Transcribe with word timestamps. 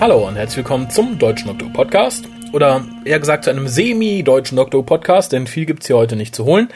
Hallo 0.00 0.26
und 0.26 0.36
herzlich 0.36 0.56
willkommen 0.56 0.88
zum 0.88 1.18
Deutschen 1.18 1.48
Doktor 1.48 1.68
Podcast. 1.74 2.24
Oder 2.52 2.86
eher 3.04 3.20
gesagt 3.20 3.44
zu 3.44 3.50
einem 3.50 3.68
semi-deutschen 3.68 4.56
Doktor 4.56 4.86
Podcast, 4.86 5.32
denn 5.32 5.46
viel 5.46 5.66
gibt's 5.66 5.88
hier 5.88 5.98
heute 5.98 6.16
nicht 6.16 6.34
zu 6.34 6.46
holen. 6.46 6.70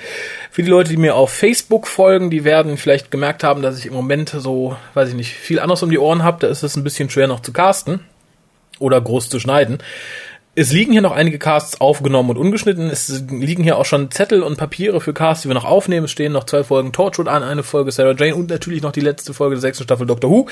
Für 0.51 0.63
die 0.63 0.69
Leute, 0.69 0.91
die 0.91 0.99
mir 0.99 1.15
auf 1.15 1.31
Facebook 1.31 1.87
folgen, 1.87 2.29
die 2.29 2.45
werden 2.45 2.77
vielleicht 2.77 3.11
gemerkt 3.11 3.43
haben, 3.43 3.63
dass 3.63 3.79
ich 3.79 3.87
im 3.87 3.95
Moment 3.95 4.29
so, 4.29 4.77
weiß 4.93 5.09
ich 5.09 5.15
nicht, 5.15 5.33
viel 5.33 5.59
anderes 5.59 5.83
um 5.83 5.89
die 5.89 5.99
Ohren 5.99 6.23
habe. 6.23 6.37
Da 6.41 6.49
ist 6.49 6.63
es 6.63 6.77
ein 6.77 6.85
bisschen 6.85 7.09
schwer 7.09 7.27
noch 7.27 7.41
zu 7.41 7.55
casten 7.55 8.01
oder 8.79 9.01
groß 9.01 9.31
zu 9.31 9.41
schneiden. 9.41 9.79
Es 10.57 10.73
liegen 10.73 10.93
hier 10.93 11.03
noch 11.03 11.11
einige 11.11 11.41
Casts 11.41 11.81
aufgenommen 11.81 12.31
und 12.31 12.37
ungeschnitten. 12.37 12.89
Es 12.89 13.25
liegen 13.29 13.65
hier 13.65 13.77
auch 13.77 13.85
schon 13.85 14.13
Zettel 14.13 14.45
und 14.45 14.57
Papiere 14.57 15.01
für 15.01 15.13
Casts, 15.13 15.43
die 15.43 15.49
wir 15.49 15.55
noch 15.55 15.65
aufnehmen. 15.65 16.05
Es 16.05 16.13
stehen 16.13 16.33
noch 16.33 16.45
zwei 16.45 16.63
Folgen 16.63 16.93
Torchwood 16.93 17.27
an, 17.27 17.43
eine 17.43 17.65
Folge 17.65 17.91
Sarah 17.91 18.15
Jane 18.17 18.37
und 18.37 18.51
natürlich 18.51 18.81
noch 18.81 18.93
die 18.93 19.01
letzte 19.01 19.35
Folge 19.35 19.57
der 19.57 19.63
sechsten 19.63 19.83
Staffel 19.83 20.07
Doctor 20.07 20.31
Who. 20.31 20.47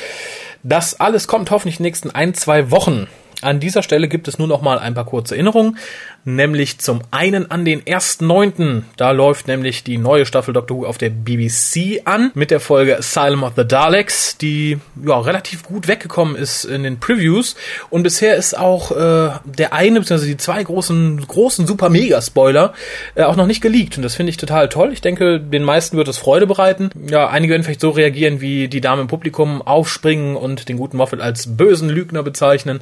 Das 0.65 0.99
alles 0.99 1.29
kommt 1.29 1.53
hoffentlich 1.53 1.77
in 1.77 1.85
den 1.85 1.91
nächsten 1.91 2.11
ein, 2.11 2.35
zwei 2.35 2.73
Wochen. 2.73 3.07
An 3.43 3.61
dieser 3.61 3.85
Stelle 3.85 4.09
gibt 4.09 4.27
es 4.27 4.39
nur 4.39 4.49
noch 4.49 4.61
mal 4.61 4.79
ein 4.81 4.95
paar 4.95 5.05
kurze 5.05 5.35
Erinnerungen, 5.35 5.79
nämlich 6.25 6.79
zum 6.79 7.01
einen 7.11 7.51
an 7.51 7.65
den 7.65 7.83
1.9. 7.83 8.83
Da 8.97 9.11
läuft 9.11 9.49
nämlich 9.49 9.85
die 9.85 9.99
neue 9.99 10.27
Staffel 10.27 10.55
Doctor 10.55 10.77
Who 10.77 10.87
auf 10.87 10.99
der 10.99 11.11
BBC 11.11 12.03
an 12.05 12.31
mit 12.35 12.51
der 12.51 12.61
Folge 12.61 12.99
Asylum 12.99 13.43
of 13.43 13.53
the 13.57 13.67
Daleks, 13.67 14.39
die 14.39 14.79
ja 15.05 15.19
relativ 15.19 15.65
gut 15.65 15.89
weggekommen 15.89 16.37
ist 16.37 16.65
in 16.65 16.83
den 16.83 17.01
Previews 17.01 17.57
und 17.91 18.03
bisher 18.03 18.37
ist 18.37 18.57
auch 18.57 18.93
äh, 18.93 19.31
der 19.45 19.73
eine 19.73 20.01
bzw. 20.01 20.27
die 20.27 20.37
zwei 20.37 20.63
großen 20.63 21.27
großen 21.27 21.67
super 21.67 21.89
mega 21.89 22.21
Spoiler 22.21 22.73
äh, 23.15 23.23
auch 23.25 23.37
noch 23.37 23.47
nicht 23.47 23.61
geleakt 23.61 23.97
und 23.97 24.03
das 24.03 24.15
finde 24.15 24.31
ich 24.31 24.37
total 24.37 24.69
toll. 24.69 24.93
Ich 24.93 25.01
denke, 25.01 25.41
den 25.41 25.65
meisten 25.65 25.97
wird 25.97 26.09
es 26.09 26.19
Freude 26.19 26.47
bereiten. 26.47 26.91
Ja, 27.09 27.29
einige 27.29 27.53
werden 27.53 27.65
vielleicht 27.65 27.81
so 27.81 27.91
reagieren, 27.91 28.41
wie 28.41 28.69
die 28.69 28.81
Dame 28.81 29.03
im 29.03 29.09
Publikum 29.09 29.63
aufspringen 29.63 30.37
und 30.37 30.69
den 30.69 30.77
guten 30.77 30.97
Moffat 30.97 31.21
als 31.21 31.57
bösen 31.57 31.89
Lügner 31.89 32.23
bezeichnen. 32.23 32.81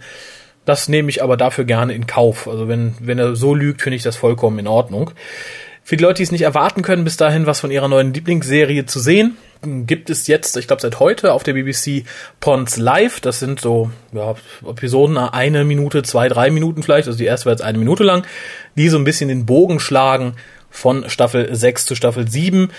Das 0.64 0.89
nehme 0.89 1.08
ich 1.08 1.22
aber 1.22 1.36
dafür 1.36 1.64
gerne 1.64 1.94
in 1.94 2.06
Kauf. 2.06 2.47
Also 2.47 2.69
wenn, 2.69 2.94
wenn 3.00 3.19
er 3.19 3.34
so 3.36 3.55
lügt, 3.55 3.83
finde 3.83 3.97
ich 3.97 4.03
das 4.03 4.16
vollkommen 4.16 4.58
in 4.58 4.67
Ordnung. 4.67 5.12
Für 5.83 5.97
die 5.97 6.05
Leute, 6.05 6.19
die 6.19 6.25
es 6.25 6.33
nicht 6.33 6.42
erwarten 6.42 6.83
können, 6.83 7.05
bis 7.05 7.17
dahin 7.17 7.47
was 7.47 7.61
von 7.61 7.70
ihrer 7.70 7.89
neuen 7.89 8.12
Lieblingsserie 8.12 8.86
zu 8.86 9.00
sehen, 9.00 9.36
gibt 9.62 10.08
es 10.08 10.27
jetzt, 10.27 10.56
ich 10.56 10.67
glaube 10.67 10.83
seit 10.83 11.00
heute 11.00 11.33
auf 11.33 11.42
der 11.42 11.55
BBC 11.55 12.05
Pons 12.39 12.77
Live. 12.77 13.20
Das 13.20 13.41
sind 13.41 13.61
so 13.61 13.91
ja, 14.12 14.34
Episoden 14.67 15.19
eine 15.19 15.64
Minute, 15.64 16.02
zwei, 16.02 16.28
drei 16.28 16.50
Minuten 16.50 16.83
vielleicht. 16.83 17.08
Also 17.08 17.19
die 17.19 17.24
erste 17.24 17.47
war 17.47 17.52
jetzt 17.52 17.62
eine 17.62 17.78
Minute 17.78 18.05
lang, 18.05 18.27
die 18.77 18.89
so 18.89 18.98
ein 18.98 19.05
bisschen 19.05 19.28
den 19.28 19.47
Bogen 19.47 19.80
schlagen 19.80 20.34
von 20.70 21.08
Staffel 21.11 21.52
6 21.55 21.86
zu 21.86 21.95
Staffel 21.95 22.30
7. 22.30 22.70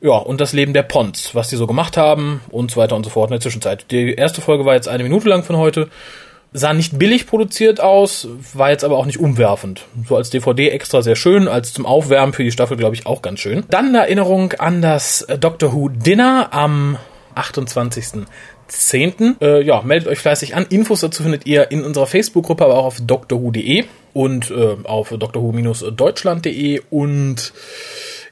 Ja, 0.00 0.12
und 0.12 0.40
das 0.40 0.52
Leben 0.52 0.72
der 0.72 0.84
Pons, 0.84 1.34
was 1.34 1.48
die 1.48 1.56
so 1.56 1.66
gemacht 1.66 1.96
haben 1.96 2.40
und 2.50 2.70
so 2.70 2.76
weiter 2.78 2.94
und 2.96 3.04
so 3.04 3.10
fort 3.10 3.30
in 3.30 3.34
der 3.34 3.40
Zwischenzeit. 3.40 3.90
Die 3.90 4.14
erste 4.14 4.40
Folge 4.40 4.64
war 4.64 4.74
jetzt 4.74 4.88
eine 4.88 5.02
Minute 5.02 5.28
lang 5.28 5.42
von 5.42 5.56
heute 5.56 5.88
sah 6.52 6.72
nicht 6.72 6.98
billig 6.98 7.26
produziert 7.26 7.80
aus, 7.80 8.28
war 8.54 8.70
jetzt 8.70 8.84
aber 8.84 8.96
auch 8.96 9.06
nicht 9.06 9.18
umwerfend. 9.18 9.84
So 10.08 10.16
als 10.16 10.30
DVD 10.30 10.70
extra 10.70 11.02
sehr 11.02 11.16
schön, 11.16 11.48
als 11.48 11.72
zum 11.72 11.86
Aufwärmen 11.86 12.32
für 12.32 12.44
die 12.44 12.52
Staffel, 12.52 12.76
glaube 12.76 12.94
ich, 12.94 13.06
auch 13.06 13.22
ganz 13.22 13.40
schön. 13.40 13.64
Dann 13.70 13.88
eine 13.88 13.98
Erinnerung 13.98 14.52
an 14.54 14.82
das 14.82 15.26
Doctor 15.40 15.72
Who 15.72 15.88
Dinner 15.88 16.48
am 16.52 16.96
28. 17.34 18.26
10. 18.68 19.36
Äh, 19.40 19.62
ja, 19.62 19.82
meldet 19.82 20.08
euch 20.08 20.18
fleißig 20.18 20.54
an. 20.54 20.66
Infos 20.68 21.00
dazu 21.00 21.22
findet 21.22 21.46
ihr 21.46 21.70
in 21.70 21.82
unserer 21.84 22.06
Facebook-Gruppe, 22.06 22.64
aber 22.64 22.76
auch 22.76 22.84
auf 22.84 23.00
drwho.de 23.00 23.84
und 24.12 24.50
äh, 24.50 24.76
auf 24.84 25.08
drwho-deutschland.de 25.08 26.82
und 26.90 27.52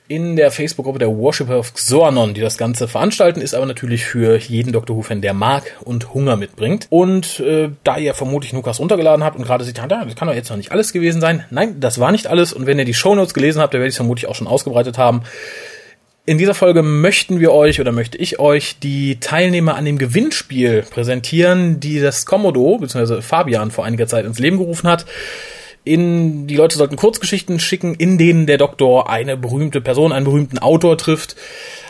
in 0.09 0.37
der 0.37 0.50
Facebook-Gruppe 0.50 1.00
der 1.00 1.09
Worshipper 1.09 1.59
of 1.59 1.75
Xornon, 1.75 2.33
die 2.33 2.41
das 2.41 2.59
Ganze 2.59 2.87
veranstalten, 2.87 3.41
ist 3.41 3.55
aber 3.55 3.67
natürlich 3.67 4.05
für 4.05 4.37
jeden 4.37 4.72
Doctor 4.72 4.97
Who-Fan, 4.97 5.21
der 5.21 5.34
mag 5.34 5.65
und 5.83 6.15
Hunger 6.15 6.37
mitbringt. 6.37 6.87
Und 6.91 7.41
äh, 7.41 7.71
da 7.83 7.99
ihr 7.99 8.15
vermutlich 8.15 8.53
Nukas 8.53 8.78
runtergeladen 8.78 9.25
habt 9.25 9.37
und 9.37 9.45
gerade 9.45 9.65
seht, 9.65 9.81
ah, 9.81 9.87
das 9.87 10.15
kann 10.15 10.28
doch 10.28 10.34
jetzt 10.34 10.50
noch 10.50 10.56
nicht 10.56 10.71
alles 10.71 10.93
gewesen 10.93 11.21
sein. 11.21 11.45
Nein, 11.50 11.81
das 11.81 11.99
war 11.99 12.12
nicht 12.12 12.28
alles. 12.28 12.53
Und 12.53 12.66
wenn 12.66 12.78
ihr 12.78 12.84
die 12.84 12.95
Shownotes 12.95 13.34
gelesen 13.34 13.61
habt, 13.61 13.75
dann 13.75 13.81
werde 13.81 13.89
ich 13.89 13.95
es 13.95 13.99
vermutlich 13.99 14.28
auch 14.28 14.34
schon 14.37 14.47
ausgebreitet 14.47 14.97
haben. 14.97 15.22
In 16.25 16.39
dieser 16.39 16.55
Folge 16.55 16.83
möchten 16.83 17.39
wir 17.41 17.53
euch 17.53 17.81
oder 17.81 17.93
möchte 17.93 18.19
ich 18.19 18.41
euch 18.41 18.78
die 18.81 19.19
Teilnehmer 19.21 19.77
an 19.77 19.84
dem 19.84 19.99
Gewinnspiel 19.99 20.83
präsentieren, 20.83 21.78
die 21.78 22.00
das 22.00 22.27
Komodo 22.27 22.78
bzw. 22.78 23.22
Fabian 23.22 23.71
vor 23.71 23.84
einiger 23.84 24.06
Zeit 24.06 24.25
ins 24.25 24.39
Leben 24.39 24.59
gerufen 24.59 24.89
hat 24.89 25.06
in, 25.86 26.48
die 26.48 26.56
Leute 26.56 26.76
sollten 26.76 26.97
Kurzgeschichten 26.97 27.60
schicken, 27.60 27.94
in 27.94 28.19
denen 28.19 28.47
der 28.47 28.58
Doktor 28.58 29.08
eine 29.08 29.36
berühmte 29.36 29.80
Person, 29.80 30.12
einen 30.12 30.24
berühmten 30.24 30.58
Autor 30.58 30.98
trifft, 30.98 31.36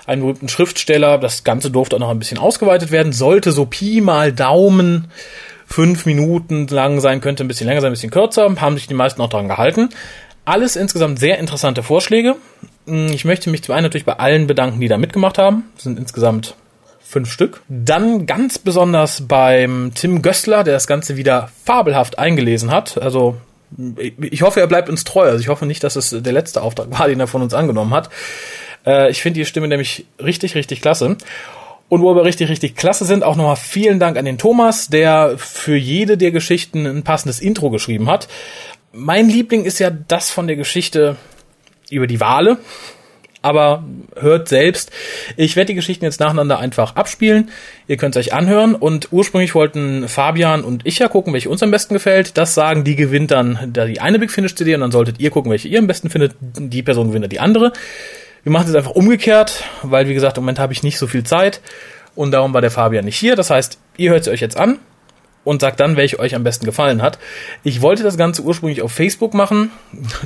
einen 0.05 0.21
berühmten 0.21 0.51
Schriftsteller. 0.51 1.17
Das 1.17 1.45
Ganze 1.45 1.71
durfte 1.71 1.97
auch 1.97 2.01
noch 2.01 2.11
ein 2.11 2.19
bisschen 2.19 2.39
ausgeweitet 2.39 2.91
werden, 2.91 3.13
sollte 3.13 3.53
so 3.53 3.65
Pi 3.65 4.03
mal 4.03 4.33
Daumen 4.33 5.09
fünf 5.67 6.05
Minuten 6.05 6.67
lang 6.69 7.01
sein, 7.01 7.23
könnte 7.23 7.43
ein 7.43 7.49
bisschen 7.49 7.67
länger 7.67 7.81
sein, 7.81 7.91
ein 7.91 7.95
bisschen 7.95 8.11
kürzer, 8.11 8.55
haben 8.61 8.77
sich 8.77 8.87
die 8.87 8.95
meisten 8.95 9.21
auch 9.23 9.31
daran 9.31 9.49
gehalten. 9.49 9.89
Alles 10.45 10.77
insgesamt 10.77 11.19
sehr 11.19 11.39
interessante 11.39 11.83
Vorschläge. 11.83 12.37
Ich 12.87 13.25
möchte 13.25 13.49
mich 13.51 13.65
zum 13.65 13.75
einen 13.75 13.85
natürlich 13.85 14.05
bei 14.05 14.19
allen 14.19 14.47
bedanken, 14.47 14.79
die 14.79 14.89
da 14.89 14.99
mitgemacht 14.99 15.39
haben. 15.39 15.65
Das 15.75 15.85
sind 15.85 15.99
insgesamt 15.99 16.55
fünf 17.01 17.33
Stück. 17.33 17.63
Dann 17.69 18.27
ganz 18.27 18.59
besonders 18.59 19.27
beim 19.27 19.93
Tim 19.95 20.21
Gössler, 20.21 20.65
der 20.65 20.75
das 20.75 20.87
Ganze 20.87 21.17
wieder 21.17 21.51
fabelhaft 21.65 22.19
eingelesen 22.19 22.71
hat. 22.71 22.99
Also 22.99 23.37
ich 24.31 24.43
hoffe, 24.43 24.61
er 24.61 24.67
bleibt 24.67 24.89
uns 24.89 25.05
treu. 25.05 25.27
Also 25.27 25.41
ich 25.41 25.49
hoffe 25.49 25.67
nicht, 25.67 25.83
dass 25.83 25.97
es 25.97 26.11
der 26.11 26.33
letzte 26.33 26.63
Auftrag 26.63 26.91
war, 26.91 27.09
den 27.09 27.21
er 27.21 27.27
von 27.27 27.43
uns 27.43 27.55
angenommen 27.55 27.93
hat. 27.93 28.11
Äh, 28.87 29.11
ich 29.11 29.23
finde 29.23 29.41
die 29.41 29.47
Stimme 29.47 29.69
nämlich 29.69 30.07
richtig, 30.23 30.55
richtig 30.55 30.81
klasse. 30.81 31.17
Und 31.89 32.03
wo 32.03 32.15
wir 32.15 32.25
richtig, 32.25 32.49
richtig 32.49 32.75
klasse 32.75 33.05
sind, 33.05 33.23
auch 33.23 33.37
nochmal 33.37 33.57
vielen 33.57 34.01
Dank 34.01 34.17
an 34.17 34.25
den 34.25 34.39
Thomas, 34.39 34.89
der 34.89 35.35
für 35.37 35.77
jede 35.77 36.17
der 36.17 36.33
Geschichten 36.33 36.85
ein 36.85 37.05
passendes 37.05 37.41
Intro 37.41 37.71
geschrieben 37.71 38.11
hat. 38.11 38.27
Mein 38.93 39.29
Liebling 39.29 39.65
ist 39.65 39.79
ja 39.79 39.91
das 39.91 40.31
von 40.31 40.47
der 40.47 40.57
Geschichte 40.57 41.17
über 41.91 42.07
die 42.07 42.21
Wale 42.21 42.59
aber 43.47 43.85
hört 44.17 44.49
selbst. 44.49 44.91
Ich 45.37 45.55
werde 45.55 45.69
die 45.69 45.77
Geschichten 45.77 46.05
jetzt 46.05 46.19
nacheinander 46.19 46.59
einfach 46.59 46.97
abspielen. 46.97 47.51
Ihr 47.87 47.97
könnt 47.97 48.17
es 48.17 48.27
euch 48.27 48.35
anhören 48.35 48.75
und 48.75 49.13
ursprünglich 49.13 49.55
wollten 49.55 50.09
Fabian 50.09 50.65
und 50.65 50.85
ich 50.85 50.99
ja 50.99 51.07
gucken, 51.07 51.33
welche 51.33 51.49
uns 51.49 51.63
am 51.63 51.71
besten 51.71 51.95
gefällt. 51.95 52.37
Das 52.37 52.55
sagen, 52.55 52.83
die 52.83 52.97
gewinnt 52.97 53.31
dann 53.31 53.73
die 53.73 54.01
eine 54.01 54.19
Big 54.19 54.33
Finish 54.33 54.57
CD 54.57 54.75
und 54.75 54.81
dann 54.81 54.91
solltet 54.91 55.21
ihr 55.21 55.31
gucken, 55.31 55.53
welche 55.53 55.69
ihr 55.69 55.79
am 55.79 55.87
besten 55.87 56.11
findet. 56.11 56.35
Die 56.41 56.83
Person 56.83 57.09
gewinnt 57.09 57.33
die 57.33 57.39
andere. 57.39 57.73
Wir 58.43 58.51
machen 58.51 58.65
es 58.65 58.71
jetzt 58.71 58.79
einfach 58.79 58.97
umgekehrt, 58.97 59.63
weil 59.83 60.09
wie 60.09 60.15
gesagt, 60.15 60.39
im 60.39 60.43
Moment 60.43 60.59
habe 60.59 60.73
ich 60.73 60.83
nicht 60.83 60.99
so 60.99 61.07
viel 61.07 61.23
Zeit 61.23 61.61
und 62.17 62.33
darum 62.33 62.53
war 62.53 62.61
der 62.61 62.73
Fabian 62.73 63.05
nicht 63.05 63.17
hier. 63.17 63.37
Das 63.37 63.51
heißt, 63.51 63.79
ihr 63.97 64.11
hört 64.11 64.25
sie 64.25 64.31
euch 64.31 64.41
jetzt 64.41 64.57
an 64.57 64.81
und 65.45 65.61
sagt 65.61 65.79
dann, 65.79 65.97
welche 65.97 66.19
euch 66.19 66.35
am 66.35 66.43
besten 66.43 66.67
gefallen 66.67 67.01
hat. 67.03 67.21
Ich 67.63 67.81
wollte 67.81 68.03
das 68.03 68.19
Ganze 68.19 68.43
ursprünglich 68.43 68.83
auf 68.83 68.91
Facebook 68.91 69.33
machen, 69.33 69.71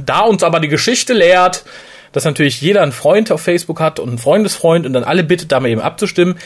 da 0.04 0.20
uns 0.20 0.42
aber 0.42 0.60
die 0.60 0.68
Geschichte 0.68 1.12
lehrt, 1.12 1.64
dass 2.12 2.24
natürlich 2.24 2.60
jeder 2.60 2.82
einen 2.82 2.92
Freund 2.92 3.30
auf 3.30 3.40
Facebook 3.40 3.80
hat 3.80 4.00
und 4.00 4.08
einen 4.08 4.18
Freundesfreund 4.18 4.86
und 4.86 4.92
dann 4.92 5.04
alle 5.04 5.24
bittet, 5.24 5.52
da 5.52 5.60
mal 5.60 5.68
eben 5.68 5.80
abzustimmen, 5.80 6.36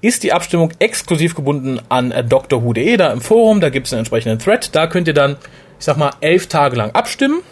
ist 0.00 0.22
die 0.22 0.32
Abstimmung 0.32 0.72
exklusiv 0.78 1.34
gebunden 1.34 1.80
an 1.88 2.10
drwho.de, 2.10 2.96
da 2.96 3.12
im 3.12 3.20
Forum, 3.20 3.60
da 3.60 3.70
gibt 3.70 3.86
es 3.86 3.92
einen 3.92 4.00
entsprechenden 4.00 4.38
Thread, 4.38 4.74
da 4.74 4.86
könnt 4.86 5.08
ihr 5.08 5.14
dann, 5.14 5.36
ich 5.78 5.84
sag 5.84 5.96
mal, 5.96 6.12
elf 6.20 6.46
Tage 6.46 6.76
lang 6.76 6.90
abstimmen. 6.92 7.42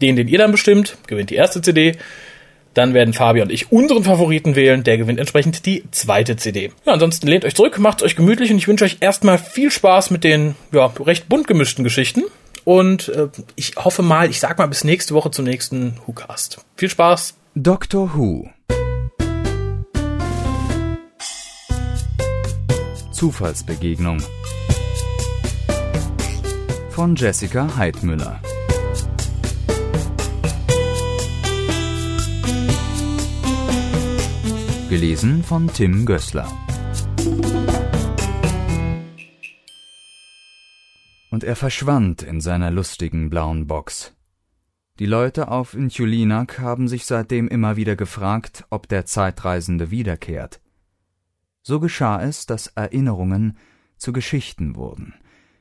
Den, 0.00 0.16
den 0.16 0.28
ihr 0.28 0.38
dann 0.38 0.50
bestimmt, 0.50 0.96
gewinnt 1.06 1.28
die 1.28 1.34
erste 1.34 1.60
CD. 1.60 1.96
Dann 2.72 2.94
werden 2.94 3.12
Fabi 3.12 3.42
und 3.42 3.50
ich 3.50 3.72
unseren 3.72 4.04
Favoriten 4.04 4.54
wählen, 4.54 4.84
der 4.84 4.96
gewinnt 4.96 5.18
entsprechend 5.18 5.66
die 5.66 5.84
zweite 5.90 6.36
CD. 6.36 6.70
Ja, 6.86 6.92
ansonsten 6.92 7.26
lehnt 7.26 7.44
euch 7.44 7.54
zurück, 7.54 7.78
macht 7.78 8.02
euch 8.02 8.16
gemütlich 8.16 8.50
und 8.50 8.58
ich 8.58 8.68
wünsche 8.68 8.84
euch 8.84 8.98
erstmal 9.00 9.38
viel 9.38 9.70
Spaß 9.70 10.10
mit 10.10 10.24
den 10.24 10.54
ja, 10.72 10.86
recht 11.00 11.28
bunt 11.28 11.48
gemischten 11.48 11.84
Geschichten. 11.84 12.22
Und 12.64 13.08
äh, 13.08 13.28
ich 13.56 13.76
hoffe 13.76 14.02
mal, 14.02 14.30
ich 14.30 14.40
sag 14.40 14.58
mal 14.58 14.66
bis 14.66 14.84
nächste 14.84 15.14
Woche 15.14 15.30
zum 15.30 15.44
nächsten 15.44 15.96
WhoCast. 16.06 16.64
Viel 16.76 16.90
Spaß. 16.90 17.34
Doctor 17.54 18.14
Who. 18.14 18.48
Zufallsbegegnung 23.12 24.22
von 26.90 27.16
Jessica 27.16 27.68
Heidmüller. 27.76 28.40
Gelesen 34.88 35.44
von 35.44 35.72
Tim 35.72 36.04
Gößler. 36.04 36.46
Und 41.30 41.44
er 41.44 41.56
verschwand 41.56 42.22
in 42.22 42.40
seiner 42.40 42.70
lustigen 42.70 43.30
blauen 43.30 43.66
Box. 43.66 44.14
Die 44.98 45.06
Leute 45.06 45.48
auf 45.48 45.74
Inchulinak 45.74 46.58
haben 46.58 46.86
sich 46.86 47.06
seitdem 47.06 47.48
immer 47.48 47.76
wieder 47.76 47.96
gefragt, 47.96 48.66
ob 48.68 48.88
der 48.88 49.06
Zeitreisende 49.06 49.90
wiederkehrt. 49.90 50.60
So 51.62 51.80
geschah 51.80 52.20
es, 52.20 52.46
dass 52.46 52.66
Erinnerungen 52.66 53.56
zu 53.96 54.12
Geschichten 54.12 54.76
wurden, 54.76 55.14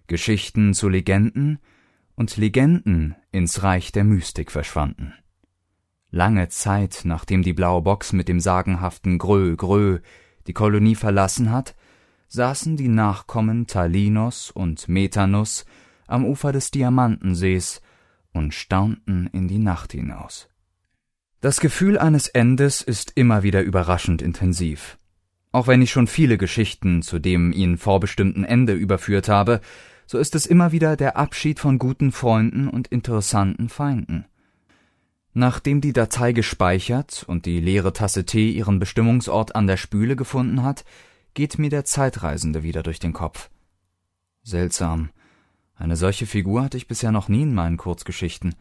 Geschichten 0.07 0.73
zu 0.73 0.89
Legenden 0.89 1.59
und 2.15 2.35
Legenden 2.35 3.15
ins 3.31 3.63
Reich 3.63 3.91
der 3.91 4.03
Mystik 4.03 4.51
verschwanden. 4.51 5.13
Lange 6.11 6.49
Zeit, 6.49 7.01
nachdem 7.03 7.43
die 7.43 7.53
blaue 7.53 7.81
Box 7.81 8.11
mit 8.11 8.27
dem 8.27 8.39
sagenhaften 8.39 9.19
Grö 9.19 9.55
Grö 9.55 9.99
die 10.47 10.53
Kolonie 10.53 10.95
verlassen 10.95 11.51
hat, 11.51 11.75
saßen 12.29 12.77
die 12.77 12.87
Nachkommen 12.87 13.67
Talinos 13.67 14.51
und 14.51 14.87
Metanus 14.87 15.65
am 16.07 16.25
Ufer 16.25 16.51
des 16.51 16.71
Diamantensees 16.71 17.81
und 18.33 18.53
staunten 18.53 19.27
in 19.33 19.47
die 19.47 19.57
Nacht 19.57 19.91
hinaus. 19.91 20.47
Das 21.41 21.59
Gefühl 21.59 21.97
eines 21.97 22.27
Endes 22.27 22.81
ist 22.81 23.13
immer 23.15 23.43
wieder 23.43 23.61
überraschend 23.61 24.21
intensiv. 24.21 24.97
Auch 25.51 25.67
wenn 25.67 25.81
ich 25.81 25.91
schon 25.91 26.07
viele 26.07 26.37
Geschichten 26.37 27.01
zu 27.01 27.17
dem 27.17 27.51
ihnen 27.51 27.77
vorbestimmten 27.77 28.43
Ende 28.43 28.73
überführt 28.73 29.29
habe, 29.29 29.61
so 30.05 30.17
ist 30.19 30.35
es 30.35 30.45
immer 30.45 30.71
wieder 30.71 30.95
der 30.95 31.17
Abschied 31.17 31.59
von 31.59 31.79
guten 31.79 32.11
Freunden 32.11 32.67
und 32.67 32.87
interessanten 32.89 33.69
Feinden. 33.69 34.25
Nachdem 35.33 35.81
die 35.81 35.93
Datei 35.93 36.33
gespeichert 36.33 37.23
und 37.27 37.45
die 37.45 37.59
leere 37.59 37.93
Tasse 37.93 38.25
Tee 38.25 38.51
ihren 38.51 38.79
Bestimmungsort 38.79 39.55
an 39.55 39.67
der 39.67 39.77
Spüle 39.77 40.15
gefunden 40.15 40.63
hat, 40.63 40.83
geht 41.33 41.59
mir 41.59 41.69
der 41.69 41.85
Zeitreisende 41.85 42.63
wieder 42.63 42.83
durch 42.83 42.99
den 42.99 43.13
Kopf. 43.13 43.49
Seltsam. 44.43 45.09
Eine 45.75 45.95
solche 45.95 46.25
Figur 46.25 46.63
hatte 46.63 46.77
ich 46.77 46.87
bisher 46.87 47.11
noch 47.11 47.29
nie 47.29 47.43
in 47.43 47.53
meinen 47.53 47.77
Kurzgeschichten. 47.77 48.55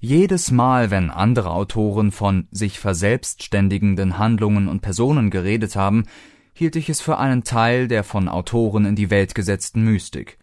Jedes 0.00 0.50
Mal, 0.50 0.90
wenn 0.90 1.10
andere 1.10 1.50
Autoren 1.50 2.12
von 2.12 2.46
sich 2.52 2.78
verselbstständigenden 2.78 4.18
Handlungen 4.18 4.68
und 4.68 4.80
Personen 4.80 5.30
geredet 5.30 5.74
haben, 5.74 6.04
hielt 6.52 6.76
ich 6.76 6.88
es 6.88 7.00
für 7.00 7.18
einen 7.18 7.42
Teil 7.42 7.88
der 7.88 8.04
von 8.04 8.28
Autoren 8.28 8.84
in 8.84 8.94
die 8.94 9.10
Welt 9.10 9.34
gesetzten 9.34 9.82
Mystik. 9.82 10.38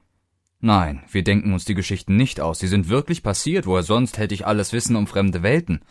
Nein, 0.59 1.03
wir 1.11 1.23
denken 1.23 1.53
uns 1.53 1.63
die 1.63 1.75
Geschichten 1.75 2.17
nicht 2.17 2.39
aus, 2.39 2.59
sie 2.59 2.67
sind 2.67 2.89
wirklich 2.89 3.21
passiert, 3.21 3.65
woher 3.65 3.83
sonst 3.83 4.17
hätte 4.17 4.33
ich 4.33 4.47
alles 4.47 4.73
Wissen 4.73 4.95
um 4.95 5.07
fremde 5.07 5.43
Welten? 5.43 5.81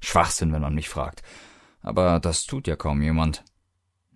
Schwachsinn, 0.00 0.52
wenn 0.52 0.62
man 0.62 0.74
mich 0.74 0.88
fragt. 0.88 1.22
Aber 1.82 2.18
das 2.20 2.46
tut 2.46 2.66
ja 2.66 2.76
kaum 2.76 3.00
jemand. 3.00 3.44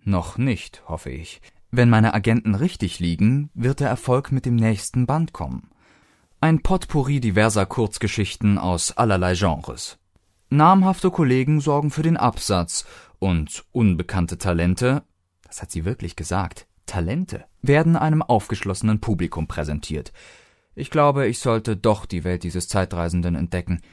Noch 0.09 0.39
nicht, 0.39 0.81
hoffe 0.87 1.11
ich. 1.11 1.39
Wenn 1.69 1.87
meine 1.87 2.15
Agenten 2.15 2.55
richtig 2.55 2.97
liegen, 2.97 3.51
wird 3.53 3.79
der 3.79 3.89
Erfolg 3.89 4.31
mit 4.31 4.43
dem 4.47 4.55
nächsten 4.55 5.05
Band 5.05 5.33
kommen. 5.33 5.69
Ein 6.41 6.63
Potpourri 6.63 7.19
diverser 7.19 7.67
Kurzgeschichten 7.67 8.57
aus 8.57 8.97
allerlei 8.97 9.35
Genres. 9.35 9.99
Namhafte 10.49 11.11
Kollegen 11.11 11.61
sorgen 11.61 11.91
für 11.91 12.01
den 12.01 12.17
Absatz 12.17 12.87
und 13.19 13.65
unbekannte 13.71 14.39
Talente, 14.39 15.03
das 15.43 15.61
hat 15.61 15.69
sie 15.69 15.85
wirklich 15.85 16.15
gesagt, 16.15 16.65
Talente, 16.87 17.45
werden 17.61 17.95
einem 17.95 18.23
aufgeschlossenen 18.23 18.99
Publikum 19.01 19.45
präsentiert. 19.45 20.11
Ich 20.73 20.89
glaube, 20.89 21.27
ich 21.27 21.37
sollte 21.37 21.77
doch 21.77 22.07
die 22.07 22.23
Welt 22.23 22.41
dieses 22.41 22.67
Zeitreisenden 22.67 23.35
entdecken. 23.35 23.83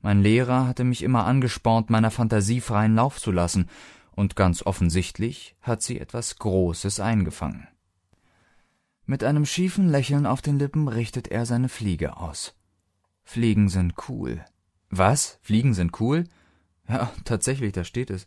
Mein 0.00 0.22
Lehrer 0.22 0.66
hatte 0.66 0.84
mich 0.84 1.02
immer 1.02 1.26
angespornt, 1.26 1.90
meiner 1.90 2.10
Fantasie 2.10 2.62
freien 2.62 2.94
Lauf 2.94 3.20
zu 3.20 3.32
lassen, 3.32 3.68
und 4.18 4.34
ganz 4.34 4.66
offensichtlich 4.66 5.54
hat 5.62 5.80
sie 5.80 6.00
etwas 6.00 6.38
Großes 6.40 6.98
eingefangen. 6.98 7.68
Mit 9.06 9.22
einem 9.22 9.46
schiefen 9.46 9.88
Lächeln 9.88 10.26
auf 10.26 10.42
den 10.42 10.58
Lippen 10.58 10.88
richtet 10.88 11.28
er 11.28 11.46
seine 11.46 11.68
Fliege 11.68 12.16
aus. 12.16 12.56
Fliegen 13.22 13.68
sind 13.68 13.94
cool. 14.08 14.44
Was? 14.90 15.38
Fliegen 15.40 15.72
sind 15.72 16.00
cool? 16.00 16.24
Ja, 16.88 17.12
tatsächlich, 17.24 17.72
da 17.72 17.84
steht 17.84 18.10
es. 18.10 18.26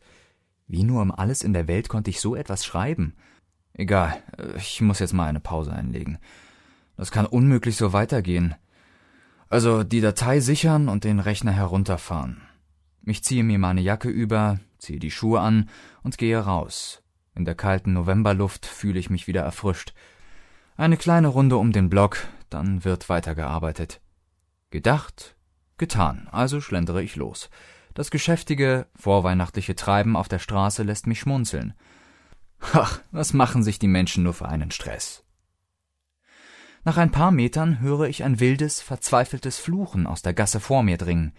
Wie 0.65 0.83
nur 0.83 1.01
um 1.01 1.11
alles 1.11 1.43
in 1.43 1.51
der 1.51 1.67
Welt 1.67 1.89
konnte 1.89 2.09
ich 2.09 2.21
so 2.21 2.37
etwas 2.37 2.63
schreiben? 2.63 3.15
Egal, 3.73 4.23
ich 4.55 4.79
muss 4.79 4.99
jetzt 4.99 5.13
mal 5.13 5.27
eine 5.27 5.41
Pause 5.41 5.73
einlegen. 5.73 6.19
Das 6.95 7.11
kann 7.11 7.25
unmöglich 7.25 7.75
so 7.75 7.91
weitergehen. 7.91 8.55
Also 9.49 9.83
die 9.83 9.99
Datei 9.99 10.39
sichern 10.39 10.87
und 10.87 11.03
den 11.03 11.19
Rechner 11.19 11.51
herunterfahren. 11.51 12.41
Ich 13.03 13.25
ziehe 13.25 13.43
mir 13.43 13.59
meine 13.59 13.81
Jacke 13.81 14.07
über, 14.07 14.59
ziehe 14.81 14.99
die 14.99 15.11
Schuhe 15.11 15.39
an 15.39 15.69
und 16.03 16.17
gehe 16.17 16.39
raus. 16.39 17.03
In 17.35 17.45
der 17.45 17.55
kalten 17.55 17.93
Novemberluft 17.93 18.65
fühle 18.65 18.99
ich 18.99 19.09
mich 19.09 19.27
wieder 19.27 19.41
erfrischt. 19.41 19.93
Eine 20.75 20.97
kleine 20.97 21.27
Runde 21.27 21.57
um 21.57 21.71
den 21.71 21.89
Block, 21.89 22.27
dann 22.49 22.83
wird 22.83 23.07
weitergearbeitet. 23.07 24.01
Gedacht, 24.71 25.35
getan, 25.77 26.27
also 26.31 26.59
schlendere 26.59 27.03
ich 27.03 27.15
los. 27.15 27.49
Das 27.93 28.09
geschäftige, 28.09 28.87
vorweihnachtliche 28.95 29.75
Treiben 29.75 30.15
auf 30.15 30.27
der 30.27 30.39
Straße 30.39 30.83
lässt 30.83 31.07
mich 31.07 31.19
schmunzeln. 31.19 31.73
Ach, 32.73 33.01
was 33.11 33.33
machen 33.33 33.63
sich 33.63 33.79
die 33.79 33.87
Menschen 33.87 34.23
nur 34.23 34.33
für 34.33 34.47
einen 34.47 34.71
Stress? 34.71 35.23
Nach 36.83 36.97
ein 36.97 37.11
paar 37.11 37.31
Metern 37.31 37.79
höre 37.79 38.07
ich 38.07 38.23
ein 38.23 38.39
wildes, 38.39 38.81
verzweifeltes 38.81 39.59
Fluchen 39.59 40.07
aus 40.07 40.21
der 40.21 40.33
Gasse 40.33 40.59
vor 40.59 40.83
mir 40.83 40.97
dringen. 40.97 41.33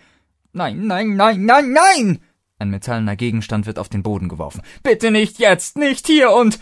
Nein, 0.52 0.86
nein, 0.86 1.16
nein, 1.16 1.44
nein, 1.44 1.72
nein! 1.72 2.20
Ein 2.62 2.70
metallener 2.70 3.16
Gegenstand 3.16 3.66
wird 3.66 3.80
auf 3.80 3.88
den 3.88 4.04
Boden 4.04 4.28
geworfen. 4.28 4.62
Bitte 4.84 5.10
nicht 5.10 5.40
jetzt, 5.40 5.76
nicht 5.76 6.06
hier 6.06 6.30
und 6.30 6.60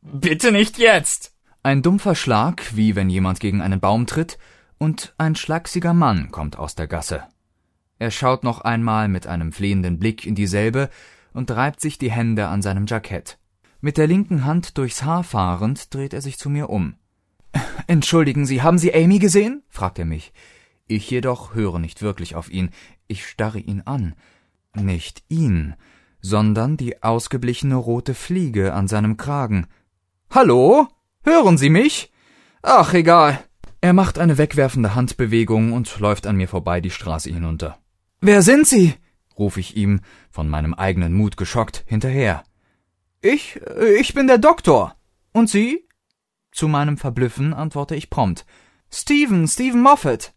bitte 0.00 0.50
nicht 0.50 0.78
jetzt! 0.78 1.34
Ein 1.62 1.82
dumpfer 1.82 2.14
Schlag, 2.14 2.74
wie 2.74 2.96
wenn 2.96 3.10
jemand 3.10 3.38
gegen 3.38 3.60
einen 3.60 3.78
Baum 3.78 4.06
tritt, 4.06 4.38
und 4.78 5.12
ein 5.18 5.36
schlagsiger 5.36 5.92
Mann 5.92 6.30
kommt 6.30 6.58
aus 6.58 6.74
der 6.74 6.86
Gasse. 6.86 7.24
Er 7.98 8.10
schaut 8.10 8.44
noch 8.44 8.62
einmal 8.62 9.08
mit 9.08 9.26
einem 9.26 9.52
flehenden 9.52 9.98
Blick 9.98 10.24
in 10.24 10.34
dieselbe 10.34 10.88
und 11.34 11.50
reibt 11.50 11.82
sich 11.82 11.98
die 11.98 12.10
Hände 12.10 12.46
an 12.46 12.62
seinem 12.62 12.86
Jackett. 12.86 13.38
Mit 13.82 13.98
der 13.98 14.06
linken 14.06 14.46
Hand 14.46 14.78
durchs 14.78 15.02
Haar 15.02 15.22
fahrend 15.22 15.92
dreht 15.92 16.14
er 16.14 16.22
sich 16.22 16.38
zu 16.38 16.48
mir 16.48 16.70
um. 16.70 16.94
Entschuldigen 17.86 18.46
Sie, 18.46 18.62
haben 18.62 18.78
Sie 18.78 18.94
Amy 18.94 19.18
gesehen? 19.18 19.62
fragt 19.68 19.98
er 19.98 20.06
mich. 20.06 20.32
Ich 20.86 21.10
jedoch 21.10 21.54
höre 21.54 21.78
nicht 21.78 22.00
wirklich 22.00 22.36
auf 22.36 22.50
ihn, 22.50 22.70
ich 23.06 23.26
starre 23.26 23.58
ihn 23.58 23.82
an. 23.82 24.14
Nicht 24.74 25.22
ihn, 25.28 25.74
sondern 26.20 26.76
die 26.76 27.02
ausgeblichene 27.02 27.74
rote 27.74 28.14
Fliege 28.14 28.72
an 28.72 28.88
seinem 28.88 29.16
Kragen. 29.16 29.66
Hallo? 30.30 30.88
Hören 31.24 31.58
Sie 31.58 31.68
mich? 31.68 32.12
Ach, 32.62 32.94
egal. 32.94 33.42
Er 33.80 33.92
macht 33.92 34.18
eine 34.18 34.38
wegwerfende 34.38 34.94
Handbewegung 34.94 35.72
und 35.72 35.98
läuft 35.98 36.26
an 36.26 36.36
mir 36.36 36.48
vorbei 36.48 36.80
die 36.80 36.90
Straße 36.90 37.30
hinunter. 37.30 37.78
Wer 38.20 38.42
sind 38.42 38.66
Sie? 38.66 38.94
rufe 39.38 39.60
ich 39.60 39.76
ihm, 39.76 40.00
von 40.30 40.48
meinem 40.48 40.74
eigenen 40.74 41.12
Mut 41.14 41.36
geschockt, 41.36 41.84
hinterher. 41.86 42.44
Ich, 43.20 43.60
ich 43.98 44.14
bin 44.14 44.26
der 44.26 44.38
Doktor. 44.38 44.96
Und 45.32 45.50
Sie? 45.50 45.86
Zu 46.52 46.68
meinem 46.68 46.96
Verblüffen 46.96 47.54
antworte 47.54 47.96
ich 47.96 48.10
prompt. 48.10 48.44
Stephen, 48.90 49.48
Stephen 49.48 49.80
Moffat. 49.80 50.34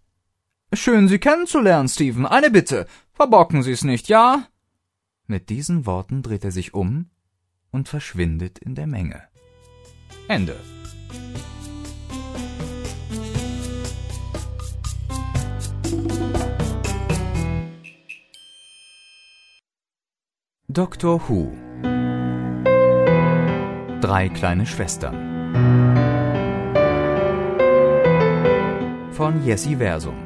Schön, 0.74 1.08
Sie 1.08 1.20
kennenzulernen, 1.20 1.88
Stephen. 1.88 2.25
Eine 2.25 2.50
Bitte. 2.50 2.88
Verbocken 3.15 3.63
Sie 3.63 3.72
es 3.72 3.86
nicht, 3.86 4.10
ja? 4.10 4.45
Mit 5.25 5.50
diesen 5.50 5.86
Worten 5.86 6.22
dreht 6.22 6.43
er 6.43 6.51
sich 6.51 6.74
um 6.74 7.10
und 7.72 7.88
verschwindet 7.88 8.60
in 8.60 8.75
der 8.75 8.88
Menge. 8.88 9.24
Ende. 10.27 10.60
Doctor 20.67 21.22
Who 21.29 21.53
Drei 24.01 24.27
kleine 24.27 24.65
Schwestern 24.65 25.15
von 29.13 29.41
Jessie 29.45 29.77
Versum 29.77 30.25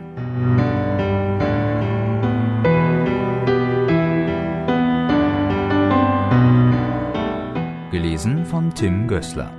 Gelesen 8.20 8.46
von 8.46 8.76
Tim 8.76 9.08
Gößler 9.08 9.50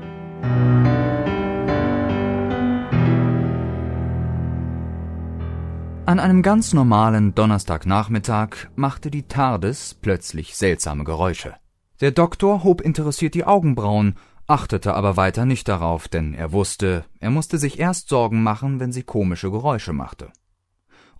An 6.04 6.18
einem 6.18 6.42
ganz 6.42 6.74
normalen 6.74 7.34
Donnerstagnachmittag 7.34 8.68
machte 8.76 9.10
die 9.10 9.22
TARDIS 9.22 9.94
plötzlich 9.94 10.56
seltsame 10.56 11.04
Geräusche. 11.04 11.54
Der 12.02 12.10
Doktor 12.10 12.62
hob 12.62 12.82
interessiert 12.82 13.32
die 13.32 13.46
Augenbrauen, 13.46 14.16
achtete 14.46 14.92
aber 14.92 15.16
weiter 15.16 15.46
nicht 15.46 15.66
darauf, 15.66 16.08
denn 16.08 16.34
er 16.34 16.52
wusste, 16.52 17.06
er 17.18 17.30
musste 17.30 17.56
sich 17.56 17.78
erst 17.78 18.10
Sorgen 18.10 18.42
machen, 18.42 18.78
wenn 18.78 18.92
sie 18.92 19.04
komische 19.04 19.50
Geräusche 19.50 19.94
machte. 19.94 20.30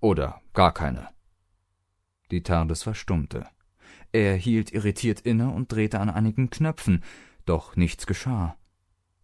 Oder 0.01 0.43
gar 0.53 0.75
keine. 0.75 1.09
Die 2.31 2.43
TARDIS 2.43 2.83
verstummte. 2.83 3.47
Er 4.13 4.35
hielt 4.35 4.73
irritiert 4.73 5.21
inne 5.21 5.51
und 5.51 5.73
drehte 5.73 6.01
an 6.01 6.11
einigen 6.11 6.51
Knöpfen, 6.51 7.03
doch 7.47 7.77
nichts 7.77 8.07
geschah. 8.07 8.57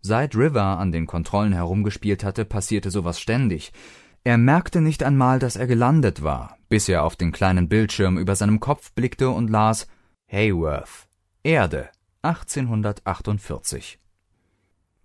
Seit 0.00 0.36
River 0.36 0.78
an 0.78 0.92
den 0.92 1.06
Kontrollen 1.06 1.52
herumgespielt 1.52 2.22
hatte, 2.22 2.44
passierte 2.44 2.90
sowas 2.90 3.20
ständig. 3.20 3.72
Er 4.24 4.38
merkte 4.38 4.80
nicht 4.80 5.02
einmal, 5.02 5.38
dass 5.38 5.56
er 5.56 5.66
gelandet 5.66 6.22
war, 6.22 6.58
bis 6.68 6.88
er 6.88 7.04
auf 7.04 7.16
den 7.16 7.32
kleinen 7.32 7.68
Bildschirm 7.68 8.18
über 8.18 8.36
seinem 8.36 8.60
Kopf 8.60 8.92
blickte 8.92 9.30
und 9.30 9.50
las 9.50 9.86
Hayworth, 10.28 11.08
Erde, 11.42 11.90
1848. 12.22 14.00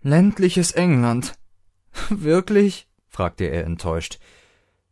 Ländliches 0.01 0.72
England. 0.72 1.36
Wirklich? 2.10 2.88
fragte 3.08 3.46
er 3.46 3.65
enttäuscht. 3.65 4.18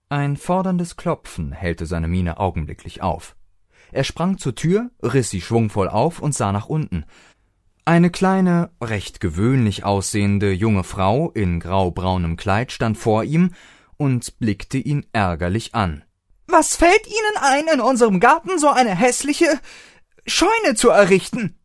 Ein 0.09 0.37
forderndes 0.37 0.95
Klopfen 0.95 1.51
hellte 1.51 1.87
seine 1.87 2.07
Miene 2.07 2.39
augenblicklich 2.39 3.01
auf. 3.01 3.35
Er 3.91 4.03
sprang 4.03 4.37
zur 4.37 4.53
Tür, 4.53 4.91
riss 5.01 5.31
sie 5.31 5.41
schwungvoll 5.41 5.87
auf 5.87 6.19
und 6.19 6.35
sah 6.35 6.51
nach 6.51 6.67
unten. 6.67 7.05
Eine 7.89 8.11
kleine, 8.11 8.69
recht 8.83 9.19
gewöhnlich 9.19 9.83
aussehende 9.83 10.51
junge 10.51 10.83
Frau 10.83 11.31
in 11.31 11.59
graubraunem 11.59 12.37
Kleid 12.37 12.71
stand 12.71 12.99
vor 12.99 13.23
ihm 13.23 13.55
und 13.97 14.37
blickte 14.37 14.77
ihn 14.77 15.07
ärgerlich 15.11 15.73
an. 15.73 16.03
Was 16.45 16.75
fällt 16.75 17.07
Ihnen 17.07 17.41
ein, 17.41 17.65
in 17.73 17.81
unserem 17.81 18.19
Garten 18.19 18.59
so 18.59 18.69
eine 18.69 18.95
hässliche 18.95 19.59
Scheune 20.27 20.75
zu 20.75 20.89
errichten? 20.89 21.57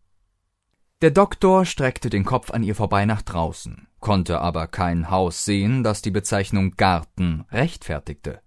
Der 1.03 1.11
Doktor 1.11 1.67
streckte 1.67 2.09
den 2.09 2.25
Kopf 2.25 2.51
an 2.53 2.63
ihr 2.63 2.75
vorbei 2.75 3.05
nach 3.05 3.21
draußen, 3.21 3.87
konnte 4.01 4.41
aber 4.41 4.67
kein 4.67 5.11
Haus 5.11 5.45
sehen, 5.45 5.85
das 5.85 6.01
die 6.01 6.11
Bezeichnung 6.11 6.71
Garten 6.79 7.45
rechtfertigte. 7.51 8.41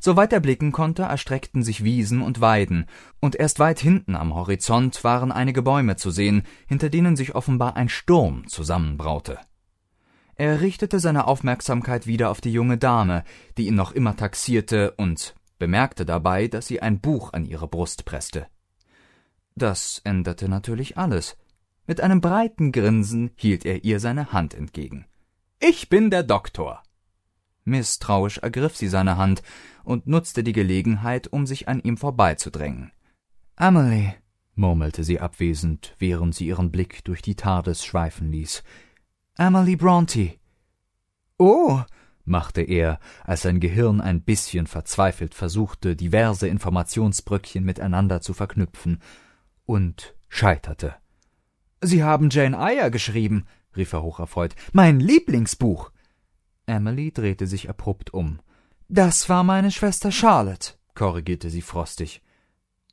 Soweit 0.00 0.32
er 0.32 0.40
blicken 0.40 0.72
konnte, 0.72 1.02
erstreckten 1.02 1.62
sich 1.62 1.84
Wiesen 1.84 2.22
und 2.22 2.40
Weiden, 2.40 2.86
und 3.20 3.36
erst 3.36 3.58
weit 3.58 3.80
hinten 3.80 4.14
am 4.14 4.34
Horizont 4.34 5.02
waren 5.04 5.32
einige 5.32 5.62
Bäume 5.62 5.96
zu 5.96 6.10
sehen, 6.10 6.42
hinter 6.66 6.90
denen 6.90 7.16
sich 7.16 7.34
offenbar 7.34 7.76
ein 7.76 7.88
Sturm 7.88 8.46
zusammenbraute. 8.48 9.38
Er 10.34 10.60
richtete 10.60 11.00
seine 11.00 11.26
Aufmerksamkeit 11.26 12.06
wieder 12.06 12.30
auf 12.30 12.40
die 12.40 12.52
junge 12.52 12.76
Dame, 12.76 13.24
die 13.56 13.66
ihn 13.66 13.74
noch 13.74 13.92
immer 13.92 14.16
taxierte, 14.16 14.92
und 14.92 15.34
bemerkte 15.58 16.04
dabei, 16.04 16.48
dass 16.48 16.66
sie 16.66 16.82
ein 16.82 17.00
Buch 17.00 17.32
an 17.32 17.44
ihre 17.46 17.68
Brust 17.68 18.04
presste. 18.04 18.46
Das 19.54 20.02
änderte 20.04 20.48
natürlich 20.48 20.98
alles. 20.98 21.38
Mit 21.86 22.00
einem 22.00 22.20
breiten 22.20 22.72
Grinsen 22.72 23.30
hielt 23.36 23.64
er 23.64 23.84
ihr 23.84 24.00
seine 24.00 24.32
Hand 24.32 24.52
entgegen. 24.52 25.06
Ich 25.58 25.88
bin 25.88 26.10
der 26.10 26.22
Doktor. 26.22 26.82
Misstrauisch 27.66 28.38
ergriff 28.38 28.76
sie 28.76 28.88
seine 28.88 29.16
Hand 29.18 29.42
und 29.84 30.06
nutzte 30.06 30.42
die 30.42 30.52
Gelegenheit, 30.52 31.26
um 31.26 31.46
sich 31.46 31.68
an 31.68 31.80
ihm 31.80 31.96
vorbeizudrängen. 31.96 32.92
Emily, 33.56 34.14
murmelte 34.54 35.04
sie 35.04 35.20
abwesend, 35.20 35.94
während 35.98 36.34
sie 36.34 36.46
ihren 36.46 36.70
Blick 36.70 37.04
durch 37.04 37.22
die 37.22 37.34
TARDIS 37.34 37.84
schweifen 37.84 38.30
ließ. 38.30 38.62
Emily 39.36 39.76
Bronte. 39.76 40.34
Oh, 41.38 41.82
machte 42.24 42.62
er, 42.62 42.98
als 43.24 43.42
sein 43.42 43.60
Gehirn 43.60 44.00
ein 44.00 44.22
bisschen 44.22 44.66
verzweifelt 44.66 45.34
versuchte, 45.34 45.96
diverse 45.96 46.48
Informationsbröckchen 46.48 47.64
miteinander 47.64 48.20
zu 48.20 48.32
verknüpfen, 48.32 49.00
und 49.64 50.14
scheiterte. 50.28 50.94
Sie 51.80 52.02
haben 52.02 52.30
Jane 52.30 52.56
Eyre 52.56 52.90
geschrieben, 52.90 53.46
rief 53.76 53.92
er 53.92 54.02
hocherfreut. 54.02 54.54
Mein 54.72 55.00
Lieblingsbuch. 55.00 55.90
Emily 56.66 57.12
drehte 57.12 57.46
sich 57.46 57.70
abrupt 57.70 58.12
um. 58.12 58.40
Das 58.88 59.28
war 59.28 59.44
meine 59.44 59.70
Schwester 59.70 60.12
Charlotte, 60.12 60.74
korrigierte 60.94 61.50
sie 61.50 61.62
frostig. 61.62 62.22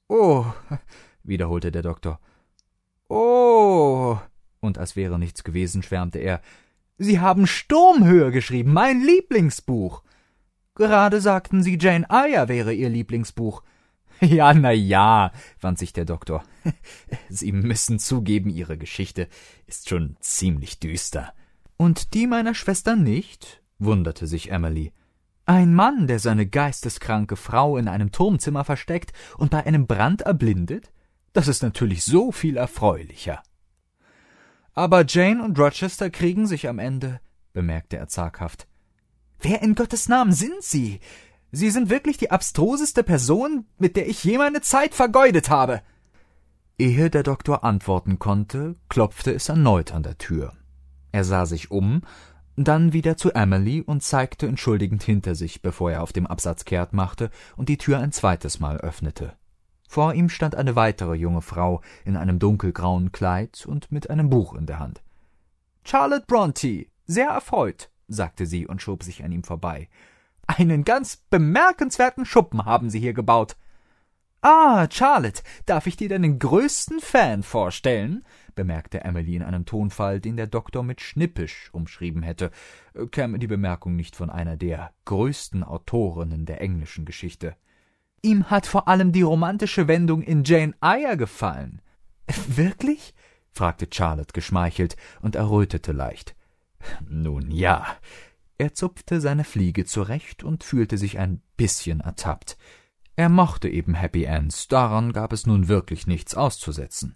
Oh, 0.08 0.46
wiederholte 1.24 1.72
der 1.72 1.82
Doktor. 1.82 2.20
Oh, 3.10 4.18
und 4.60 4.78
als 4.78 4.96
wäre 4.96 5.20
nichts 5.20 5.44
gewesen, 5.44 5.84
schwärmte 5.84 6.20
er. 6.20 6.42
Sie 6.98 7.20
haben 7.20 7.48
Sturmhöhe 7.48 8.32
geschrieben, 8.32 8.74
mein 8.74 9.02
Lieblingsbuch. 9.02 10.04
Gerade 10.76 11.22
sagten 11.22 11.62
Sie, 11.62 11.78
Jane 11.80 12.08
Eyre 12.10 12.48
wäre 12.48 12.74
Ihr 12.74 12.90
Lieblingsbuch. 12.90 13.64
Ja, 14.22 14.54
na 14.54 14.72
ja, 14.72 15.34
wand 15.60 15.80
sich 15.80 15.92
der 15.92 16.06
Doktor. 16.06 16.46
Sie 17.30 17.52
müssen 17.52 18.00
zugeben, 18.00 18.50
Ihre 18.50 18.78
Geschichte 18.78 19.28
ist 19.66 19.90
schon 19.90 20.16
ziemlich 20.22 20.80
düster. 20.80 21.34
Und 21.76 22.14
die 22.14 22.28
meiner 22.28 22.54
Schwester 22.54 22.96
nicht? 22.96 23.63
Wunderte 23.86 24.28
sich 24.28 24.52
Emily. 24.52 24.92
Ein 25.46 25.74
Mann, 25.74 26.08
der 26.08 26.20
seine 26.20 26.46
geisteskranke 26.46 27.36
Frau 27.36 27.78
in 27.78 27.88
einem 27.88 28.12
Turmzimmer 28.12 28.64
versteckt 28.64 29.12
und 29.38 29.52
bei 29.52 29.66
einem 29.66 29.88
Brand 29.88 30.22
erblindet? 30.22 30.92
Das 31.34 31.48
ist 31.48 31.64
natürlich 31.64 32.04
so 32.04 32.32
viel 32.32 32.58
erfreulicher. 32.58 33.44
Aber 34.74 35.06
Jane 35.06 35.44
und 35.44 35.60
Rochester 35.60 36.10
kriegen 36.10 36.48
sich 36.48 36.68
am 36.68 36.80
Ende, 36.80 37.20
bemerkte 37.52 37.98
er 37.98 38.08
zaghaft. 38.08 38.68
Wer 39.42 39.62
in 39.62 39.76
Gottes 39.76 40.08
Namen 40.08 40.32
sind 40.32 40.62
Sie? 40.62 41.00
Sie 41.52 41.70
sind 41.70 41.90
wirklich 41.90 42.18
die 42.18 42.32
abstruseste 42.32 43.04
Person, 43.04 43.66
mit 43.78 43.96
der 43.96 44.08
ich 44.08 44.24
je 44.24 44.38
meine 44.38 44.62
Zeit 44.62 44.96
vergeudet 44.96 45.50
habe. 45.50 45.82
Ehe 46.80 47.10
der 47.10 47.22
Doktor 47.22 47.64
antworten 47.64 48.18
konnte, 48.18 48.76
klopfte 48.90 49.32
es 49.34 49.50
erneut 49.50 49.94
an 49.94 50.02
der 50.02 50.18
Tür. 50.18 50.54
Er 51.12 51.24
sah 51.24 51.46
sich 51.46 51.70
um 51.70 52.02
dann 52.56 52.94
wieder 52.94 53.18
zu 53.18 53.32
Emily 53.32 53.82
und 53.82 54.04
zeigte 54.04 54.48
entschuldigend 54.48 55.04
hinter 55.04 55.36
sich, 55.36 55.62
bevor 55.62 55.92
er 55.92 56.04
auf 56.04 56.14
dem 56.14 56.28
Absatz 56.28 56.66
kehrt 56.66 56.94
machte 56.94 57.30
und 57.58 57.70
die 57.70 57.78
Tür 57.78 58.00
ein 58.00 58.12
zweites 58.12 58.60
Mal 58.60 58.78
öffnete. 58.78 59.34
Vor 59.88 60.14
ihm 60.14 60.30
stand 60.30 60.56
eine 60.56 60.76
weitere 60.76 61.16
junge 61.16 61.42
Frau 61.42 61.82
in 62.06 62.18
einem 62.18 62.40
dunkelgrauen 62.40 63.12
Kleid 63.12 63.66
und 63.66 63.92
mit 63.92 64.10
einem 64.10 64.30
Buch 64.30 64.56
in 64.56 64.66
der 64.66 64.80
Hand. 64.80 65.04
Charlotte 65.84 66.26
Bronte, 66.28 66.88
sehr 67.06 67.28
erfreut, 67.28 67.90
sagte 68.08 68.46
sie 68.46 68.68
und 68.68 68.82
schob 68.82 69.04
sich 69.04 69.24
an 69.24 69.32
ihm 69.32 69.44
vorbei. 69.44 69.90
Einen 70.48 70.84
ganz 70.84 71.18
bemerkenswerten 71.30 72.26
Schuppen 72.26 72.66
haben 72.66 72.90
Sie 72.90 73.00
hier 73.00 73.14
gebaut. 73.14 73.56
Ah, 74.42 74.88
Charlotte, 74.92 75.42
darf 75.66 75.88
ich 75.88 75.96
dir 75.96 76.10
deinen 76.10 76.38
größten 76.38 77.00
Fan 77.00 77.44
vorstellen? 77.44 78.26
Bemerkte 78.56 79.04
Emily 79.04 79.36
in 79.36 79.44
einem 79.44 79.66
Tonfall, 79.66 80.20
den 80.20 80.38
der 80.38 80.48
Doktor 80.48 80.84
mit 80.84 81.02
schnippisch 81.02 81.70
umschrieben 81.74 82.24
hätte, 82.24 82.52
käme 83.12 83.40
die 83.40 83.48
Bemerkung 83.48 83.96
nicht 83.96 84.16
von 84.16 84.30
einer 84.30 84.58
der 84.58 84.94
größten 85.06 85.64
Autorinnen 85.64 86.46
der 86.46 86.62
englischen 86.62 87.06
Geschichte. 87.06 87.56
Ihm 88.22 88.50
hat 88.50 88.66
vor 88.66 88.88
allem 88.88 89.12
die 89.12 89.22
romantische 89.22 89.88
Wendung 89.88 90.22
in 90.22 90.44
Jane 90.44 90.74
Eyre 90.82 91.18
gefallen. 91.18 91.82
Wirklich? 92.48 93.14
fragte 93.52 93.88
Charlotte 93.92 94.34
geschmeichelt 94.34 94.96
und 95.22 95.36
errötete 95.36 95.92
leicht. 95.92 96.36
Nun 97.08 97.52
ja. 97.52 97.86
Er 98.58 98.74
zupfte 98.74 99.20
seine 99.20 99.44
Fliege 99.44 99.86
zurecht 99.86 100.44
und 100.44 100.64
fühlte 100.64 100.98
sich 100.98 101.20
ein 101.20 101.42
bisschen 101.58 102.00
ertappt. 102.00 102.58
Er 103.16 103.30
mochte 103.30 103.70
eben 103.70 103.94
Happy 103.94 104.24
Ends, 104.24 104.68
daran 104.68 105.14
gab 105.14 105.34
es 105.34 105.46
nun 105.46 105.68
wirklich 105.68 106.08
nichts 106.08 106.34
auszusetzen. 106.34 107.16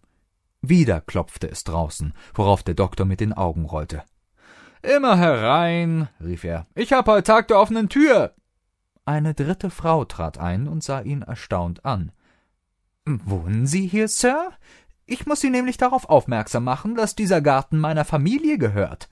Wieder 0.61 1.01
klopfte 1.01 1.49
es 1.49 1.63
draußen, 1.63 2.13
worauf 2.33 2.63
der 2.63 2.75
Doktor 2.75 3.05
mit 3.05 3.19
den 3.19 3.33
Augen 3.33 3.65
rollte. 3.65 4.03
Immer 4.81 5.17
herein, 5.17 6.09
rief 6.23 6.43
er. 6.43 6.67
Ich 6.75 6.93
hab 6.93 7.07
heut 7.07 7.25
Tag 7.25 7.47
der 7.47 7.59
offenen 7.59 7.89
Tür. 7.89 8.33
Eine 9.05 9.33
dritte 9.33 9.69
Frau 9.69 10.05
trat 10.05 10.37
ein 10.37 10.67
und 10.67 10.83
sah 10.83 11.01
ihn 11.01 11.21
erstaunt 11.21 11.85
an. 11.85 12.11
Wohnen 13.05 13.65
Sie 13.65 13.87
hier, 13.87 14.07
Sir? 14.07 14.51
Ich 15.05 15.25
muss 15.25 15.39
Sie 15.39 15.49
nämlich 15.49 15.77
darauf 15.77 16.09
aufmerksam 16.09 16.65
machen, 16.65 16.95
dass 16.95 17.15
dieser 17.15 17.41
Garten 17.41 17.79
meiner 17.79 18.03
Familie 18.03 18.57
gehört. 18.57 19.09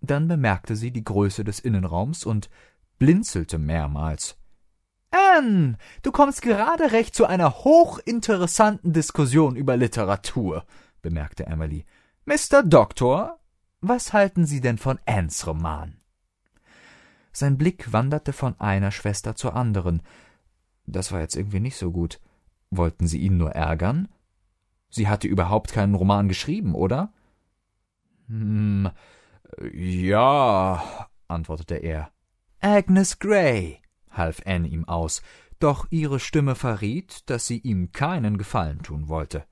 Dann 0.00 0.28
bemerkte 0.28 0.76
sie 0.76 0.90
die 0.90 1.04
Größe 1.04 1.44
des 1.44 1.60
Innenraums 1.60 2.24
und 2.24 2.50
blinzelte 2.98 3.58
mehrmals. 3.58 4.36
Anne, 5.14 5.76
du 6.02 6.10
kommst 6.10 6.42
gerade 6.42 6.90
recht 6.90 7.14
zu 7.14 7.24
einer 7.24 7.54
hochinteressanten 7.62 8.92
Diskussion 8.92 9.54
über 9.54 9.76
Literatur, 9.76 10.64
bemerkte 11.02 11.46
Emily. 11.46 11.84
Mr. 12.24 12.64
Doktor, 12.64 13.38
was 13.80 14.12
halten 14.12 14.44
Sie 14.44 14.60
denn 14.60 14.76
von 14.76 14.98
Annes 15.06 15.46
Roman? 15.46 16.00
Sein 17.32 17.58
Blick 17.58 17.92
wanderte 17.92 18.32
von 18.32 18.58
einer 18.58 18.90
Schwester 18.90 19.36
zur 19.36 19.54
anderen. 19.54 20.02
Das 20.86 21.12
war 21.12 21.20
jetzt 21.20 21.36
irgendwie 21.36 21.60
nicht 21.60 21.76
so 21.76 21.92
gut. 21.92 22.20
Wollten 22.70 23.06
Sie 23.06 23.18
ihn 23.18 23.36
nur 23.36 23.52
ärgern? 23.52 24.08
Sie 24.90 25.06
hatte 25.06 25.28
überhaupt 25.28 25.72
keinen 25.72 25.94
Roman 25.94 26.26
geschrieben, 26.28 26.74
oder? 26.74 27.12
Hm, 28.26 28.90
ja, 29.72 31.08
antwortete 31.28 31.76
er. 31.76 32.10
Agnes 32.60 33.18
Grey, 33.18 33.83
half 34.16 34.42
Anne 34.46 34.68
ihm 34.68 34.86
aus, 34.86 35.22
doch 35.60 35.86
ihre 35.90 36.20
Stimme 36.20 36.54
verriet, 36.54 37.28
dass 37.30 37.46
sie 37.46 37.58
ihm 37.58 37.92
keinen 37.92 38.38
Gefallen 38.38 38.82
tun 38.82 39.08
wollte. 39.08 39.44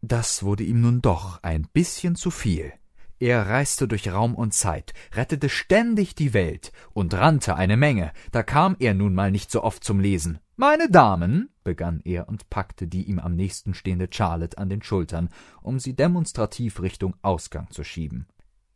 Das 0.00 0.42
wurde 0.42 0.64
ihm 0.64 0.80
nun 0.80 1.00
doch 1.00 1.42
ein 1.42 1.68
bisschen 1.72 2.16
zu 2.16 2.30
viel. 2.30 2.72
Er 3.20 3.48
reiste 3.48 3.86
durch 3.86 4.10
Raum 4.10 4.34
und 4.34 4.52
Zeit, 4.52 4.94
rettete 5.14 5.48
ständig 5.48 6.16
die 6.16 6.34
Welt 6.34 6.72
und 6.92 7.14
rannte 7.14 7.54
eine 7.54 7.76
Menge, 7.76 8.12
da 8.32 8.42
kam 8.42 8.74
er 8.80 8.94
nun 8.94 9.14
mal 9.14 9.30
nicht 9.30 9.52
so 9.52 9.62
oft 9.62 9.84
zum 9.84 10.00
Lesen. 10.00 10.40
Meine 10.56 10.90
Damen, 10.90 11.48
begann 11.62 12.00
er 12.04 12.28
und 12.28 12.50
packte 12.50 12.88
die 12.88 13.04
ihm 13.04 13.20
am 13.20 13.36
nächsten 13.36 13.74
stehende 13.74 14.08
Charlotte 14.10 14.58
an 14.58 14.68
den 14.68 14.82
Schultern, 14.82 15.28
um 15.60 15.78
sie 15.78 15.94
demonstrativ 15.94 16.82
Richtung 16.82 17.14
Ausgang 17.22 17.70
zu 17.70 17.84
schieben. 17.84 18.26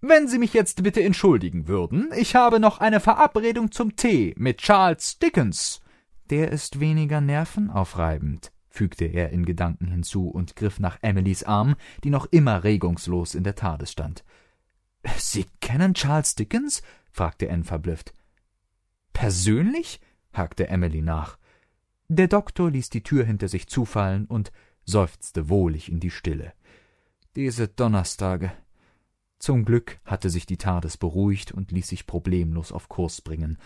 Wenn 0.01 0.29
Sie 0.29 0.39
mich 0.39 0.53
jetzt 0.53 0.83
bitte 0.83 1.03
entschuldigen 1.03 1.69
würden, 1.69 2.11
ich 2.17 2.35
habe 2.35 2.61
noch 2.61 2.79
eine 2.79 3.01
Verabredung 3.01 3.73
zum 3.73 3.97
Tee 3.97 4.35
mit 4.37 4.59
Charles 4.59 5.19
Dickens. 5.19 5.81
Der 6.29 6.51
ist 6.53 6.81
weniger 6.81 7.21
nervenaufreibend, 7.21 8.53
fügte 8.69 9.07
er 9.07 9.31
in 9.31 9.47
Gedanken 9.47 9.87
hinzu 9.87 10.29
und 10.29 10.55
griff 10.55 10.81
nach 10.81 10.99
Emilys 11.01 11.45
Arm, 11.45 11.77
die 12.05 12.11
noch 12.11 12.27
immer 12.27 12.63
regungslos 12.63 13.35
in 13.35 13.43
der 13.43 13.55
Tades 13.55 13.93
stand. 13.93 14.25
Sie 15.17 15.47
kennen 15.61 15.95
Charles 15.95 16.35
Dickens? 16.35 16.83
fragte 17.11 17.51
Anne 17.51 17.65
verblüfft. 17.65 18.13
Persönlich? 19.13 20.01
hakte 20.33 20.69
Emily 20.69 21.01
nach. 21.01 21.39
Der 22.09 22.29
Doktor 22.29 22.71
ließ 22.71 22.91
die 22.91 23.03
Tür 23.03 23.25
hinter 23.25 23.49
sich 23.49 23.67
zufallen 23.67 24.27
und 24.27 24.53
seufzte 24.85 25.49
wohlig 25.49 25.91
in 25.91 26.01
die 26.01 26.11
Stille. 26.11 26.53
Diese 27.35 27.67
Donnerstage. 27.67 28.53
Zum 29.39 29.65
Glück 29.65 29.99
hatte 30.05 30.31
sich 30.31 30.47
die 30.47 30.57
TARDIS 30.57 30.97
beruhigt 30.97 31.53
und 31.53 31.71
ließ 31.71 31.89
sich 31.89 32.07
problemlos 32.07 32.73
auf 32.73 32.89
Kurs 32.89 33.21
bringen, 33.21 33.59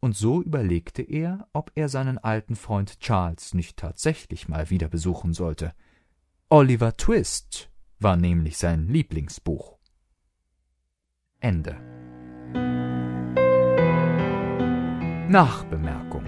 und 0.00 0.16
so 0.16 0.42
überlegte 0.42 1.02
er, 1.02 1.48
ob 1.52 1.72
er 1.74 1.88
seinen 1.88 2.18
alten 2.18 2.54
Freund 2.54 3.00
Charles 3.00 3.54
nicht 3.54 3.76
tatsächlich 3.78 4.46
mal 4.46 4.70
wieder 4.70 4.88
besuchen 4.88 5.32
sollte. 5.32 5.72
Oliver 6.48 6.96
Twist 6.96 7.70
war 7.98 8.16
nämlich 8.16 8.58
sein 8.58 8.88
Lieblingsbuch. 8.88 9.78
Ende. 11.40 11.76
Nachbemerkung 15.28 16.24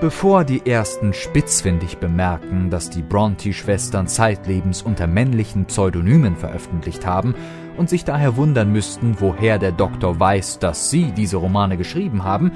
Bevor 0.00 0.44
die 0.44 0.66
ersten 0.66 1.14
spitzfindig 1.14 1.98
bemerken, 1.98 2.68
dass 2.68 2.90
die 2.90 3.02
Bronte-Schwestern 3.02 4.06
zeitlebens 4.06 4.82
unter 4.82 5.06
männlichen 5.06 5.64
Pseudonymen 5.64 6.36
veröffentlicht 6.36 7.06
haben 7.06 7.34
und 7.76 7.88
sich 7.88 8.04
daher 8.04 8.36
wundern 8.36 8.72
müssten, 8.72 9.16
woher 9.20 9.58
der 9.58 9.72
Doktor 9.72 10.18
weiß, 10.18 10.58
dass 10.58 10.90
sie 10.90 11.12
diese 11.12 11.36
Romane 11.36 11.76
geschrieben 11.76 12.24
haben, 12.24 12.52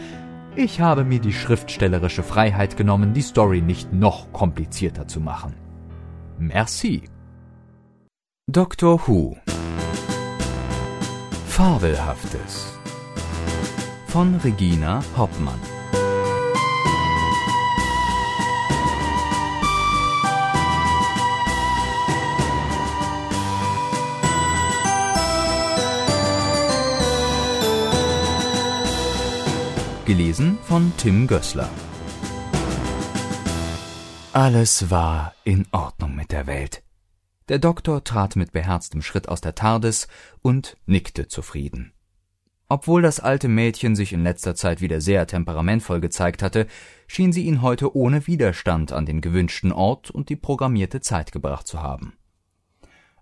ich 0.56 0.80
habe 0.80 1.04
mir 1.04 1.20
die 1.20 1.32
schriftstellerische 1.32 2.22
Freiheit 2.22 2.76
genommen, 2.76 3.12
die 3.14 3.22
Story 3.22 3.62
nicht 3.62 3.92
noch 3.92 4.32
komplizierter 4.32 5.06
zu 5.06 5.20
machen. 5.20 5.54
Merci. 6.38 7.04
Doctor 8.50 9.06
Who 9.06 9.36
Fabelhaftes 11.46 12.78
von 14.06 14.34
Regina 14.36 15.02
Hoppmann 15.16 15.60
Gelesen 30.10 30.58
von 30.64 30.92
Tim 30.96 31.28
Gößler. 31.28 31.70
Alles 34.32 34.90
war 34.90 35.36
in 35.44 35.68
Ordnung 35.70 36.16
mit 36.16 36.32
der 36.32 36.48
Welt. 36.48 36.82
Der 37.48 37.60
Doktor 37.60 38.02
trat 38.02 38.34
mit 38.34 38.50
beherztem 38.50 39.02
Schritt 39.02 39.28
aus 39.28 39.40
der 39.40 39.54
TARDIS 39.54 40.08
und 40.42 40.76
nickte 40.84 41.28
zufrieden. 41.28 41.92
Obwohl 42.68 43.02
das 43.02 43.20
alte 43.20 43.46
Mädchen 43.46 43.94
sich 43.94 44.12
in 44.12 44.24
letzter 44.24 44.56
Zeit 44.56 44.80
wieder 44.80 45.00
sehr 45.00 45.28
temperamentvoll 45.28 46.00
gezeigt 46.00 46.42
hatte, 46.42 46.66
schien 47.06 47.32
sie 47.32 47.44
ihn 47.44 47.62
heute 47.62 47.94
ohne 47.94 48.26
Widerstand 48.26 48.90
an 48.90 49.06
den 49.06 49.20
gewünschten 49.20 49.70
Ort 49.70 50.10
und 50.10 50.28
die 50.28 50.34
programmierte 50.34 51.00
Zeit 51.00 51.30
gebracht 51.30 51.68
zu 51.68 51.84
haben. 51.84 52.14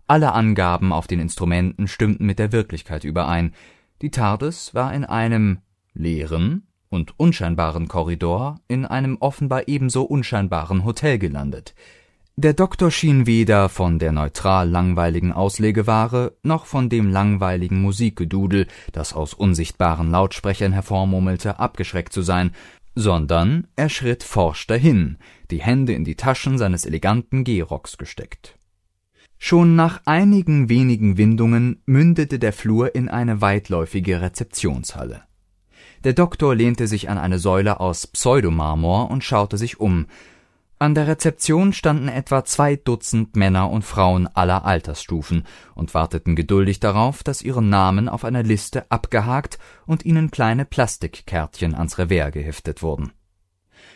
Alle 0.07 0.33
Angaben 0.33 0.95
auf 0.95 1.07
den 1.07 1.21
Instrumenten 1.21 1.87
stimmten 1.87 2.25
mit 2.25 2.39
der 2.39 2.51
Wirklichkeit 2.51 3.05
überein. 3.05 3.55
Die 4.01 4.11
TARDIS 4.11 4.73
war 4.73 4.95
in 4.95 5.05
einem 5.05 5.59
leeren, 5.93 6.68
und 6.91 7.19
unscheinbaren 7.19 7.89
Korridor 7.89 8.61
in 8.69 8.85
einem 8.85 9.17
offenbar 9.21 9.69
ebenso 9.69 10.03
unscheinbaren 10.03 10.85
Hotel 10.85 11.19
gelandet. 11.19 11.75
Der 12.37 12.53
Doktor 12.53 12.93
schien 12.93 13.27
weder 13.27 13.69
von 13.69 13.99
der 13.99 14.13
neutral 14.13 14.71
langweiligen 14.71 15.33
Auslegeware 15.33 16.37
noch 16.45 16.67
von 16.67 16.89
dem 16.89 17.11
langweiligen 17.11 17.83
Musikgedudel, 17.83 18.69
das 18.93 19.13
aus 19.13 19.35
unsichtbaren 19.35 20.13
Lautsprechern 20.13 20.73
hervormurmelte, 20.73 21.59
abgeschreckt 21.59 22.13
zu 22.13 22.23
sein, 22.23 22.53
sondern 22.95 23.67
er 23.75 23.89
schritt 23.89 24.23
forsch 24.23 24.69
dahin, 24.69 25.19
die 25.51 25.61
Hände 25.61 25.95
in 25.95 26.05
die 26.05 26.15
Taschen 26.15 26.59
seines 26.59 26.87
eleganten 26.87 27.43
Gehrocks 27.43 27.99
gesteckt. 27.99 28.57
Schon 29.37 29.77
nach 29.77 30.03
einigen 30.05 30.69
wenigen 30.69 31.17
Windungen 31.17 31.83
mündete 31.87 32.39
der 32.39 32.53
Flur 32.53 32.95
in 32.95 33.09
eine 33.09 33.41
weitläufige 33.41 34.21
Rezeptionshalle. 34.21 35.28
Der 36.05 36.13
Doktor 36.13 36.55
lehnte 36.55 36.87
sich 36.87 37.09
an 37.11 37.19
eine 37.19 37.39
Säule 37.39 37.81
aus 37.81 38.07
Pseudomarmor 38.07 39.11
und 39.11 39.25
schaute 39.25 39.57
sich 39.59 39.81
um. 39.81 40.07
An 40.81 40.95
der 40.95 41.09
Rezeption 41.09 41.73
standen 41.73 42.07
etwa 42.07 42.45
zwei 42.45 42.77
Dutzend 42.77 43.35
Männer 43.35 43.69
und 43.69 43.85
Frauen 43.85 44.29
aller 44.29 44.65
Altersstufen 44.65 45.45
und 45.75 45.93
warteten 45.93 46.37
geduldig 46.37 46.79
darauf, 46.79 47.25
dass 47.25 47.43
ihre 47.43 47.63
Namen 47.63 48.09
auf 48.09 48.25
einer 48.25 48.45
Liste 48.45 48.89
abgehakt 48.89 49.59
und 49.87 50.05
ihnen 50.05 50.31
kleine 50.31 50.65
Plastikkärtchen 50.65 51.75
ans 51.75 51.99
Revers 51.99 52.31
geheftet 52.31 52.81
wurden. 52.81 53.11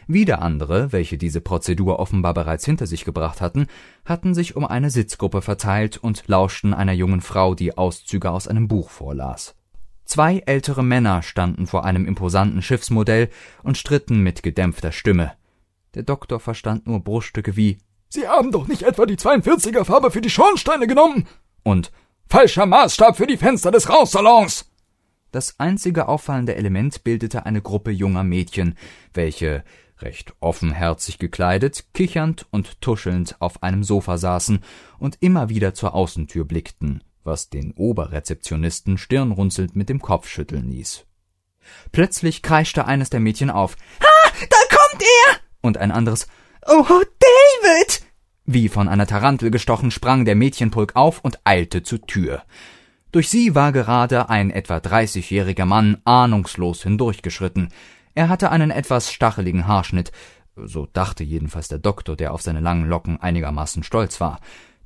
Wieder 0.08 0.42
andere, 0.42 0.90
welche 0.90 1.18
diese 1.18 1.40
Prozedur 1.40 2.00
offenbar 2.00 2.34
bereits 2.34 2.64
hinter 2.64 2.88
sich 2.88 3.04
gebracht 3.04 3.40
hatten, 3.40 3.68
hatten 4.04 4.34
sich 4.34 4.56
um 4.56 4.64
eine 4.64 4.90
Sitzgruppe 4.90 5.40
verteilt 5.40 5.98
und 5.98 6.24
lauschten 6.26 6.74
einer 6.74 6.92
jungen 6.92 7.20
Frau, 7.20 7.54
die 7.54 7.78
Auszüge 7.78 8.32
aus 8.32 8.48
einem 8.48 8.66
Buch 8.66 8.90
vorlas. 8.90 9.54
Zwei 10.04 10.42
ältere 10.46 10.82
Männer 10.82 11.22
standen 11.22 11.66
vor 11.66 11.84
einem 11.84 12.06
imposanten 12.06 12.62
Schiffsmodell 12.62 13.30
und 13.62 13.78
stritten 13.78 14.20
mit 14.20 14.42
gedämpfter 14.42 14.92
Stimme. 14.92 15.32
Der 15.94 16.02
Doktor 16.02 16.40
verstand 16.40 16.86
nur 16.86 17.00
Bruchstücke 17.00 17.56
wie 17.56 17.78
Sie 18.08 18.28
haben 18.28 18.52
doch 18.52 18.68
nicht 18.68 18.82
etwa 18.82 19.06
die 19.06 19.16
42er 19.16 19.84
Farbe 19.84 20.10
für 20.10 20.20
die 20.20 20.28
Schornsteine 20.28 20.86
genommen 20.86 21.26
und 21.62 21.92
falscher 22.28 22.66
Maßstab 22.66 23.16
für 23.16 23.26
die 23.26 23.38
Fenster 23.38 23.70
des 23.70 23.88
Raussalons. 23.88 24.70
Das 25.30 25.58
einzige 25.58 26.08
auffallende 26.08 26.54
Element 26.54 27.04
bildete 27.04 27.46
eine 27.46 27.62
Gruppe 27.62 27.90
junger 27.90 28.22
Mädchen, 28.22 28.76
welche 29.14 29.64
recht 30.02 30.34
offenherzig 30.40 31.18
gekleidet, 31.18 31.86
kichernd 31.94 32.46
und 32.50 32.82
tuschelnd 32.82 33.36
auf 33.40 33.62
einem 33.62 33.82
Sofa 33.82 34.18
saßen 34.18 34.60
und 34.98 35.16
immer 35.20 35.48
wieder 35.48 35.72
zur 35.72 35.94
Außentür 35.94 36.44
blickten, 36.44 37.02
was 37.24 37.48
den 37.48 37.72
Oberrezeptionisten 37.72 38.98
stirnrunzelnd 38.98 39.76
mit 39.76 39.88
dem 39.88 40.00
Kopf 40.00 40.28
schütteln 40.28 40.70
ließ. 40.70 41.06
Plötzlich 41.92 42.42
kreischte 42.42 42.86
eines 42.86 43.10
der 43.10 43.20
Mädchen 43.20 43.50
auf. 43.50 43.76
Ha, 44.00 44.32
da 44.50 44.76
kommt 44.76 45.02
er! 45.02 45.36
Und 45.60 45.78
ein 45.78 45.92
anderes 45.92 46.26
Oh, 46.66 46.84
David! 46.84 48.02
Wie 48.44 48.68
von 48.68 48.88
einer 48.88 49.06
Tarantel 49.06 49.50
gestochen 49.50 49.90
sprang 49.90 50.24
der 50.24 50.34
Mädchenpulk 50.34 50.96
auf 50.96 51.20
und 51.20 51.40
eilte 51.44 51.82
zur 51.82 52.02
Tür. 52.02 52.42
Durch 53.12 53.28
sie 53.28 53.54
war 53.54 53.72
gerade 53.72 54.30
ein 54.30 54.50
etwa 54.50 54.80
dreißigjähriger 54.80 55.66
Mann 55.66 55.98
ahnungslos 56.04 56.82
hindurchgeschritten. 56.82 57.68
Er 58.14 58.28
hatte 58.28 58.50
einen 58.50 58.70
etwas 58.70 59.12
stacheligen 59.12 59.66
Haarschnitt, 59.66 60.12
so 60.56 60.86
dachte 60.86 61.24
jedenfalls 61.24 61.68
der 61.68 61.78
Doktor, 61.78 62.16
der 62.16 62.32
auf 62.32 62.42
seine 62.42 62.60
langen 62.60 62.86
Locken 62.86 63.20
einigermaßen 63.20 63.82
stolz 63.82 64.20
war 64.20 64.40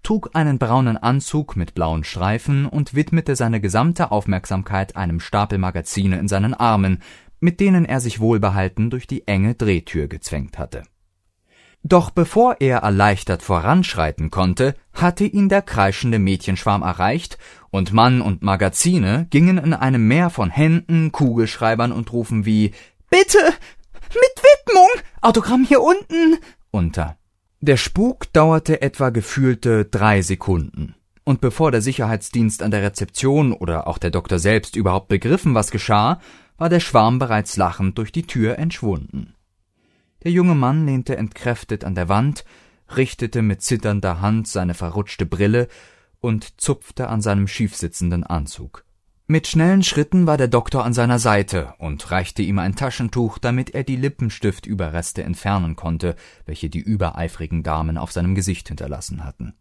trug 0.07 0.31
einen 0.35 0.61
braunen 0.61 0.97
Anzug 0.97 1.57
mit 1.57 1.75
blauen 1.75 2.05
Streifen 2.05 2.67
und 2.67 2.95
widmete 2.95 3.35
seine 3.35 3.61
gesamte 3.61 4.13
Aufmerksamkeit 4.13 4.95
einem 4.95 5.19
Stapel 5.19 5.59
Magazine 5.59 6.17
in 6.21 6.29
seinen 6.29 6.55
Armen, 6.55 7.03
mit 7.41 7.59
denen 7.59 7.85
er 7.85 7.99
sich 7.99 8.21
wohlbehalten 8.21 8.89
durch 8.89 9.09
die 9.09 9.27
enge 9.27 9.57
Drehtür 9.57 10.07
gezwängt 10.07 10.61
hatte. 10.61 10.85
Doch 11.83 12.11
bevor 12.11 12.59
er 12.61 12.79
erleichtert 12.79 13.43
voranschreiten 13.43 14.31
konnte, 14.31 14.77
hatte 14.93 15.25
ihn 15.25 15.49
der 15.49 15.63
kreischende 15.63 16.21
Mädchenschwarm 16.21 16.83
erreicht, 16.83 17.37
und 17.71 17.93
Mann 17.93 18.21
und 18.21 18.43
Magazine 18.43 19.27
gingen 19.31 19.59
in 19.59 19.75
einem 19.75 20.07
Meer 20.07 20.31
von 20.31 20.51
Händen, 20.51 21.11
Kugelschreibern 21.11 21.91
und 21.91 22.13
Rufen 22.13 22.45
wie 22.45 22.71
Bitte. 23.11 23.41
Mit 24.11 24.45
Widmung. 24.69 24.89
Autogramm 25.21 25.65
hier 25.65 25.83
unten 25.83 26.39
unter. 26.71 27.17
Der 27.67 27.77
Spuk 27.77 28.33
dauerte 28.33 28.81
etwa 28.81 29.11
gefühlte 29.11 29.87
drei 29.87 30.23
Sekunden. 30.23 30.95
Und 31.25 31.41
bevor 31.41 31.73
der 31.73 31.83
Sicherheitsdienst 31.83 32.63
an 32.63 32.71
der 32.71 32.85
Rezeption 32.85 33.53
oder 33.53 33.89
auch 33.89 33.99
der 33.99 34.13
Doktor 34.13 34.39
selbst 34.39 34.77
überhaupt 34.77 35.09
begriffen, 35.09 35.57
was 35.57 35.73
geschah, 35.73 36.21
war 36.59 36.69
der 36.69 36.79
Schwarm 36.79 37.19
bereits 37.19 37.57
lachend 37.57 37.99
durch 37.99 38.13
die 38.13 38.23
Tür 38.23 38.57
entschwunden. 38.61 39.35
Der 40.23 40.31
junge 40.31 40.55
Mann 40.55 40.87
lehnte 40.87 41.17
entkräftet 41.17 41.85
an 41.85 41.97
der 41.97 42.09
Wand, 42.09 42.45
richtete 42.97 43.43
mit 43.43 43.63
zitternder 43.63 44.21
Hand 44.21 44.47
seine 44.47 44.75
verrutschte 44.75 45.27
Brille 45.27 45.67
und 46.21 46.61
zupfte 46.61 47.09
an 47.09 47.21
seinem 47.21 47.49
schiefsitzenden 47.49 48.23
Anzug. 48.23 48.86
Mit 49.29 49.49
schnellen 49.49 49.83
Schritten 49.83 50.29
war 50.29 50.37
der 50.37 50.47
Doktor 50.47 50.85
an 50.85 50.93
seiner 50.93 51.19
Seite 51.19 51.75
und 51.79 52.13
reichte 52.13 52.43
ihm 52.43 52.61
ein 52.61 52.77
Taschentuch, 52.77 53.39
damit 53.39 53.71
er 53.75 53.83
die 53.83 53.97
Lippenstiftüberreste 53.97 55.25
entfernen 55.25 55.75
konnte, 55.75 56.15
welche 56.45 56.71
die 56.71 56.79
übereifrigen 56.79 57.65
Damen 57.65 57.99
auf 57.99 58.13
seinem 58.13 58.37
Gesicht 58.37 58.69
hinterlassen 58.69 59.25
hatten. 59.25 59.55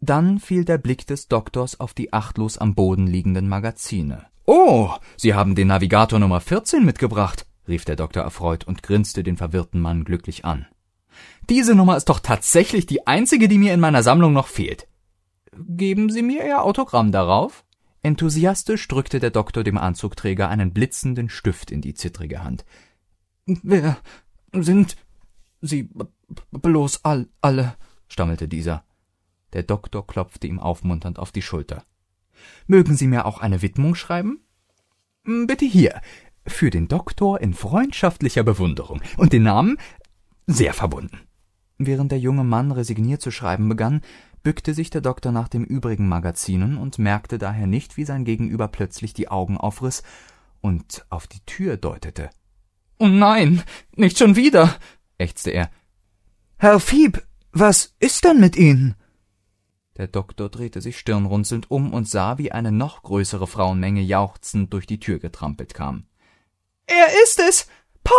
Dann 0.00 0.38
fiel 0.38 0.64
der 0.64 0.78
Blick 0.78 1.08
des 1.08 1.26
Doktors 1.26 1.80
auf 1.80 1.92
die 1.92 2.12
achtlos 2.12 2.56
am 2.56 2.76
Boden 2.76 3.08
liegenden 3.08 3.48
Magazine. 3.48 4.26
Oh, 4.46 4.90
Sie 5.16 5.34
haben 5.34 5.56
den 5.56 5.66
Navigator 5.66 6.20
Nummer 6.20 6.40
14 6.40 6.84
mitgebracht, 6.84 7.46
rief 7.66 7.84
der 7.84 7.96
Doktor 7.96 8.22
erfreut 8.22 8.62
und 8.62 8.84
grinste 8.84 9.24
den 9.24 9.36
verwirrten 9.36 9.80
Mann 9.80 10.04
glücklich 10.04 10.44
an. 10.44 10.66
Diese 11.48 11.74
Nummer 11.74 11.96
ist 11.96 12.08
doch 12.08 12.20
tatsächlich 12.20 12.86
die 12.86 13.08
einzige, 13.08 13.48
die 13.48 13.58
mir 13.58 13.74
in 13.74 13.80
meiner 13.80 14.04
Sammlung 14.04 14.32
noch 14.32 14.46
fehlt. 14.46 14.86
Geben 15.52 16.10
Sie 16.10 16.22
mir 16.22 16.46
Ihr 16.46 16.62
Autogramm 16.62 17.10
darauf? 17.10 17.64
Enthusiastisch 18.02 18.88
drückte 18.88 19.20
der 19.20 19.30
Doktor 19.30 19.62
dem 19.62 19.76
Anzugträger 19.76 20.48
einen 20.48 20.72
blitzenden 20.72 21.28
Stift 21.28 21.70
in 21.70 21.82
die 21.82 21.94
zittrige 21.94 22.42
Hand. 22.42 22.64
Wer 23.46 23.98
sind 24.52 24.96
Sie 25.60 25.90
bloß 26.50 27.04
all, 27.04 27.28
alle? 27.40 27.76
stammelte 28.08 28.48
dieser. 28.48 28.84
Der 29.52 29.62
Doktor 29.62 30.06
klopfte 30.06 30.46
ihm 30.46 30.58
aufmunternd 30.58 31.18
auf 31.18 31.32
die 31.32 31.42
Schulter. 31.42 31.84
Mögen 32.66 32.96
Sie 32.96 33.06
mir 33.06 33.26
auch 33.26 33.38
eine 33.38 33.60
Widmung 33.60 33.94
schreiben? 33.94 34.40
Hm, 35.24 35.46
bitte 35.46 35.66
hier. 35.66 36.00
Für 36.46 36.70
den 36.70 36.88
Doktor 36.88 37.40
in 37.40 37.52
freundschaftlicher 37.52 38.42
Bewunderung. 38.42 39.02
Und 39.18 39.32
den 39.34 39.42
Namen 39.42 39.76
sehr 40.46 40.72
verbunden. 40.72 41.20
Während 41.76 42.12
der 42.12 42.18
junge 42.18 42.44
Mann 42.44 42.72
resigniert 42.72 43.20
zu 43.20 43.30
schreiben 43.30 43.68
begann, 43.68 44.02
bückte 44.42 44.74
sich 44.74 44.90
der 44.90 45.00
Doktor 45.00 45.32
nach 45.32 45.48
den 45.48 45.64
übrigen 45.64 46.08
Magazinen 46.08 46.78
und 46.78 46.98
merkte 46.98 47.38
daher 47.38 47.66
nicht, 47.66 47.96
wie 47.96 48.04
sein 48.04 48.24
Gegenüber 48.24 48.68
plötzlich 48.68 49.12
die 49.12 49.28
Augen 49.28 49.56
aufriss 49.56 50.02
und 50.60 51.04
auf 51.10 51.26
die 51.26 51.40
Tür 51.46 51.76
deutete. 51.76 52.30
Oh 52.98 53.08
nein, 53.08 53.62
nicht 53.96 54.18
schon 54.18 54.36
wieder, 54.36 54.76
ächzte 55.18 55.50
er. 55.50 55.70
Herr 56.58 56.80
Fieb, 56.80 57.22
was 57.52 57.94
ist 57.98 58.24
denn 58.24 58.40
mit 58.40 58.56
Ihnen? 58.56 58.94
Der 59.96 60.06
Doktor 60.06 60.48
drehte 60.48 60.80
sich 60.80 60.98
stirnrunzelnd 60.98 61.70
um 61.70 61.92
und 61.92 62.08
sah, 62.08 62.38
wie 62.38 62.52
eine 62.52 62.72
noch 62.72 63.02
größere 63.02 63.46
Frauenmenge 63.46 64.00
jauchzend 64.00 64.72
durch 64.72 64.86
die 64.86 65.00
Tür 65.00 65.18
getrampelt 65.18 65.74
kam. 65.74 66.06
Er 66.86 67.22
ist 67.22 67.38
es! 67.38 67.66
Paul! 68.02 68.14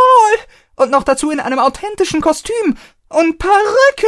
Und 0.76 0.92
noch 0.92 1.04
dazu 1.04 1.32
in 1.32 1.40
einem 1.40 1.60
authentischen 1.60 2.22
Kostüm! 2.22 2.78
Und 3.10 3.40
Perücke! 3.40 4.08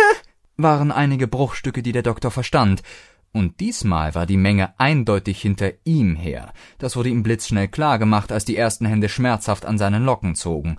Waren 0.57 0.91
einige 0.91 1.27
Bruchstücke, 1.27 1.81
die 1.83 1.91
der 1.91 2.03
Doktor 2.03 2.31
verstand, 2.31 2.83
und 3.33 3.59
diesmal 3.59 4.13
war 4.13 4.27
die 4.27 4.37
Menge 4.37 4.79
eindeutig 4.79 5.41
hinter 5.41 5.71
ihm 5.83 6.15
her. 6.15 6.53
Das 6.77 6.95
wurde 6.95 7.09
ihm 7.09 7.23
blitzschnell 7.23 7.67
klar 7.67 7.97
gemacht, 7.97 8.31
als 8.31 8.45
die 8.45 8.55
ersten 8.55 8.85
Hände 8.85 9.09
schmerzhaft 9.09 9.65
an 9.65 9.79
seinen 9.79 10.05
Locken 10.05 10.35
zogen. 10.35 10.77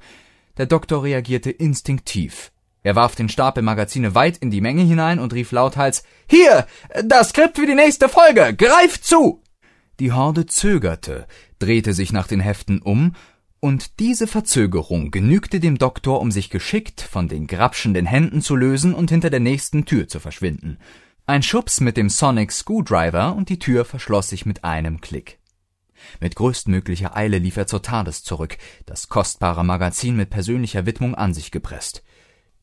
Der 0.57 0.67
Doktor 0.67 1.03
reagierte 1.03 1.51
instinktiv. 1.51 2.53
Er 2.85 2.95
warf 2.95 3.17
den 3.17 3.29
Stapel 3.29 3.65
Magazine 3.65 4.15
weit 4.15 4.37
in 4.37 4.51
die 4.51 4.61
Menge 4.61 4.83
hinein 4.83 5.19
und 5.19 5.33
rief 5.33 5.51
lauthals 5.51 6.05
Hier. 6.29 6.67
Das 7.03 7.31
Skript 7.31 7.57
für 7.59 7.67
die 7.67 7.75
nächste 7.75 8.09
Folge. 8.09 8.55
Greift 8.55 9.05
zu. 9.05 9.43
Die 9.99 10.13
Horde 10.13 10.47
zögerte, 10.47 11.27
drehte 11.59 11.93
sich 11.93 12.13
nach 12.13 12.29
den 12.29 12.41
Heften 12.41 12.83
um 12.83 13.15
und 13.65 13.99
diese 13.99 14.27
Verzögerung 14.27 15.11
genügte 15.11 15.59
dem 15.59 15.79
Doktor, 15.79 16.21
um 16.21 16.31
sich 16.31 16.51
geschickt 16.51 17.01
von 17.01 17.29
den 17.29 17.47
grapschenden 17.47 18.05
Händen 18.05 18.43
zu 18.43 18.57
lösen 18.57 18.93
und 18.93 19.09
hinter 19.09 19.31
der 19.31 19.41
nächsten 19.41 19.87
Tür 19.87 20.07
zu 20.07 20.21
verschwinden. 20.21 20.77
Ein 21.25 21.43
Schubs 21.43 21.81
mit 21.81 21.97
dem 21.97 22.11
Sonic 22.11 22.53
Screwdriver 22.53 23.35
und 23.35 23.49
die 23.49 23.59
Tür 23.59 23.87
verschloss 23.87 24.29
sich 24.29 24.45
mit 24.45 24.65
einem 24.65 25.01
Klick. 25.01 25.39
Mit 26.21 26.37
größtmöglicher 26.37 27.17
Eile 27.17 27.39
lief 27.39 27.57
er 27.57 27.67
zur 27.67 27.81
TARDIS 27.81 28.23
zurück, 28.23 28.59
das 28.85 29.09
kostbare 29.09 29.65
Magazin 29.65 30.15
mit 30.15 30.29
persönlicher 30.29 30.85
Widmung 30.85 31.15
an 31.15 31.33
sich 31.33 31.51
gepresst. 31.51 32.03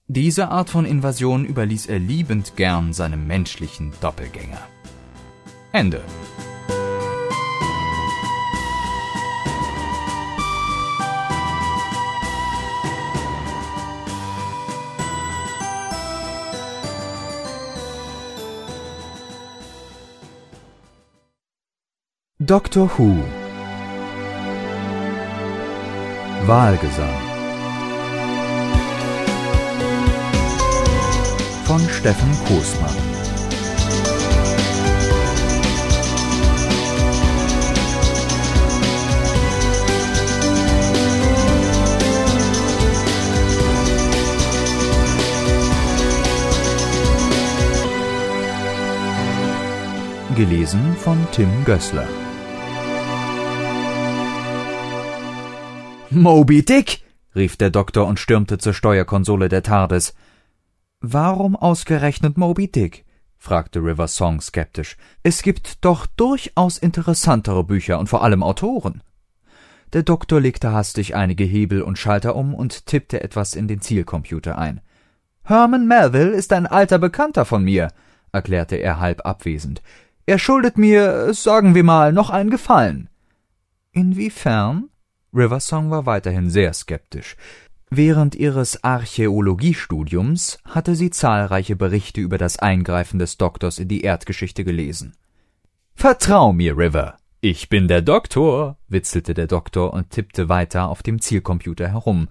Diese 0.06 0.50
Art 0.50 0.70
von 0.70 0.86
Invasion 0.86 1.46
überließ 1.46 1.88
er 1.88 1.98
liebend 1.98 2.58
gern 2.58 2.94
seinem 2.94 3.26
menschlichen 3.26 3.92
Doppelgänger. 4.02 4.68
Ende. 5.72 6.04
Doctor 22.44 22.90
Who. 22.98 23.24
Wahlgesang. 26.48 27.08
Von 31.66 31.88
Steffen 31.88 32.32
Kostmann 32.48 32.96
Gelesen 50.36 50.96
von 50.96 51.20
Tim 51.32 51.50
Gößler 51.66 52.08
Moby 56.14 56.66
Dick! 56.66 57.06
rief 57.38 57.56
der 57.56 57.70
Doktor 57.70 58.06
und 58.06 58.20
stürmte 58.20 58.58
zur 58.58 58.74
Steuerkonsole 58.74 59.48
der 59.48 59.64
TARDIS. 59.64 60.14
Warum 61.00 61.56
ausgerechnet 61.56 62.38
Moby 62.38 62.70
Dick? 62.70 63.06
fragte 63.38 63.80
River 63.80 64.10
Song 64.10 64.42
skeptisch. 64.42 64.98
Es 65.24 65.42
gibt 65.42 65.86
doch 65.86 66.06
durchaus 66.06 66.78
interessantere 66.78 67.64
Bücher 67.64 67.98
und 67.98 68.10
vor 68.10 68.24
allem 68.24 68.44
Autoren. 68.44 69.02
Der 69.94 70.04
Doktor 70.04 70.42
legte 70.42 70.74
hastig 70.74 71.16
einige 71.16 71.46
Hebel 71.46 71.82
und 71.82 71.98
Schalter 71.98 72.36
um 72.36 72.54
und 72.54 72.88
tippte 72.88 73.24
etwas 73.24 73.56
in 73.56 73.70
den 73.70 73.80
Zielcomputer 73.80 74.58
ein. 74.58 74.82
Herman 75.44 75.88
Melville 75.88 76.32
ist 76.32 76.52
ein 76.52 76.68
alter 76.68 77.00
Bekannter 77.00 77.46
von 77.46 77.64
mir, 77.64 77.88
erklärte 78.34 78.76
er 78.76 79.00
halb 79.00 79.26
abwesend. 79.26 79.82
Er 80.26 80.40
schuldet 80.40 80.78
mir, 80.78 81.34
sagen 81.34 81.74
wir 81.74 81.86
mal, 81.86 82.12
noch 82.12 82.30
einen 82.30 82.50
Gefallen. 82.50 83.08
Inwiefern? 83.94 84.91
Riversong 85.34 85.90
war 85.92 86.06
weiterhin 86.06 86.50
sehr 86.50 86.74
skeptisch. 86.74 87.36
Während 87.90 88.36
ihres 88.36 88.84
Archäologiestudiums 88.84 90.60
hatte 90.66 90.96
sie 90.96 91.10
zahlreiche 91.10 91.76
Berichte 91.76 92.22
über 92.22 92.38
das 92.38 92.58
Eingreifen 92.58 93.20
des 93.20 93.38
Doktors 93.38 93.80
in 93.80 93.88
die 93.88 94.02
Erdgeschichte 94.02 94.64
gelesen. 94.64 95.14
Vertrau 95.94 96.54
mir, 96.54 96.78
River. 96.78 97.18
Ich 97.42 97.70
bin 97.70 97.88
der 97.88 98.02
Doktor, 98.02 98.78
witzelte 98.88 99.34
der 99.34 99.48
Doktor 99.48 99.94
und 99.94 100.10
tippte 100.10 100.48
weiter 100.48 100.90
auf 100.90 101.04
dem 101.04 101.20
Zielcomputer 101.20 101.90
herum. 101.90 102.28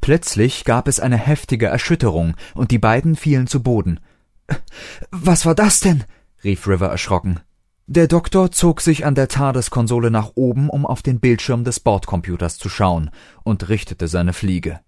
Plötzlich 0.00 0.64
gab 0.64 0.88
es 0.88 1.00
eine 1.00 1.16
heftige 1.16 1.66
Erschütterung 1.66 2.34
und 2.54 2.70
die 2.70 2.78
beiden 2.78 3.16
fielen 3.16 3.46
zu 3.46 3.62
Boden. 3.62 4.00
Was 5.10 5.44
war 5.44 5.54
das 5.54 5.80
denn? 5.80 6.04
rief 6.44 6.66
River 6.66 6.88
erschrocken. 6.88 7.40
Der 7.90 8.06
Doktor 8.06 8.50
zog 8.50 8.82
sich 8.82 9.06
an 9.06 9.14
der 9.14 9.28
TARDIS-Konsole 9.28 10.10
nach 10.10 10.32
oben, 10.34 10.68
um 10.68 10.84
auf 10.84 11.00
den 11.00 11.20
Bildschirm 11.20 11.64
des 11.64 11.80
Bordcomputers 11.80 12.58
zu 12.58 12.68
schauen, 12.68 13.08
und 13.44 13.70
richtete 13.70 14.08
seine 14.08 14.34
Fliege. 14.34 14.80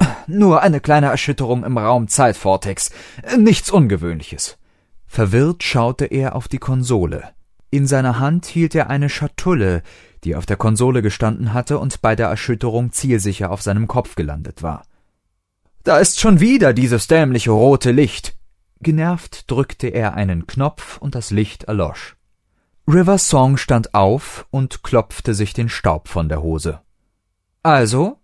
Nur 0.26 0.60
eine 0.60 0.80
kleine 0.80 1.06
Erschütterung 1.06 1.62
im 1.62 1.78
Raum-Zeit-Vortex. 1.78 2.90
Nichts 3.38 3.70
Ungewöhnliches. 3.70 4.58
Verwirrt 5.06 5.62
schaute 5.62 6.06
er 6.06 6.34
auf 6.34 6.48
die 6.48 6.58
Konsole. 6.58 7.28
In 7.70 7.86
seiner 7.86 8.18
Hand 8.18 8.46
hielt 8.46 8.74
er 8.74 8.90
eine 8.90 9.08
Schatulle, 9.08 9.84
die 10.24 10.34
auf 10.34 10.44
der 10.44 10.56
Konsole 10.56 11.00
gestanden 11.00 11.54
hatte 11.54 11.78
und 11.78 12.02
bei 12.02 12.16
der 12.16 12.26
Erschütterung 12.26 12.90
zielsicher 12.90 13.52
auf 13.52 13.62
seinem 13.62 13.86
Kopf 13.86 14.16
gelandet 14.16 14.64
war. 14.64 14.82
Da 15.84 15.98
ist 15.98 16.18
schon 16.18 16.40
wieder 16.40 16.72
dieses 16.72 17.06
dämliche 17.06 17.52
rote 17.52 17.92
Licht. 17.92 18.34
Genervt 18.80 19.48
drückte 19.48 19.86
er 19.86 20.14
einen 20.14 20.48
Knopf 20.48 20.98
und 20.98 21.14
das 21.14 21.30
Licht 21.30 21.64
erlosch. 21.64 22.16
River 22.88 23.18
Song 23.18 23.58
stand 23.58 23.94
auf 23.94 24.46
und 24.50 24.82
klopfte 24.82 25.34
sich 25.34 25.52
den 25.52 25.68
Staub 25.68 26.08
von 26.08 26.28
der 26.28 26.42
Hose. 26.42 26.80
Also? 27.62 28.18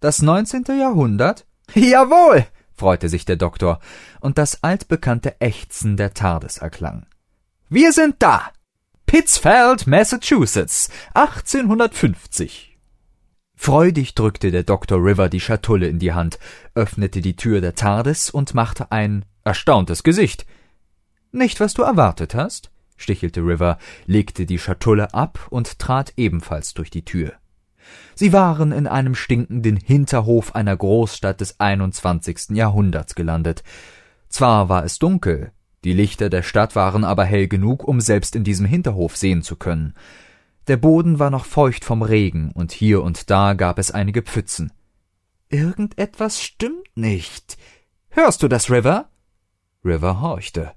Das 0.00 0.20
neunzehnte 0.20 0.74
Jahrhundert? 0.74 1.46
Jawohl! 1.74 2.46
freute 2.74 3.08
sich 3.08 3.24
der 3.24 3.36
Doktor, 3.36 3.80
und 4.20 4.36
das 4.36 4.62
altbekannte 4.62 5.40
Ächzen 5.40 5.96
der 5.96 6.12
TARDIS 6.12 6.58
erklang. 6.58 7.06
Wir 7.70 7.92
sind 7.92 8.16
da! 8.18 8.50
Pittsfield, 9.06 9.86
Massachusetts, 9.86 10.90
1850. 11.14 12.76
Freudig 13.54 14.14
drückte 14.14 14.50
der 14.50 14.64
Doktor 14.64 14.98
River 14.98 15.30
die 15.30 15.40
Schatulle 15.40 15.88
in 15.88 15.98
die 15.98 16.12
Hand, 16.12 16.38
öffnete 16.74 17.22
die 17.22 17.36
Tür 17.36 17.62
der 17.62 17.74
TARDIS 17.74 18.28
und 18.28 18.52
machte 18.52 18.92
ein 18.92 19.24
erstauntes 19.42 20.02
Gesicht. 20.02 20.44
Nicht, 21.32 21.60
was 21.60 21.72
du 21.72 21.82
erwartet 21.82 22.34
hast? 22.34 22.70
Stichelte 22.96 23.40
River, 23.40 23.78
legte 24.06 24.46
die 24.46 24.58
Schatulle 24.58 25.14
ab 25.14 25.46
und 25.50 25.78
trat 25.78 26.12
ebenfalls 26.16 26.74
durch 26.74 26.90
die 26.90 27.04
Tür. 27.04 27.32
Sie 28.14 28.32
waren 28.32 28.72
in 28.72 28.86
einem 28.86 29.14
stinkenden 29.14 29.76
Hinterhof 29.76 30.54
einer 30.54 30.76
Großstadt 30.76 31.40
des 31.40 31.60
einundzwanzigsten 31.60 32.56
Jahrhunderts 32.56 33.14
gelandet. 33.14 33.62
Zwar 34.28 34.68
war 34.68 34.84
es 34.84 34.98
dunkel, 34.98 35.52
die 35.84 35.92
Lichter 35.92 36.28
der 36.28 36.42
Stadt 36.42 36.74
waren 36.74 37.04
aber 37.04 37.24
hell 37.24 37.46
genug, 37.46 37.86
um 37.86 38.00
selbst 38.00 38.34
in 38.34 38.42
diesem 38.42 38.66
Hinterhof 38.66 39.16
sehen 39.16 39.42
zu 39.42 39.54
können. 39.54 39.94
Der 40.66 40.76
Boden 40.76 41.20
war 41.20 41.30
noch 41.30 41.44
feucht 41.44 41.84
vom 41.84 42.02
Regen, 42.02 42.50
und 42.52 42.72
hier 42.72 43.02
und 43.02 43.30
da 43.30 43.54
gab 43.54 43.78
es 43.78 43.92
einige 43.92 44.22
Pfützen. 44.22 44.72
Irgendetwas 45.48 46.42
stimmt 46.42 46.96
nicht. 46.96 47.56
Hörst 48.08 48.42
du 48.42 48.48
das, 48.48 48.68
River? 48.68 49.10
River 49.84 50.20
horchte. 50.20 50.72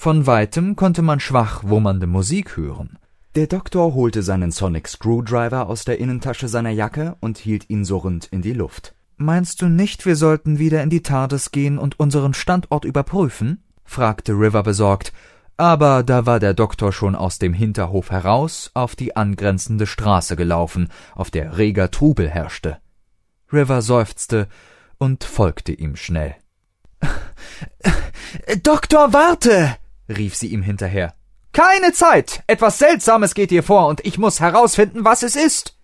Von 0.00 0.26
weitem 0.26 0.76
konnte 0.76 1.02
man 1.02 1.20
schwach 1.20 1.62
wummernde 1.62 2.06
Musik 2.06 2.56
hören. 2.56 2.96
Der 3.34 3.46
Doktor 3.46 3.92
holte 3.92 4.22
seinen 4.22 4.50
Sonic 4.50 4.88
Screwdriver 4.88 5.68
aus 5.68 5.84
der 5.84 5.98
Innentasche 5.98 6.48
seiner 6.48 6.70
Jacke 6.70 7.16
und 7.20 7.36
hielt 7.36 7.68
ihn 7.68 7.84
surrend 7.84 8.24
in 8.24 8.40
die 8.40 8.54
Luft. 8.54 8.94
Meinst 9.18 9.60
du 9.60 9.68
nicht, 9.68 10.06
wir 10.06 10.16
sollten 10.16 10.58
wieder 10.58 10.82
in 10.82 10.88
die 10.88 11.02
TARDIS 11.02 11.50
gehen 11.50 11.76
und 11.76 12.00
unseren 12.00 12.32
Standort 12.32 12.86
überprüfen? 12.86 13.62
fragte 13.84 14.32
River 14.32 14.62
besorgt, 14.62 15.12
aber 15.58 16.02
da 16.02 16.24
war 16.24 16.40
der 16.40 16.54
Doktor 16.54 16.94
schon 16.94 17.14
aus 17.14 17.38
dem 17.38 17.52
Hinterhof 17.52 18.10
heraus 18.10 18.70
auf 18.72 18.96
die 18.96 19.16
angrenzende 19.16 19.86
Straße 19.86 20.34
gelaufen, 20.34 20.88
auf 21.14 21.30
der 21.30 21.58
reger 21.58 21.90
Trubel 21.90 22.30
herrschte. 22.30 22.78
River 23.52 23.82
seufzte 23.82 24.48
und 24.96 25.24
folgte 25.24 25.72
ihm 25.72 25.94
schnell. 25.94 26.36
Doktor, 28.62 29.12
warte! 29.12 29.76
Rief 30.10 30.34
sie 30.34 30.48
ihm 30.48 30.62
hinterher. 30.62 31.14
Keine 31.52 31.92
Zeit! 31.92 32.42
Etwas 32.46 32.78
Seltsames 32.78 33.34
geht 33.34 33.50
hier 33.50 33.62
vor, 33.62 33.88
und 33.88 34.04
ich 34.04 34.18
muss 34.18 34.40
herausfinden, 34.40 35.04
was 35.04 35.22
es 35.22 35.36
ist. 35.36 35.76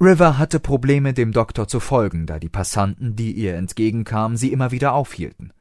River 0.00 0.38
hatte 0.38 0.60
Probleme, 0.60 1.12
dem 1.12 1.32
Doktor 1.32 1.68
zu 1.68 1.80
folgen, 1.80 2.26
da 2.26 2.38
die 2.38 2.48
Passanten, 2.48 3.16
die 3.16 3.32
ihr 3.32 3.54
entgegenkamen, 3.56 4.36
sie 4.36 4.52
immer 4.52 4.70
wieder 4.70 4.94
aufhielten. 4.94 5.52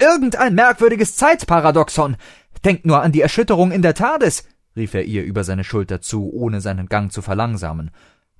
Irgendein 0.00 0.54
merkwürdiges 0.54 1.16
Zeitparadoxon. 1.16 2.16
Denkt 2.64 2.86
nur 2.86 3.02
an 3.02 3.12
die 3.12 3.20
Erschütterung 3.20 3.72
in 3.72 3.82
der 3.82 3.94
TARDIS, 3.94 4.44
rief 4.76 4.94
er 4.94 5.04
ihr 5.04 5.24
über 5.24 5.44
seine 5.44 5.64
Schulter 5.64 6.00
zu, 6.00 6.30
ohne 6.32 6.60
seinen 6.60 6.86
Gang 6.86 7.12
zu 7.12 7.22
verlangsamen. 7.22 7.90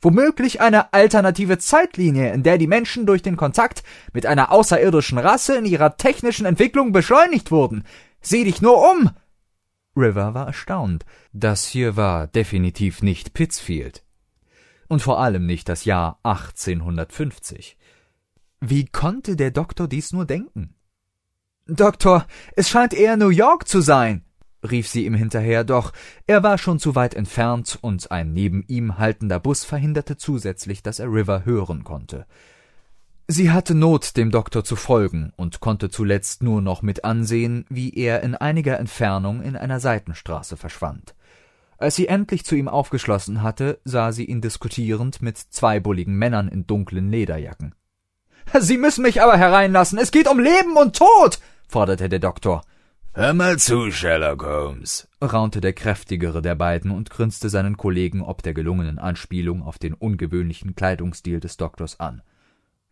Womöglich 0.01 0.61
eine 0.61 0.93
alternative 0.93 1.59
Zeitlinie, 1.59 2.33
in 2.33 2.43
der 2.43 2.59
die 2.59 2.67
Menschen 2.67 3.07
durch 3.07 3.23
den 3.23 3.37
Kontakt 3.37 3.83
mit 4.13 4.27
einer 4.27 4.53
außerirdischen 4.53 5.19
Rasse 5.19 5.57
in 5.57 5.65
ihrer 5.65 5.97
technischen 5.97 6.47
Entwicklung 6.47 6.93
beschleunigt 6.93 7.51
wurden. 7.51 7.85
Sieh 8.29 8.43
dich 8.43 8.61
nur 8.61 8.91
um! 8.91 9.11
River 9.97 10.35
war 10.35 10.49
erstaunt. 10.49 11.07
Das 11.33 11.65
hier 11.65 11.95
war 11.95 12.27
definitiv 12.27 13.01
nicht 13.01 13.35
Pittsfield. 13.35 14.03
Und 14.89 15.01
vor 15.01 15.21
allem 15.21 15.47
nicht 15.47 15.69
das 15.69 15.85
Jahr 15.85 16.19
1850. 16.25 17.77
Wie 18.59 18.87
konnte 18.87 19.37
der 19.37 19.53
Doktor 19.53 19.87
dies 19.87 20.13
nur 20.13 20.25
denken? 20.25 20.75
Doktor, 21.69 22.27
es 22.57 22.69
scheint 22.69 22.95
eher 22.95 23.17
New 23.17 23.29
York 23.29 23.69
zu 23.69 23.81
sein, 23.81 24.25
rief 24.69 24.89
sie 24.89 25.07
ihm 25.07 25.15
hinterher, 25.15 25.63
doch 25.63 25.93
er 26.27 26.43
war 26.43 26.59
schon 26.59 26.81
zu 26.81 26.97
weit 26.97 27.15
entfernt 27.15 27.79
und 27.81 28.11
ein 28.11 28.33
neben 28.33 28.65
ihm 28.67 28.99
haltender 28.99 29.39
Bus 29.39 29.65
verhinderte 29.65 30.17
zusätzlich, 30.17 30.83
dass 30.83 30.99
er 30.99 31.13
River 31.13 31.45
hören 31.45 31.85
konnte. 31.85 32.27
Sie 33.29 33.51
hatte 33.51 33.75
Not, 33.75 34.17
dem 34.17 34.31
Doktor 34.31 34.63
zu 34.63 34.77
folgen 34.77 35.33
und 35.35 35.59
konnte 35.59 35.91
zuletzt 35.91 36.45
nur 36.45 36.63
noch 36.63 36.83
mit 36.83 37.05
ansehen, 37.05 37.65
wie 37.69 37.93
er 37.93 38.23
in 38.23 38.37
einiger 38.37 38.79
Entfernung 38.79 39.43
in 39.43 39.57
einer 39.57 39.81
Seitenstraße 39.81 40.57
verschwand. 40.57 41.17
Als 41.77 41.97
sie 41.97 42.07
endlich 42.07 42.45
zu 42.45 42.55
ihm 42.55 42.69
aufgeschlossen 42.69 43.43
hatte, 43.43 43.81
sah 43.85 44.13
sie 44.13 44.25
ihn 44.25 44.41
diskutierend 44.41 45.23
mit 45.23 45.39
zwei 45.39 45.81
bulligen 45.81 46.15
Männern 46.15 46.47
in 46.47 46.69
dunklen 46.69 47.11
Lederjacken. 47.11 47.75
Sie 48.61 48.79
müssen 48.79 49.03
mich 49.03 49.21
aber 49.21 49.37
hereinlassen, 49.37 49.99
es 49.99 50.13
geht 50.13 50.29
um 50.29 50.39
Leben 50.39 50.77
und 50.77 50.97
Tod, 50.97 51.41
forderte 51.67 52.09
der 52.09 52.21
Doktor. 52.21 52.63
Hör 53.13 53.35
mal 53.35 53.59
zu, 53.59 53.91
Sherlock 53.91 54.45
Holmes, 54.45 55.09
raunte 55.21 55.61
der 55.61 55.73
kräftigere 55.73 56.43
der 56.43 56.55
beiden 56.55 56.93
und 56.93 57.11
grinste 57.11 57.49
seinen 57.49 57.77
Kollegen 57.77 58.23
ob 58.23 58.43
der 58.45 58.55
gelungenen 58.55 59.01
Anspielung 59.01 59.63
auf 59.63 59.79
den 59.79 59.95
ungewöhnlichen 59.95 60.77
Kleidungsstil 60.77 61.41
des 61.41 61.57
Doktors 61.57 61.99
an. 61.99 62.23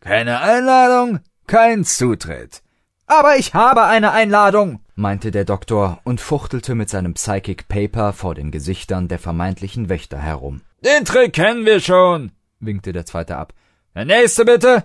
Keine 0.05 0.39
Einladung, 0.39 1.19
kein 1.47 1.83
Zutritt. 1.83 2.61
Aber 3.07 3.37
ich 3.37 3.55
habe 3.55 3.85
eine 3.85 4.11
Einladung, 4.11 4.81
meinte 4.93 5.31
der 5.31 5.45
Doktor 5.45 5.99
und 6.03 6.21
fuchtelte 6.21 6.75
mit 6.75 6.91
seinem 6.91 7.15
Psychic 7.15 7.67
Paper 7.67 8.13
vor 8.13 8.35
den 8.35 8.51
Gesichtern 8.51 9.07
der 9.07 9.17
vermeintlichen 9.17 9.89
Wächter 9.89 10.19
herum. 10.19 10.61
Den 10.83 11.05
Trick 11.05 11.33
kennen 11.33 11.65
wir 11.65 11.79
schon, 11.79 12.31
winkte 12.59 12.93
der 12.93 13.07
zweite 13.07 13.35
ab. 13.35 13.55
Der 13.95 14.05
nächste 14.05 14.45
bitte. 14.45 14.83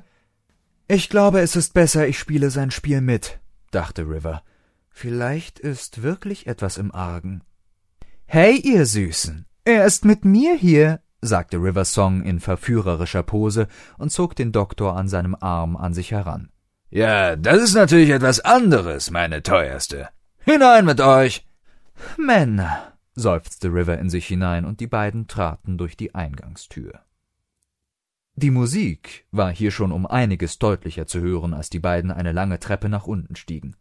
Ich 0.89 1.11
glaube, 1.11 1.41
es 1.41 1.55
ist 1.55 1.75
besser, 1.75 2.09
ich 2.09 2.19
spiele 2.19 2.49
sein 2.49 2.71
Spiel 2.71 3.03
mit, 3.03 3.41
dachte 3.73 4.09
River. 4.09 4.43
Vielleicht 4.89 5.59
ist 5.59 6.03
wirklich 6.03 6.47
etwas 6.47 6.79
im 6.79 6.95
Argen. 6.95 7.43
Hey, 8.25 8.57
ihr 8.57 8.87
Süßen, 8.87 9.45
er 9.67 9.85
ist 9.85 10.07
mit 10.07 10.25
mir 10.25 10.55
hier, 10.55 11.03
sagte 11.23 11.59
River 11.59 11.85
Song 11.85 12.23
in 12.23 12.41
verführerischer 12.41 13.23
Pose 13.23 13.69
und 13.99 14.11
zog 14.11 14.37
den 14.37 14.53
Doktor 14.53 14.97
an 14.97 15.09
seinem 15.09 15.37
Arm 15.39 15.77
an 15.77 15.95
sich 15.95 16.13
heran. 16.13 16.51
Ja, 16.91 17.37
das 17.37 17.63
ist 17.63 17.75
natürlich 17.75 18.11
etwas 18.11 18.41
anderes, 18.41 19.11
meine 19.11 19.43
teuerste. 19.43 20.09
Hinein 20.45 20.85
mit 20.85 21.01
euch. 21.01 21.47
Männer, 22.17 22.95
seufzte 23.15 23.69
River 23.69 23.99
in 23.99 24.11
sich 24.11 24.27
hinein, 24.27 24.65
und 24.65 24.81
die 24.81 24.87
beiden 24.87 25.29
traten 25.29 25.79
durch 25.79 25.97
die 25.97 26.15
Eingangstür. 26.15 27.01
Die 28.35 28.51
Musik 28.51 29.27
war 29.31 29.53
hier 29.53 29.71
schon 29.71 29.93
um 29.93 30.07
einiges 30.07 30.59
deutlicher 30.59 31.07
zu 31.07 31.21
hören, 31.21 31.53
als 31.53 31.69
die 31.69 31.79
beiden 31.79 32.11
eine 32.11 32.33
lange 32.33 32.59
Treppe 32.59 32.89
nach 32.89 33.07
unten 33.07 33.37
stiegen. 33.37 33.77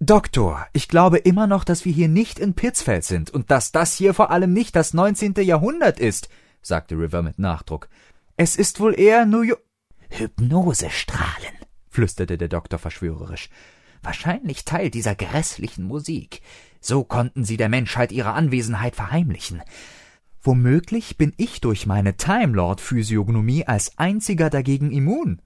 Doktor, 0.00 0.66
ich 0.72 0.88
glaube 0.88 1.18
immer 1.18 1.46
noch, 1.46 1.64
dass 1.64 1.84
wir 1.84 1.92
hier 1.92 2.08
nicht 2.08 2.38
in 2.38 2.54
Pittsfeld 2.54 3.04
sind 3.04 3.30
und 3.30 3.50
dass 3.50 3.72
das 3.72 3.96
hier 3.96 4.14
vor 4.14 4.30
allem 4.30 4.52
nicht 4.52 4.76
das 4.76 4.94
neunzehnte 4.94 5.42
Jahrhundert 5.42 5.98
ist, 5.98 6.28
sagte 6.64 6.96
River 6.96 7.22
mit 7.22 7.38
Nachdruck. 7.38 7.88
Es 8.36 8.56
ist 8.56 8.80
wohl 8.80 8.98
eher 8.98 9.26
New 9.26 9.42
York. 9.42 9.62
Hypnosestrahlen, 10.10 11.54
flüsterte 11.88 12.38
der 12.38 12.48
Doktor 12.48 12.78
verschwörerisch. 12.78 13.48
Wahrscheinlich 14.02 14.64
Teil 14.64 14.90
dieser 14.90 15.14
grässlichen 15.14 15.84
Musik. 15.84 16.40
So 16.80 17.04
konnten 17.04 17.44
sie 17.44 17.56
der 17.56 17.68
Menschheit 17.68 18.12
ihre 18.12 18.32
Anwesenheit 18.32 18.96
verheimlichen. 18.96 19.62
Womöglich 20.42 21.16
bin 21.16 21.32
ich 21.36 21.60
durch 21.60 21.86
meine 21.86 22.16
Time 22.16 22.52
Lord 22.52 22.80
Physiognomie 22.80 23.66
als 23.66 23.96
einziger 23.96 24.50
dagegen 24.50 24.92
immun. 24.92 25.40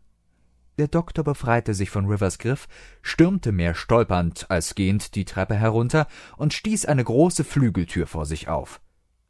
Der 0.78 0.88
Doktor 0.88 1.24
befreite 1.24 1.74
sich 1.74 1.90
von 1.90 2.06
Rivers 2.06 2.38
Griff, 2.38 2.68
stürmte 3.02 3.52
mehr 3.52 3.74
stolpernd 3.74 4.50
als 4.50 4.74
gehend 4.74 5.14
die 5.14 5.24
Treppe 5.24 5.54
herunter 5.54 6.06
und 6.36 6.52
stieß 6.52 6.86
eine 6.86 7.04
große 7.04 7.44
Flügeltür 7.44 8.06
vor 8.06 8.26
sich 8.26 8.48
auf. 8.48 8.80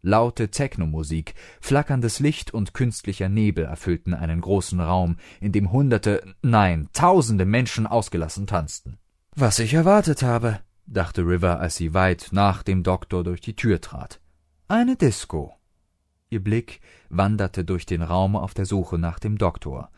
Laute 0.03 0.51
Technomusik, 0.51 1.35
flackerndes 1.61 2.21
Licht 2.21 2.55
und 2.55 2.73
künstlicher 2.73 3.29
Nebel 3.29 3.65
erfüllten 3.65 4.15
einen 4.15 4.41
großen 4.41 4.81
Raum, 4.81 5.17
in 5.41 5.51
dem 5.51 5.73
hunderte, 5.73 6.23
nein, 6.41 6.89
tausende 6.93 7.45
Menschen 7.45 7.87
ausgelassen 7.87 8.47
tanzten. 8.47 8.99
Was 9.35 9.59
ich 9.59 9.75
erwartet 9.75 10.23
habe, 10.23 10.61
dachte 10.87 11.23
River, 11.23 11.59
als 11.59 11.77
sie 11.77 11.95
weit 11.95 12.29
nach 12.31 12.63
dem 12.63 12.83
Doktor 12.83 13.25
durch 13.25 13.41
die 13.41 13.57
Tür 13.57 13.81
trat. 13.81 14.21
Eine 14.69 14.97
Disco. 14.97 15.55
Ihr 16.31 16.45
Blick 16.45 16.81
wanderte 17.09 17.65
durch 17.65 17.87
den 17.87 18.03
Raum 18.03 18.37
auf 18.37 18.55
der 18.55 18.67
Suche 18.67 18.99
nach 18.99 19.19
dem 19.19 19.37
Doktor. 19.37 19.91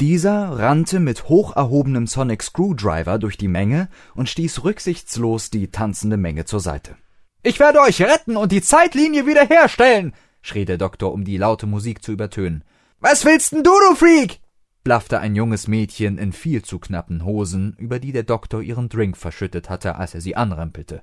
Dieser 0.00 0.58
rannte 0.58 1.00
mit 1.00 1.28
hoch 1.28 1.56
erhobenem 1.56 2.06
Sonic 2.06 2.42
Screwdriver 2.42 3.18
durch 3.18 3.36
die 3.36 3.48
Menge 3.48 3.88
und 4.14 4.28
stieß 4.28 4.64
rücksichtslos 4.64 5.50
die 5.50 5.68
tanzende 5.68 6.16
Menge 6.16 6.44
zur 6.44 6.60
Seite. 6.60 6.96
Ich 7.44 7.58
werde 7.58 7.80
euch 7.80 8.00
retten 8.00 8.36
und 8.36 8.52
die 8.52 8.62
Zeitlinie 8.62 9.26
wiederherstellen, 9.26 10.14
schrie 10.42 10.64
der 10.64 10.78
Doktor, 10.78 11.12
um 11.12 11.24
die 11.24 11.38
laute 11.38 11.66
Musik 11.66 12.04
zu 12.04 12.12
übertönen. 12.12 12.62
Was 13.00 13.24
willst 13.24 13.50
denn 13.50 13.64
du, 13.64 13.72
du 13.88 13.96
Freak? 13.96 14.40
blaffte 14.84 15.18
ein 15.18 15.34
junges 15.34 15.66
Mädchen 15.66 16.18
in 16.18 16.32
viel 16.32 16.62
zu 16.62 16.78
knappen 16.78 17.24
Hosen, 17.24 17.74
über 17.78 17.98
die 17.98 18.12
der 18.12 18.22
Doktor 18.22 18.62
ihren 18.62 18.88
Drink 18.88 19.16
verschüttet 19.16 19.70
hatte, 19.70 19.96
als 19.96 20.14
er 20.14 20.20
sie 20.20 20.36
anrempelte. 20.36 21.02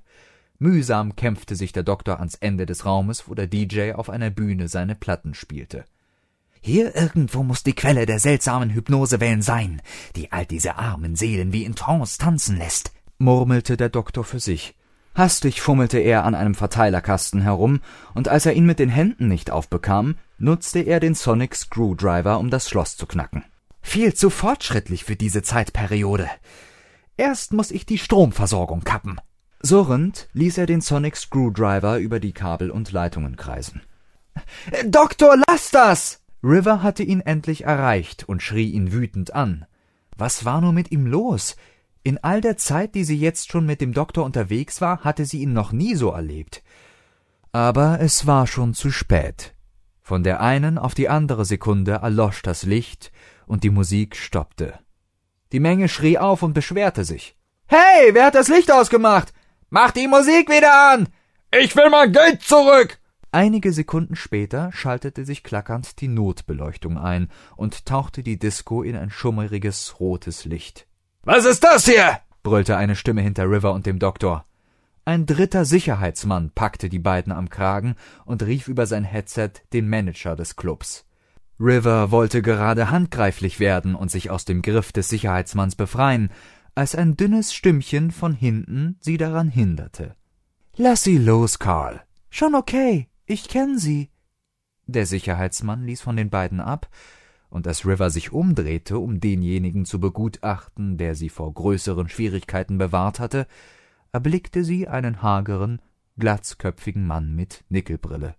Mühsam 0.60 1.17
kämpfte 1.17 1.56
sich 1.56 1.73
der 1.73 1.84
Doktor 1.84 2.19
ans 2.19 2.36
Ende 2.36 2.65
des 2.65 2.86
Raumes, 2.86 3.28
wo 3.28 3.34
der 3.36 3.47
DJ 3.47 3.93
auf 3.93 4.10
einer 4.10 4.30
Bühne 4.30 4.69
seine 4.69 4.95
Platten 4.95 5.34
spielte. 5.34 5.84
Hier 6.62 6.95
irgendwo 6.95 7.43
muss 7.43 7.63
die 7.63 7.75
Quelle 7.75 8.06
der 8.06 8.19
seltsamen 8.19 8.69
Hypnosewellen 8.69 9.41
sein, 9.41 9.82
die 10.15 10.32
all 10.32 10.45
diese 10.45 10.78
armen 10.78 11.15
Seelen 11.15 11.52
wie 11.52 11.65
in 11.65 11.75
Trance 11.75 12.17
tanzen 12.17 12.58
lässt, 12.58 12.91
murmelte 13.17 13.75
der 13.75 13.89
Doktor 13.89 14.23
für 14.23 14.39
sich. 14.39 14.75
Hastig 15.19 15.60
fummelte 15.60 15.99
er 15.99 16.23
an 16.23 16.34
einem 16.34 16.55
Verteilerkasten 16.55 17.41
herum, 17.41 17.82
und 18.13 18.29
als 18.29 18.45
er 18.45 18.53
ihn 18.53 18.65
mit 18.65 18.79
den 18.79 18.88
Händen 18.88 19.27
nicht 19.27 19.51
aufbekam, 19.51 20.15
nutzte 20.38 20.79
er 20.79 21.01
den 21.01 21.13
Sonic 21.13 21.55
Screwdriver, 21.55 22.39
um 22.39 22.49
das 22.49 22.69
Schloss 22.69 22.95
zu 22.95 23.05
knacken. 23.05 23.43
Viel 23.82 24.13
zu 24.13 24.29
fortschrittlich 24.29 25.03
für 25.03 25.17
diese 25.17 25.43
Zeitperiode. 25.43 26.29
Erst 27.17 27.51
muss 27.51 27.69
ich 27.69 27.86
die 27.86 27.97
Stromversorgung 27.97 28.86
kappen. 28.86 29.19
Surrend 29.62 30.29
ließ 30.32 30.58
er 30.58 30.67
den 30.67 30.79
Sonic 30.79 31.17
Screwdriver 31.17 31.97
über 31.97 32.21
die 32.21 32.32
Kabel 32.32 32.71
und 32.71 32.93
Leitungen 32.93 33.36
kreisen. 33.36 33.82
Doktor, 34.86 35.36
lass 35.49 35.69
das! 35.69 36.21
River 36.41 36.82
hatte 36.82 37.03
ihn 37.03 37.19
endlich 37.19 37.65
erreicht 37.65 38.23
und 38.23 38.41
schrie 38.41 38.69
ihn 38.69 38.93
wütend 38.93 39.36
an. 39.36 39.65
Was 40.15 40.45
war 40.45 40.62
nur 40.62 40.71
mit 40.71 40.91
ihm 40.91 41.05
los? 41.05 41.58
In 42.03 42.17
all 42.23 42.41
der 42.41 42.57
Zeit, 42.57 42.95
die 42.95 43.03
sie 43.03 43.17
jetzt 43.17 43.51
schon 43.51 43.65
mit 43.65 43.81
dem 43.81 43.93
Doktor 43.93 44.23
unterwegs 44.23 44.81
war, 44.81 45.03
hatte 45.03 45.25
sie 45.25 45.41
ihn 45.41 45.53
noch 45.53 45.71
nie 45.71 45.95
so 45.95 46.12
erlebt. 46.12 46.63
Aber 47.51 47.99
es 47.99 48.25
war 48.25 48.47
schon 48.47 48.73
zu 48.73 48.91
spät. 48.91 49.53
Von 50.01 50.23
der 50.23 50.39
einen 50.39 50.77
auf 50.77 50.93
die 50.93 51.09
andere 51.09 51.45
Sekunde 51.45 51.99
erlosch 52.01 52.41
das 52.41 52.63
Licht 52.63 53.12
und 53.47 53.63
die 53.63 53.69
Musik 53.69 54.15
stoppte. 54.15 54.79
Die 55.51 55.59
Menge 55.59 55.89
schrie 55.89 56.17
auf 56.17 56.41
und 56.41 56.53
beschwerte 56.53 57.03
sich. 57.03 57.35
Hey, 57.67 58.13
wer 58.13 58.25
hat 58.25 58.35
das 58.35 58.47
Licht 58.47 58.71
ausgemacht? 58.71 59.33
Mach 59.69 59.91
die 59.91 60.07
Musik 60.07 60.49
wieder 60.49 60.93
an! 60.93 61.09
Ich 61.51 61.75
will 61.75 61.89
mein 61.89 62.12
Geld 62.12 62.41
zurück! 62.41 62.99
Einige 63.31 63.71
Sekunden 63.71 64.15
später 64.15 64.71
schaltete 64.71 65.25
sich 65.25 65.43
klackernd 65.43 66.01
die 66.01 66.07
Notbeleuchtung 66.07 66.97
ein 66.97 67.29
und 67.55 67.85
tauchte 67.85 68.23
die 68.23 68.39
Disco 68.39 68.81
in 68.81 68.95
ein 68.95 69.12
schummeriges 69.12 69.99
rotes 69.99 70.45
Licht. 70.45 70.88
Was 71.31 71.45
ist 71.45 71.63
das 71.63 71.85
hier? 71.85 72.21
brüllte 72.41 72.75
eine 72.75 72.95
Stimme 72.95 73.21
hinter 73.21 73.43
River 73.43 73.71
und 73.73 73.85
dem 73.85 73.99
Doktor. 73.99 74.47
Ein 75.05 75.27
dritter 75.27 75.63
Sicherheitsmann 75.63 76.49
packte 76.49 76.89
die 76.89 76.97
beiden 76.97 77.31
am 77.31 77.51
Kragen 77.51 77.93
und 78.25 78.41
rief 78.41 78.67
über 78.67 78.87
sein 78.87 79.03
Headset 79.03 79.51
den 79.71 79.87
Manager 79.87 80.35
des 80.35 80.55
Clubs. 80.55 81.05
River 81.59 82.09
wollte 82.09 82.41
gerade 82.41 82.89
handgreiflich 82.89 83.59
werden 83.59 83.93
und 83.93 84.09
sich 84.09 84.31
aus 84.31 84.43
dem 84.43 84.63
Griff 84.63 84.91
des 84.91 85.09
Sicherheitsmanns 85.09 85.75
befreien, 85.75 86.31
als 86.73 86.95
ein 86.95 87.15
dünnes 87.15 87.53
Stimmchen 87.53 88.09
von 88.09 88.33
hinten 88.33 88.97
sie 88.99 89.17
daran 89.17 89.49
hinderte. 89.49 90.15
Lass 90.77 91.03
sie 91.03 91.19
los, 91.19 91.59
Carl. 91.59 92.01
Schon 92.31 92.55
okay, 92.55 93.07
ich 93.27 93.47
kenn 93.49 93.77
sie. 93.77 94.09
Der 94.87 95.05
Sicherheitsmann 95.05 95.85
ließ 95.85 96.01
von 96.01 96.17
den 96.17 96.31
beiden 96.31 96.59
ab, 96.59 96.89
und 97.49 97.67
als 97.67 97.85
River 97.85 98.09
sich 98.09 98.31
umdrehte, 98.31 98.99
um 98.99 99.19
denjenigen 99.19 99.85
zu 99.85 99.99
begutachten, 99.99 100.97
der 100.97 101.15
sie 101.15 101.29
vor 101.29 101.53
größeren 101.53 102.09
Schwierigkeiten 102.09 102.77
bewahrt 102.77 103.19
hatte, 103.19 103.47
erblickte 104.12 104.63
sie 104.63 104.88
einen 104.88 105.21
hageren, 105.21 105.81
glatzköpfigen 106.17 107.05
Mann 107.05 107.35
mit 107.35 107.63
Nickelbrille. 107.69 108.35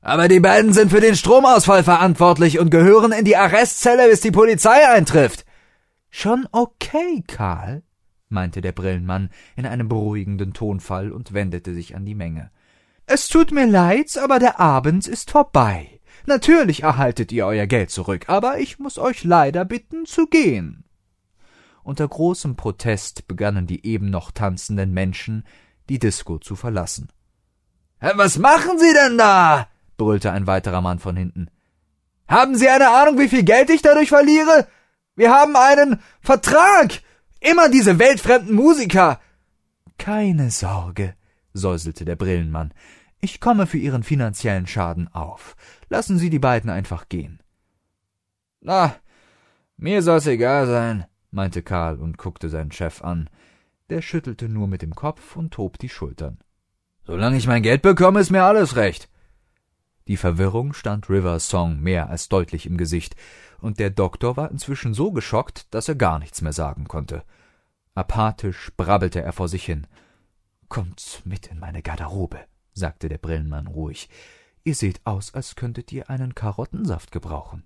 Aber 0.00 0.28
die 0.28 0.40
beiden 0.40 0.72
sind 0.72 0.90
für 0.90 1.00
den 1.00 1.16
Stromausfall 1.16 1.82
verantwortlich 1.82 2.58
und 2.58 2.70
gehören 2.70 3.12
in 3.12 3.24
die 3.24 3.36
Arrestzelle, 3.36 4.08
bis 4.08 4.20
die 4.20 4.30
Polizei 4.30 4.86
eintrifft. 4.88 5.46
Schon 6.10 6.46
okay, 6.52 7.24
Karl, 7.26 7.82
meinte 8.28 8.60
der 8.60 8.72
Brillenmann 8.72 9.30
in 9.56 9.64
einem 9.66 9.88
beruhigenden 9.88 10.52
Tonfall 10.52 11.10
und 11.10 11.32
wendete 11.32 11.72
sich 11.72 11.96
an 11.96 12.04
die 12.04 12.14
Menge. 12.14 12.50
Es 13.06 13.28
tut 13.28 13.50
mir 13.50 13.66
leid, 13.66 14.16
aber 14.18 14.38
der 14.38 14.60
Abend 14.60 15.06
ist 15.06 15.30
vorbei. 15.30 16.00
Natürlich 16.26 16.82
erhaltet 16.82 17.32
ihr 17.32 17.46
euer 17.46 17.66
Geld 17.66 17.90
zurück, 17.90 18.28
aber 18.28 18.58
ich 18.58 18.78
muss 18.78 18.98
euch 18.98 19.24
leider 19.24 19.64
bitten 19.64 20.06
zu 20.06 20.26
gehen. 20.26 20.84
Unter 21.82 22.08
großem 22.08 22.56
Protest 22.56 23.28
begannen 23.28 23.66
die 23.66 23.84
eben 23.86 24.08
noch 24.08 24.30
tanzenden 24.30 24.92
Menschen, 24.92 25.44
die 25.90 25.98
Disco 25.98 26.38
zu 26.38 26.56
verlassen. 26.56 27.08
Was 28.00 28.38
machen 28.38 28.78
Sie 28.78 28.92
denn 28.92 29.18
da? 29.18 29.68
brüllte 29.96 30.32
ein 30.32 30.46
weiterer 30.46 30.80
Mann 30.80 30.98
von 30.98 31.16
hinten. 31.16 31.48
Haben 32.26 32.56
Sie 32.56 32.68
eine 32.68 32.90
Ahnung, 32.90 33.18
wie 33.18 33.28
viel 33.28 33.42
Geld 33.44 33.70
ich 33.70 33.82
dadurch 33.82 34.08
verliere? 34.08 34.66
Wir 35.14 35.30
haben 35.30 35.56
einen 35.56 36.00
Vertrag. 36.20 37.00
Immer 37.40 37.68
diese 37.68 37.98
weltfremden 37.98 38.54
Musiker. 38.54 39.20
Keine 39.98 40.50
Sorge, 40.50 41.14
säuselte 41.52 42.04
der 42.04 42.16
Brillenmann. 42.16 42.72
Ich 43.20 43.40
komme 43.40 43.66
für 43.66 43.78
Ihren 43.78 44.02
finanziellen 44.02 44.66
Schaden 44.66 45.08
auf. 45.08 45.54
Lassen 45.88 46.18
Sie 46.18 46.30
die 46.30 46.38
beiden 46.38 46.70
einfach 46.70 47.08
gehen. 47.08 47.40
Na, 48.60 48.96
mir 49.76 50.02
soll's 50.02 50.26
egal 50.26 50.66
sein, 50.66 51.06
meinte 51.30 51.62
Karl 51.62 51.98
und 51.98 52.18
guckte 52.18 52.48
seinen 52.48 52.72
Chef 52.72 53.02
an. 53.02 53.28
Der 53.90 54.00
schüttelte 54.00 54.48
nur 54.48 54.68
mit 54.68 54.82
dem 54.82 54.94
Kopf 54.94 55.36
und 55.36 55.56
hob 55.58 55.78
die 55.78 55.88
Schultern. 55.88 56.38
Solange 57.04 57.36
ich 57.36 57.46
mein 57.46 57.62
Geld 57.62 57.82
bekomme, 57.82 58.20
ist 58.20 58.30
mir 58.30 58.44
alles 58.44 58.76
recht. 58.76 59.10
Die 60.08 60.16
Verwirrung 60.16 60.72
stand 60.72 61.08
Rivers 61.08 61.48
Song 61.48 61.80
mehr 61.80 62.08
als 62.08 62.28
deutlich 62.28 62.66
im 62.66 62.76
Gesicht, 62.76 63.16
und 63.60 63.78
der 63.78 63.90
Doktor 63.90 64.36
war 64.36 64.50
inzwischen 64.50 64.94
so 64.94 65.12
geschockt, 65.12 65.72
dass 65.74 65.88
er 65.88 65.94
gar 65.94 66.18
nichts 66.18 66.42
mehr 66.42 66.52
sagen 66.52 66.86
konnte. 66.86 67.24
Apathisch 67.94 68.72
brabbelte 68.76 69.22
er 69.22 69.32
vor 69.32 69.48
sich 69.48 69.64
hin. 69.64 69.86
Kommt 70.68 71.22
mit 71.24 71.46
in 71.46 71.58
meine 71.58 71.82
Garderobe, 71.82 72.40
sagte 72.72 73.08
der 73.08 73.18
Brillenmann 73.18 73.66
ruhig. 73.66 74.08
Ihr 74.64 74.74
seht 74.74 75.04
aus, 75.04 75.34
als 75.34 75.56
könntet 75.56 75.92
ihr 75.92 76.08
einen 76.08 76.34
Karottensaft 76.34 77.12
gebrauchen. 77.12 77.64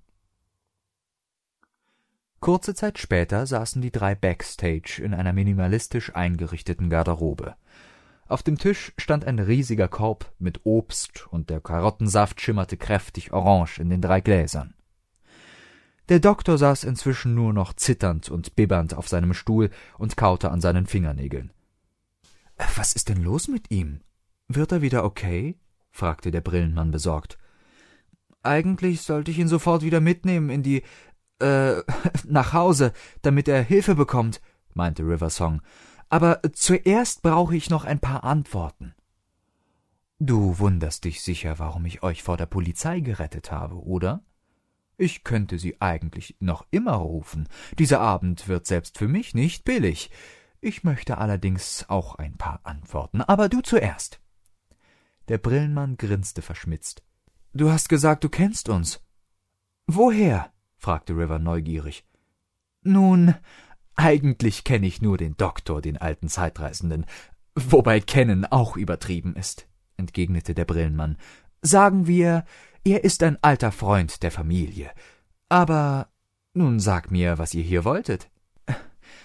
Kurze 2.40 2.74
Zeit 2.74 2.98
später 2.98 3.46
saßen 3.46 3.80
die 3.80 3.92
drei 3.92 4.14
backstage 4.14 5.00
in 5.02 5.14
einer 5.14 5.32
minimalistisch 5.32 6.14
eingerichteten 6.14 6.90
Garderobe. 6.90 7.54
Auf 8.26 8.42
dem 8.42 8.58
Tisch 8.58 8.92
stand 8.98 9.24
ein 9.24 9.38
riesiger 9.38 9.88
Korb 9.88 10.32
mit 10.38 10.60
Obst 10.64 11.26
und 11.28 11.50
der 11.50 11.60
Karottensaft 11.60 12.40
schimmerte 12.40 12.76
kräftig 12.76 13.32
orange 13.32 13.78
in 13.78 13.90
den 13.90 14.02
drei 14.02 14.20
Gläsern. 14.20 14.74
Der 16.08 16.20
Doktor 16.20 16.58
saß 16.58 16.84
inzwischen 16.84 17.34
nur 17.34 17.52
noch 17.52 17.74
zitternd 17.74 18.28
und 18.28 18.56
bibbernd 18.56 18.94
auf 18.94 19.08
seinem 19.08 19.34
Stuhl 19.34 19.70
und 19.98 20.16
kaute 20.16 20.50
an 20.50 20.60
seinen 20.60 20.86
Fingernägeln. 20.86 21.52
Was 22.76 22.94
ist 22.94 23.08
denn 23.08 23.22
los 23.22 23.48
mit 23.48 23.70
ihm? 23.70 24.00
Wird 24.48 24.72
er 24.72 24.82
wieder 24.82 25.04
okay? 25.04 25.56
Fragte 25.90 26.30
der 26.30 26.40
Brillenmann 26.40 26.90
besorgt. 26.90 27.38
Eigentlich 28.42 29.02
sollte 29.02 29.30
ich 29.30 29.38
ihn 29.38 29.48
sofort 29.48 29.82
wieder 29.82 30.00
mitnehmen 30.00 30.50
in 30.50 30.62
die 30.62 30.82
äh 31.40 31.82
nach 32.24 32.52
Hause, 32.52 32.92
damit 33.22 33.48
er 33.48 33.62
Hilfe 33.62 33.94
bekommt, 33.94 34.40
meinte 34.74 35.02
Riversong 35.02 35.60
aber 36.08 36.40
zuerst 36.52 37.22
brauche 37.22 37.56
ich 37.56 37.70
noch 37.70 37.84
ein 37.84 38.00
paar 38.00 38.24
Antworten. 38.24 38.94
Du 40.18 40.58
wunderst 40.58 41.04
dich 41.04 41.22
sicher, 41.22 41.58
warum 41.58 41.84
ich 41.86 42.02
euch 42.02 42.22
vor 42.22 42.36
der 42.36 42.46
Polizei 42.46 43.00
gerettet 43.00 43.52
habe, 43.52 43.76
oder? 43.76 44.22
Ich 44.96 45.22
könnte 45.22 45.58
sie 45.58 45.80
eigentlich 45.80 46.36
noch 46.40 46.66
immer 46.72 46.94
rufen. 46.94 47.48
Dieser 47.78 48.00
Abend 48.00 48.48
wird 48.48 48.66
selbst 48.66 48.98
für 48.98 49.06
mich 49.06 49.34
nicht 49.34 49.64
billig. 49.64 50.10
Ich 50.60 50.82
möchte 50.82 51.18
allerdings 51.18 51.84
auch 51.88 52.16
ein 52.16 52.36
paar 52.36 52.60
Antworten, 52.64 53.20
aber 53.20 53.48
du 53.48 53.60
zuerst. 53.60 54.20
Der 55.28 55.38
Brillenmann 55.38 55.96
grinste 55.96 56.42
verschmitzt. 56.42 57.02
Du 57.52 57.70
hast 57.70 57.88
gesagt, 57.88 58.24
du 58.24 58.28
kennst 58.28 58.68
uns. 58.68 59.00
Woher? 59.86 60.52
fragte 60.76 61.14
River 61.14 61.38
neugierig. 61.38 62.04
Nun, 62.82 63.34
eigentlich 63.94 64.64
kenne 64.64 64.86
ich 64.86 65.02
nur 65.02 65.18
den 65.18 65.36
Doktor, 65.36 65.82
den 65.82 65.96
alten 65.96 66.28
Zeitreisenden, 66.28 67.04
wobei 67.54 68.00
kennen 68.00 68.44
auch 68.46 68.76
übertrieben 68.76 69.34
ist, 69.34 69.66
entgegnete 69.96 70.54
der 70.54 70.64
Brillenmann. 70.64 71.16
Sagen 71.62 72.06
wir, 72.06 72.44
er 72.84 73.04
ist 73.04 73.22
ein 73.22 73.36
alter 73.42 73.72
Freund 73.72 74.22
der 74.22 74.30
Familie. 74.30 74.90
Aber 75.48 76.08
nun 76.54 76.80
sag 76.80 77.10
mir, 77.10 77.38
was 77.38 77.54
ihr 77.54 77.62
hier 77.62 77.84
wolltet. 77.84 78.30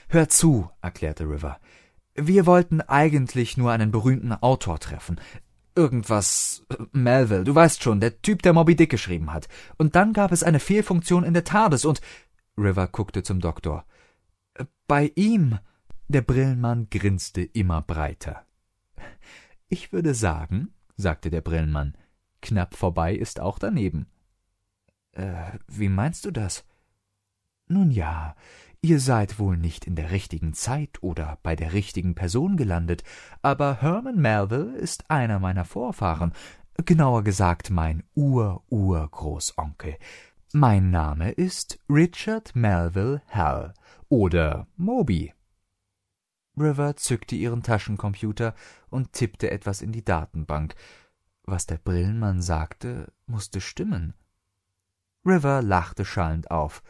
Hör 0.09 0.27
zu, 0.27 0.69
erklärte 0.81 1.25
River. 1.25 1.59
Wir 2.15 2.45
wollten 2.45 2.81
eigentlich 2.81 3.57
nur 3.57 3.71
einen 3.71 3.91
berühmten 3.91 4.33
Autor 4.33 4.79
treffen. 4.79 5.19
Irgendwas 5.75 6.65
Melville, 6.91 7.43
du 7.43 7.55
weißt 7.55 7.81
schon, 7.81 7.99
der 7.99 8.21
Typ, 8.21 8.41
der 8.43 8.53
Moby 8.53 8.75
Dick 8.75 8.91
geschrieben 8.91 9.33
hat. 9.33 9.47
Und 9.77 9.95
dann 9.95 10.13
gab 10.13 10.31
es 10.31 10.43
eine 10.43 10.59
Fehlfunktion 10.59 11.23
in 11.23 11.33
der 11.33 11.43
TARDIS 11.43 11.85
und 11.85 12.01
River 12.57 12.87
guckte 12.87 13.23
zum 13.23 13.39
Doktor. 13.39 13.85
Bei 14.87 15.11
ihm. 15.15 15.59
Der 16.09 16.21
Brillenmann 16.21 16.89
grinste 16.91 17.41
immer 17.41 17.81
breiter. 17.81 18.45
Ich 19.67 19.91
würde 19.93 20.13
sagen, 20.13 20.73
sagte 20.95 21.31
der 21.31 21.41
Brillenmann, 21.41 21.97
knapp 22.41 22.75
vorbei 22.75 23.15
ist 23.15 23.39
auch 23.39 23.57
daneben. 23.57 24.07
Äh, 25.13 25.57
wie 25.67 25.89
meinst 25.89 26.25
du 26.25 26.31
das? 26.31 26.65
Nun 27.67 27.89
ja, 27.89 28.35
ihr 28.83 28.99
seid 28.99 29.39
wohl 29.39 29.57
nicht 29.57 29.87
in 29.87 29.95
der 29.95 30.11
richtigen 30.11 30.53
Zeit 30.53 31.01
oder 31.01 31.39
bei 31.41 31.55
der 31.55 31.73
richtigen 31.73 32.15
Person 32.15 32.57
gelandet, 32.57 33.03
aber 33.41 33.81
Herman 33.81 34.17
Melville 34.17 34.75
ist 34.75 35.09
einer 35.09 35.39
meiner 35.39 35.63
Vorfahren, 35.65 36.33
genauer 36.85 37.23
gesagt 37.23 37.69
mein 37.69 38.03
Ur-Urgroßonkel. 38.13 39.95
Mein 40.51 40.91
Name 40.91 41.31
ist 41.31 41.79
Richard 41.89 42.55
Melville 42.55 43.21
Hall 43.29 43.73
oder 44.09 44.67
Moby. 44.75 45.33
River 46.57 46.97
zückte 46.97 47.35
ihren 47.35 47.63
Taschencomputer 47.63 48.53
und 48.89 49.13
tippte 49.13 49.49
etwas 49.49 49.81
in 49.81 49.93
die 49.93 50.03
Datenbank. 50.03 50.75
Was 51.43 51.65
der 51.65 51.77
Brillenmann 51.77 52.41
sagte, 52.41 53.11
musste 53.27 53.61
stimmen. 53.61 54.13
River 55.25 55.61
lachte 55.61 56.03
schallend 56.03 56.51
auf. 56.51 56.83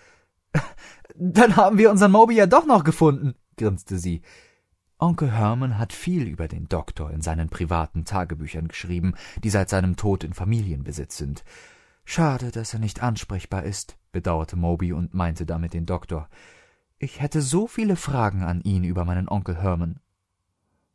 Dann 1.16 1.56
haben 1.56 1.78
wir 1.78 1.92
unseren 1.92 2.12
Moby 2.12 2.36
ja 2.36 2.46
doch 2.46 2.66
noch 2.66 2.84
gefunden, 2.84 3.36
grinste 3.58 3.98
sie. 3.98 4.22
Onkel 4.98 5.32
Herman 5.32 5.78
hat 5.78 5.92
viel 5.92 6.28
über 6.28 6.48
den 6.48 6.70
Doktor 6.70 7.12
in 7.12 7.22
seinen 7.22 7.50
privaten 7.50 8.06
Tagebüchern 8.06 8.70
geschrieben, 8.70 9.16
die 9.44 9.50
seit 9.50 9.70
seinem 9.70 9.98
Tod 9.98 10.24
in 10.24 10.34
Familienbesitz 10.34 11.18
sind. 11.18 11.44
Schade, 12.06 12.52
dass 12.52 12.74
er 12.74 12.80
nicht 12.80 13.04
ansprechbar 13.04 13.64
ist, 13.64 13.98
bedauerte 14.12 14.56
Moby 14.56 14.94
und 14.94 15.14
meinte 15.14 15.46
damit 15.46 15.74
den 15.74 15.86
Doktor. 15.86 16.30
Ich 17.00 17.20
hätte 17.20 17.42
so 17.42 17.68
viele 17.68 17.96
Fragen 17.96 18.44
an 18.44 18.62
ihn 18.62 18.84
über 18.84 19.04
meinen 19.04 19.28
Onkel 19.28 19.62
Herman. 19.62 20.00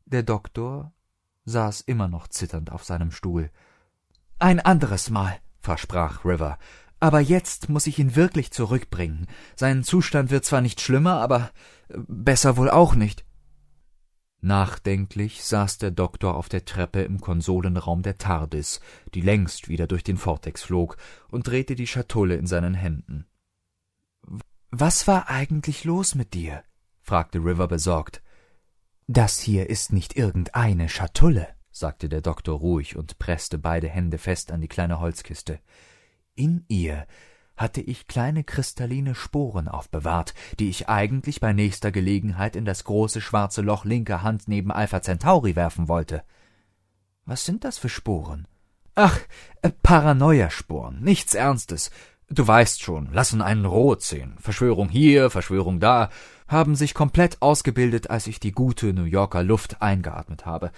Der 0.07 0.23
Doktor 0.23 0.93
saß 1.45 1.83
immer 1.83 2.09
noch 2.09 2.29
zitternd 2.29 2.73
auf 2.73 2.85
seinem 2.85 3.11
Stuhl. 3.11 3.51
Ein 4.39 4.61
anderes 4.61 5.11
Mal, 5.11 5.37
versprach 5.61 6.25
River, 6.25 6.59
aber 7.01 7.21
jetzt 7.21 7.69
muss 7.69 7.87
ich 7.87 7.99
ihn 7.99 8.17
wirklich 8.17 8.51
zurückbringen. 8.51 9.27
Sein 9.57 9.85
Zustand 9.85 10.31
wird 10.31 10.45
zwar 10.45 10.61
nicht 10.61 10.81
schlimmer, 10.81 11.21
aber 11.21 11.51
besser 11.89 12.57
wohl 12.57 12.71
auch 12.71 12.95
nicht. 12.95 13.25
Nachdenklich 14.41 15.43
saß 15.45 15.79
der 15.79 15.91
Doktor 15.91 16.37
auf 16.37 16.49
der 16.49 16.65
Treppe 16.65 17.03
im 17.03 17.21
Konsolenraum 17.21 18.03
der 18.03 18.19
TARDIS, 18.19 18.81
die 19.15 19.21
längst 19.21 19.69
wieder 19.69 19.89
durch 19.89 20.05
den 20.05 20.17
Vortex 20.17 20.63
flog, 20.63 20.97
und 21.29 21.47
drehte 21.49 21.75
die 21.75 21.89
Schatulle 21.89 22.37
in 22.37 22.47
seinen 22.47 22.75
Händen. 22.75 23.27
Was 24.71 25.09
war 25.09 25.29
eigentlich 25.29 25.85
los 25.85 26.15
mit 26.15 26.35
dir? 26.35 26.63
fragte 27.03 27.39
River 27.39 27.67
besorgt. 27.67 28.23
Das 29.09 29.41
hier 29.41 29.71
ist 29.71 29.93
nicht 29.93 30.17
irgendeine 30.17 30.89
Schatulle, 30.89 31.49
sagte 31.71 32.09
der 32.09 32.21
Doktor 32.21 32.59
ruhig 32.59 32.97
und 32.97 33.19
presste 33.19 33.59
beide 33.59 33.89
Hände 33.89 34.19
fest 34.19 34.53
an 34.53 34.61
die 34.61 34.69
kleine 34.69 35.01
Holzkiste. 35.01 35.59
In 36.39 36.65
ihr 36.69 37.05
hatte 37.57 37.81
ich 37.81 38.07
kleine 38.07 38.45
kristalline 38.45 39.17
Sporen 39.17 39.67
aufbewahrt, 39.67 40.35
die 40.61 40.69
ich 40.69 40.89
eigentlich 40.89 41.41
bei 41.41 41.53
nächster 41.53 41.91
Gelegenheit 41.91 42.55
in 42.55 42.65
das 42.65 42.85
große 42.85 43.21
schwarze 43.21 43.61
Loch 43.61 43.85
linker 43.85 44.23
Hand 44.23 44.47
neben 44.47 44.71
Alpha 44.71 45.03
Centauri 45.03 45.57
werfen 45.57 45.89
wollte. 45.89 46.23
Was 47.25 47.45
sind 47.45 47.65
das 47.65 47.77
für 47.77 47.89
Sporen? 47.89 48.47
Ach, 48.95 49.19
äh, 49.63 49.71
Paranoia-Sporen, 49.83 51.01
nichts 51.01 51.35
Ernstes. 51.35 51.91
Du 52.31 52.47
weißt 52.47 52.83
schon, 52.83 53.13
lassen 53.13 53.43
einen 53.43 53.65
rot 53.65 54.03
sehen. 54.03 54.37
Verschwörung 54.39 54.91
hier, 54.91 55.31
Verschwörung 55.31 55.81
da, 55.81 56.09
haben 56.47 56.77
sich 56.77 56.95
komplett 56.95 57.43
ausgebildet, 57.43 58.11
als 58.11 58.29
ich 58.29 58.39
die 58.39 58.53
gute 58.53 58.93
New 58.93 59.05
Yorker 59.05 59.43
Luft 59.43 59.83
eingeatmet 59.83 60.47
habe, 60.47 60.71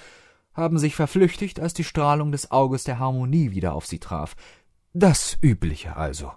haben 0.55 0.79
sich 0.79 0.95
verflüchtigt, 0.95 1.61
als 1.61 1.75
die 1.75 1.85
Strahlung 1.85 2.33
des 2.33 2.51
Auges 2.51 2.85
der 2.85 2.99
Harmonie 2.99 3.51
wieder 3.51 3.75
auf 3.75 3.87
sie 3.87 3.99
traf. 3.99 4.35
Das 4.93 5.39
Übliche 5.41 5.97
also. 5.97 6.33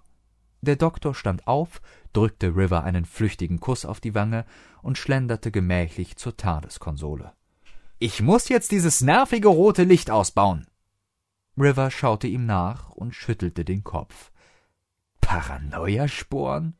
Der 0.61 0.75
Doktor 0.75 1.15
stand 1.15 1.47
auf, 1.47 1.81
drückte 2.13 2.55
River 2.55 2.83
einen 2.83 3.05
flüchtigen 3.05 3.59
Kuss 3.59 3.83
auf 3.83 3.99
die 3.99 4.13
Wange 4.13 4.45
und 4.81 4.97
schlenderte 4.97 5.51
gemächlich 5.51 6.15
zur 6.17 6.37
Tadeskonsole. 6.37 7.33
Ich 7.97 8.21
muss 8.21 8.49
jetzt 8.49 8.71
dieses 8.71 9.01
nervige 9.01 9.47
rote 9.47 9.83
Licht 9.83 10.11
ausbauen. 10.11 10.67
River 11.57 11.89
schaute 11.89 12.27
ihm 12.27 12.45
nach 12.45 12.91
und 12.91 13.15
schüttelte 13.15 13.65
den 13.65 13.83
Kopf. 13.83 14.31
Paranoia-Sporen? 15.21 16.75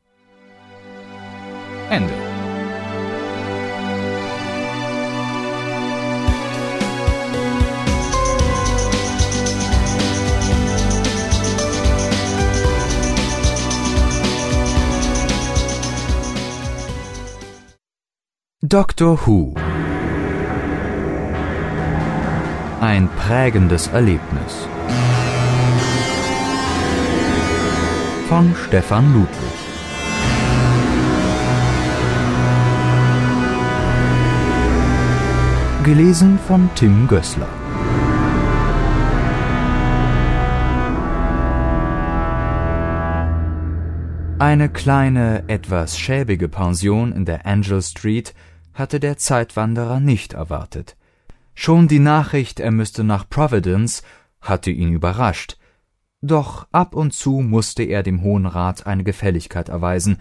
Ende. 1.90 2.33
Doctor 18.66 19.18
Who. 19.26 19.52
Ein 22.80 23.10
prägendes 23.10 23.88
Erlebnis. 23.88 24.66
Von 28.26 28.54
Stefan 28.66 29.12
Ludwig. 29.12 29.28
Gelesen 35.84 36.38
von 36.38 36.70
Tim 36.74 37.06
Gößler. 37.06 37.48
Eine 44.38 44.70
kleine, 44.70 45.44
etwas 45.48 45.98
schäbige 45.98 46.48
Pension 46.48 47.12
in 47.12 47.26
der 47.26 47.44
Angel 47.44 47.82
Street 47.82 48.32
hatte 48.74 49.00
der 49.00 49.16
Zeitwanderer 49.16 50.00
nicht 50.00 50.34
erwartet. 50.34 50.96
Schon 51.54 51.88
die 51.88 52.00
Nachricht, 52.00 52.60
er 52.60 52.72
müsste 52.72 53.04
nach 53.04 53.28
Providence, 53.28 54.02
hatte 54.40 54.70
ihn 54.70 54.92
überrascht. 54.92 55.56
Doch 56.20 56.66
ab 56.72 56.94
und 56.94 57.12
zu 57.12 57.40
musste 57.40 57.84
er 57.84 58.02
dem 58.02 58.22
Hohen 58.22 58.46
Rat 58.46 58.86
eine 58.86 59.04
Gefälligkeit 59.04 59.68
erweisen, 59.68 60.18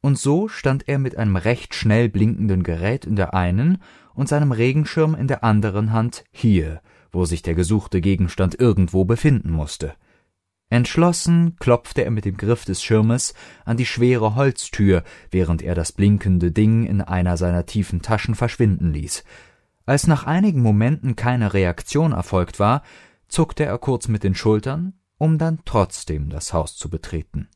und 0.00 0.18
so 0.18 0.48
stand 0.48 0.86
er 0.86 0.98
mit 0.98 1.16
einem 1.16 1.36
recht 1.36 1.74
schnell 1.74 2.10
blinkenden 2.10 2.62
Gerät 2.62 3.06
in 3.06 3.16
der 3.16 3.32
einen 3.32 3.78
und 4.12 4.28
seinem 4.28 4.52
Regenschirm 4.52 5.14
in 5.14 5.28
der 5.28 5.42
anderen 5.42 5.92
Hand 5.92 6.24
hier, 6.30 6.82
wo 7.10 7.24
sich 7.24 7.40
der 7.40 7.54
gesuchte 7.54 8.02
Gegenstand 8.02 8.60
irgendwo 8.60 9.06
befinden 9.06 9.50
musste. 9.50 9.94
Entschlossen 10.70 11.56
klopfte 11.58 12.04
er 12.04 12.10
mit 12.10 12.24
dem 12.24 12.36
Griff 12.36 12.64
des 12.64 12.82
Schirmes 12.82 13.34
an 13.64 13.76
die 13.76 13.86
schwere 13.86 14.34
Holztür, 14.34 15.04
während 15.30 15.62
er 15.62 15.74
das 15.74 15.92
blinkende 15.92 16.50
Ding 16.50 16.84
in 16.84 17.00
einer 17.00 17.36
seiner 17.36 17.66
tiefen 17.66 18.02
Taschen 18.02 18.34
verschwinden 18.34 18.92
ließ. 18.92 19.24
Als 19.86 20.06
nach 20.06 20.24
einigen 20.24 20.62
Momenten 20.62 21.14
keine 21.14 21.52
Reaktion 21.52 22.12
erfolgt 22.12 22.58
war, 22.58 22.82
zuckte 23.28 23.64
er 23.64 23.78
kurz 23.78 24.08
mit 24.08 24.24
den 24.24 24.34
Schultern, 24.34 24.94
um 25.18 25.38
dann 25.38 25.60
trotzdem 25.64 26.30
das 26.30 26.52
Haus 26.52 26.76
zu 26.76 26.88
betreten. 26.88 27.48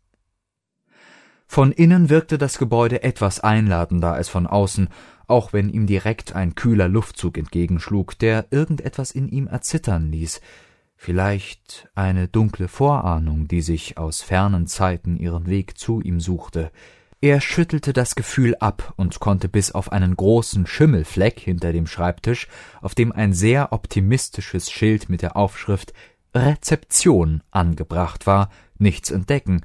Von 1.47 1.73
innen 1.73 2.11
wirkte 2.11 2.37
das 2.37 2.59
Gebäude 2.59 3.03
etwas 3.03 3.41
einladender 3.41 4.13
als 4.13 4.29
von 4.29 4.47
außen, 4.47 4.89
auch 5.27 5.55
wenn 5.55 5.71
ihm 5.71 5.87
direkt 5.87 6.35
ein 6.35 6.55
kühler 6.55 6.89
Luftzug 6.89 7.39
entgegenschlug, 7.39 8.19
der 8.19 8.47
irgendetwas 8.51 9.11
in 9.11 9.29
ihm 9.29 9.47
erzittern 9.47 10.13
ließ, 10.13 10.43
vielleicht 10.99 11.89
eine 11.95 12.29
dunkle 12.29 12.69
Vorahnung, 12.69 13.49
die 13.49 13.63
sich 13.63 13.97
aus 13.97 14.21
fernen 14.21 14.67
Zeiten 14.67 15.17
ihren 15.17 15.47
Weg 15.47 15.79
zu 15.79 16.01
ihm 16.01 16.21
suchte, 16.21 16.71
er 17.21 17.41
schüttelte 17.41 17.93
das 17.93 18.15
Gefühl 18.15 18.55
ab 18.61 18.93
und 18.97 19.19
konnte 19.19 19.49
bis 19.49 19.73
auf 19.73 19.91
einen 19.91 20.15
großen 20.15 20.67
Schimmelfleck 20.67 21.41
hinter 21.41 21.73
dem 21.73 21.87
Schreibtisch, 21.87 22.47
auf 22.81 22.95
dem 22.95 23.11
ein 23.11 23.33
sehr 23.33 23.73
optimistisches 23.73 24.71
Schild 24.71 25.09
mit 25.09 25.23
der 25.23 25.37
Aufschrift 25.37 25.95
Rezeption 26.35 27.43
angebracht 27.51 28.27
war, 28.27 28.51
nichts 28.79 29.11
entdecken. 29.11 29.63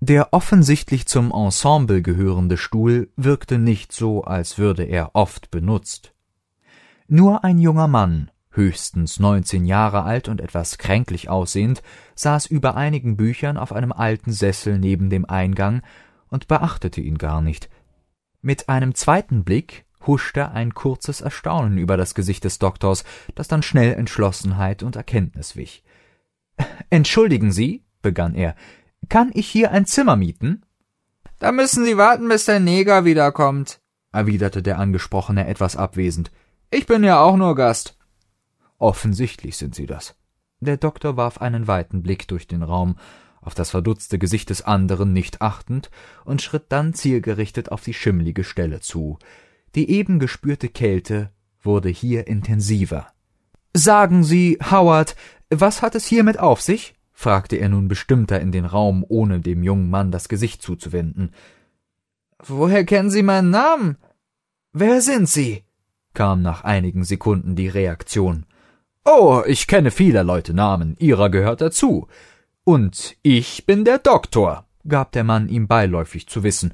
Der 0.00 0.32
offensichtlich 0.32 1.06
zum 1.06 1.30
Ensemble 1.30 2.00
gehörende 2.00 2.56
Stuhl 2.56 3.10
wirkte 3.16 3.58
nicht 3.58 3.92
so, 3.92 4.24
als 4.24 4.56
würde 4.56 4.84
er 4.84 5.14
oft 5.14 5.50
benutzt. 5.50 6.14
Nur 7.08 7.44
ein 7.44 7.58
junger 7.58 7.88
Mann, 7.88 8.30
höchstens 8.56 9.20
neunzehn 9.20 9.64
Jahre 9.64 10.02
alt 10.02 10.28
und 10.28 10.40
etwas 10.40 10.78
kränklich 10.78 11.28
aussehend, 11.28 11.82
saß 12.14 12.46
über 12.46 12.74
einigen 12.74 13.16
Büchern 13.16 13.56
auf 13.56 13.72
einem 13.72 13.92
alten 13.92 14.32
Sessel 14.32 14.78
neben 14.78 15.10
dem 15.10 15.24
Eingang 15.26 15.82
und 16.28 16.48
beachtete 16.48 17.00
ihn 17.00 17.18
gar 17.18 17.40
nicht. 17.40 17.68
Mit 18.42 18.68
einem 18.68 18.94
zweiten 18.94 19.44
Blick 19.44 19.84
huschte 20.06 20.50
ein 20.50 20.74
kurzes 20.74 21.20
Erstaunen 21.20 21.78
über 21.78 21.96
das 21.96 22.14
Gesicht 22.14 22.44
des 22.44 22.58
Doktors, 22.58 23.04
das 23.34 23.48
dann 23.48 23.62
schnell 23.62 23.94
Entschlossenheit 23.94 24.82
und 24.82 24.96
Erkenntnis 24.96 25.56
wich. 25.56 25.84
Entschuldigen 26.90 27.52
Sie, 27.52 27.84
begann 28.02 28.34
er, 28.34 28.54
kann 29.08 29.30
ich 29.34 29.46
hier 29.48 29.72
ein 29.72 29.84
Zimmer 29.86 30.16
mieten? 30.16 30.62
Da 31.38 31.52
müssen 31.52 31.84
Sie 31.84 31.96
warten, 31.96 32.28
bis 32.28 32.46
der 32.46 32.60
Neger 32.60 33.04
wiederkommt, 33.04 33.80
erwiderte 34.12 34.62
der 34.62 34.78
Angesprochene 34.78 35.46
etwas 35.46 35.76
abwesend. 35.76 36.30
Ich 36.70 36.86
bin 36.86 37.04
ja 37.04 37.20
auch 37.20 37.36
nur 37.36 37.54
Gast. 37.54 37.95
Offensichtlich 38.78 39.56
sind 39.56 39.74
Sie 39.74 39.86
das. 39.86 40.16
Der 40.60 40.76
Doktor 40.76 41.16
warf 41.16 41.38
einen 41.38 41.66
weiten 41.66 42.02
Blick 42.02 42.28
durch 42.28 42.46
den 42.46 42.62
Raum 42.62 42.96
auf 43.40 43.54
das 43.54 43.70
verdutzte 43.70 44.18
Gesicht 44.18 44.50
des 44.50 44.62
anderen 44.62 45.12
nicht 45.12 45.40
achtend 45.40 45.90
und 46.24 46.42
schritt 46.42 46.64
dann 46.70 46.94
zielgerichtet 46.94 47.70
auf 47.70 47.82
die 47.82 47.94
schimmlige 47.94 48.42
Stelle 48.42 48.80
zu. 48.80 49.18
Die 49.74 49.90
eben 49.90 50.18
gespürte 50.18 50.68
Kälte 50.68 51.30
wurde 51.62 51.88
hier 51.88 52.26
intensiver. 52.26 53.06
Sagen 53.72 54.24
Sie, 54.24 54.58
Howard, 54.70 55.14
was 55.50 55.82
hat 55.82 55.94
es 55.94 56.06
hiermit 56.06 56.38
auf 56.38 56.60
sich? 56.60 56.94
fragte 57.12 57.56
er 57.56 57.68
nun 57.68 57.88
bestimmter 57.88 58.40
in 58.40 58.52
den 58.52 58.64
Raum, 58.64 59.04
ohne 59.06 59.40
dem 59.40 59.62
jungen 59.62 59.90
Mann 59.90 60.10
das 60.10 60.28
Gesicht 60.28 60.60
zuzuwenden. 60.60 61.32
Woher 62.44 62.84
kennen 62.84 63.10
Sie 63.10 63.22
meinen 63.22 63.50
Namen? 63.50 63.96
Wer 64.72 65.00
sind 65.00 65.28
Sie? 65.28 65.62
kam 66.14 66.42
nach 66.42 66.64
einigen 66.64 67.04
Sekunden 67.04 67.54
die 67.54 67.68
Reaktion. 67.68 68.46
Oh, 69.08 69.44
ich 69.46 69.68
kenne 69.68 69.92
vieler 69.92 70.24
Leute 70.24 70.52
Namen, 70.52 70.96
Ihrer 70.98 71.30
gehört 71.30 71.60
dazu. 71.60 72.08
Und 72.64 73.16
ich 73.22 73.64
bin 73.64 73.84
der 73.84 73.98
Doktor, 73.98 74.66
gab 74.88 75.12
der 75.12 75.22
Mann 75.22 75.48
ihm 75.48 75.68
beiläufig 75.68 76.26
zu 76.26 76.42
wissen. 76.42 76.72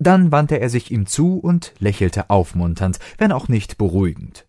Dann 0.00 0.32
wandte 0.32 0.58
er 0.58 0.70
sich 0.70 0.90
ihm 0.90 1.06
zu 1.06 1.38
und 1.38 1.72
lächelte 1.78 2.30
aufmunternd, 2.30 2.98
wenn 3.16 3.30
auch 3.30 3.46
nicht 3.46 3.78
beruhigend. 3.78 4.44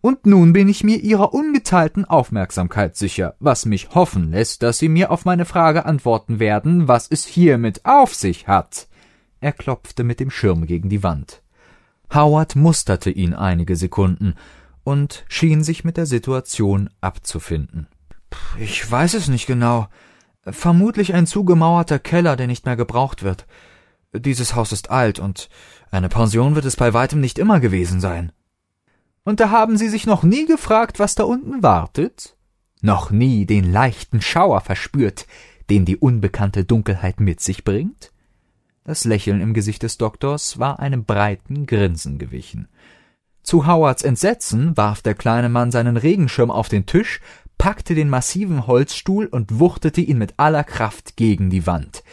Und 0.00 0.26
nun 0.26 0.52
bin 0.52 0.68
ich 0.68 0.84
mir 0.84 0.98
Ihrer 0.98 1.34
ungeteilten 1.34 2.04
Aufmerksamkeit 2.04 2.96
sicher, 2.96 3.34
was 3.40 3.66
mich 3.66 3.96
hoffen 3.96 4.30
lässt, 4.30 4.62
dass 4.62 4.78
Sie 4.78 4.88
mir 4.88 5.10
auf 5.10 5.24
meine 5.24 5.44
Frage 5.44 5.86
antworten 5.86 6.38
werden, 6.38 6.86
was 6.86 7.08
es 7.10 7.26
hiermit 7.26 7.84
auf 7.84 8.14
sich 8.14 8.46
hat. 8.46 8.86
Er 9.40 9.50
klopfte 9.50 10.04
mit 10.04 10.20
dem 10.20 10.30
Schirm 10.30 10.66
gegen 10.66 10.88
die 10.88 11.02
Wand. 11.02 11.42
Howard 12.14 12.54
musterte 12.54 13.10
ihn 13.10 13.34
einige 13.34 13.74
Sekunden 13.74 14.34
und 14.88 15.26
schien 15.28 15.62
sich 15.62 15.84
mit 15.84 15.98
der 15.98 16.06
Situation 16.06 16.88
abzufinden. 17.02 17.88
Ich 18.58 18.90
weiß 18.90 19.12
es 19.12 19.28
nicht 19.28 19.46
genau. 19.46 19.88
Vermutlich 20.40 21.12
ein 21.12 21.26
zugemauerter 21.26 21.98
Keller, 21.98 22.36
der 22.36 22.46
nicht 22.46 22.64
mehr 22.64 22.76
gebraucht 22.76 23.22
wird. 23.22 23.46
Dieses 24.14 24.54
Haus 24.54 24.72
ist 24.72 24.90
alt 24.90 25.18
und 25.18 25.50
eine 25.90 26.08
Pension 26.08 26.54
wird 26.54 26.64
es 26.64 26.76
bei 26.76 26.94
weitem 26.94 27.20
nicht 27.20 27.38
immer 27.38 27.60
gewesen 27.60 28.00
sein. 28.00 28.32
Und 29.24 29.40
da 29.40 29.50
haben 29.50 29.76
Sie 29.76 29.90
sich 29.90 30.06
noch 30.06 30.22
nie 30.22 30.46
gefragt, 30.46 30.98
was 30.98 31.14
da 31.14 31.24
unten 31.24 31.62
wartet? 31.62 32.38
Noch 32.80 33.10
nie 33.10 33.44
den 33.44 33.70
leichten 33.70 34.22
Schauer 34.22 34.62
verspürt, 34.62 35.26
den 35.68 35.84
die 35.84 35.98
unbekannte 35.98 36.64
Dunkelheit 36.64 37.20
mit 37.20 37.40
sich 37.40 37.62
bringt? 37.62 38.10
Das 38.84 39.04
Lächeln 39.04 39.42
im 39.42 39.52
Gesicht 39.52 39.82
des 39.82 39.98
Doktors 39.98 40.58
war 40.58 40.80
einem 40.80 41.04
breiten 41.04 41.66
Grinsen 41.66 42.18
gewichen. 42.18 42.68
Zu 43.48 43.66
Howards 43.66 44.02
Entsetzen 44.02 44.76
warf 44.76 45.00
der 45.00 45.14
kleine 45.14 45.48
Mann 45.48 45.70
seinen 45.70 45.96
Regenschirm 45.96 46.50
auf 46.50 46.68
den 46.68 46.84
Tisch, 46.84 47.18
packte 47.56 47.94
den 47.94 48.10
massiven 48.10 48.66
Holzstuhl 48.66 49.24
und 49.24 49.58
wuchtete 49.58 50.02
ihn 50.02 50.18
mit 50.18 50.34
aller 50.36 50.64
Kraft 50.64 51.16
gegen 51.16 51.48
die 51.48 51.66
Wand. 51.66 52.04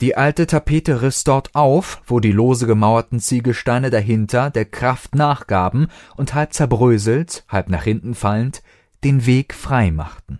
Die 0.00 0.16
alte 0.16 0.46
Tapete 0.46 1.02
riss 1.02 1.24
dort 1.24 1.56
auf, 1.56 2.02
wo 2.06 2.20
die 2.20 2.30
lose 2.30 2.68
gemauerten 2.68 3.18
Ziegelsteine 3.18 3.90
dahinter 3.90 4.50
der 4.50 4.64
Kraft 4.64 5.16
nachgaben 5.16 5.88
und 6.14 6.34
halb 6.34 6.52
zerbröselt, 6.52 7.44
halb 7.48 7.68
nach 7.68 7.82
hinten 7.82 8.14
fallend, 8.14 8.62
den 9.02 9.26
Weg 9.26 9.54
frei 9.54 9.90
machten. 9.90 10.38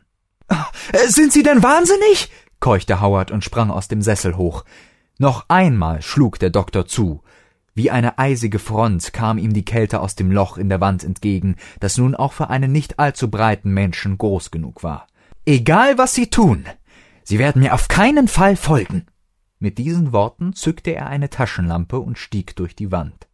Äh, 0.49 1.09
sind 1.09 1.33
Sie 1.33 1.43
denn 1.43 1.65
wahnsinnig? 1.65 2.31
keuchte 2.61 3.01
Howard 3.01 3.33
und 3.33 3.43
sprang 3.43 3.73
aus 3.73 3.89
dem 3.89 4.01
Sessel 4.01 4.37
hoch. 4.37 4.65
Noch 5.19 5.47
einmal 5.49 6.03
schlug 6.03 6.39
der 6.39 6.51
Doktor 6.51 6.87
zu. 6.87 7.24
Wie 7.75 7.91
eine 7.91 8.19
eisige 8.19 8.61
Front 8.61 9.13
kam 9.13 9.37
ihm 9.37 9.53
die 9.53 9.65
Kälte 9.65 10.01
aus 10.01 10.15
dem 10.15 10.31
Loch 10.31 10.59
in 10.59 10.69
der 10.69 10.81
Wand 10.81 11.03
entgegen, 11.03 11.57
das 11.81 11.99
nun 11.99 12.15
auch 12.15 12.33
für 12.33 12.49
einen 12.49 12.71
nicht 12.71 13.01
allzu 13.01 13.29
breiten 13.29 13.75
Menschen 13.75 14.17
groß 14.17 14.53
genug 14.53 14.85
war. 14.85 15.09
Egal 15.45 15.99
was 15.99 16.15
Sie 16.15 16.31
tun, 16.31 16.65
Sie 17.25 17.39
werden 17.39 17.63
mir 17.63 17.75
auf 17.75 17.89
keinen 17.89 18.29
Fall 18.29 18.55
folgen. 18.55 19.07
Mit 19.59 19.79
diesen 19.79 20.13
Worten 20.13 20.53
zückte 20.53 20.95
er 20.95 21.07
eine 21.07 21.31
Taschenlampe 21.31 21.99
und 21.99 22.19
stieg 22.19 22.55
durch 22.55 22.77
die 22.77 22.93
Wand. 22.93 23.29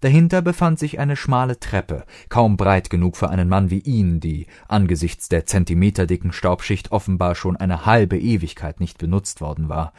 Dahinter 0.00 0.42
befand 0.42 0.78
sich 0.78 0.98
eine 0.98 1.16
schmale 1.16 1.58
Treppe, 1.58 2.04
kaum 2.28 2.56
breit 2.56 2.88
genug 2.88 3.16
für 3.16 3.30
einen 3.30 3.48
Mann 3.48 3.70
wie 3.70 3.78
ihn, 3.78 4.20
die 4.20 4.46
angesichts 4.68 5.28
der 5.28 5.46
zentimeterdicken 5.46 6.32
Staubschicht 6.32 6.92
offenbar 6.92 7.34
schon 7.34 7.56
eine 7.56 7.84
halbe 7.84 8.18
Ewigkeit 8.18 8.80
nicht 8.80 8.98
benutzt 8.98 9.40
worden 9.40 9.68
war. 9.68 9.92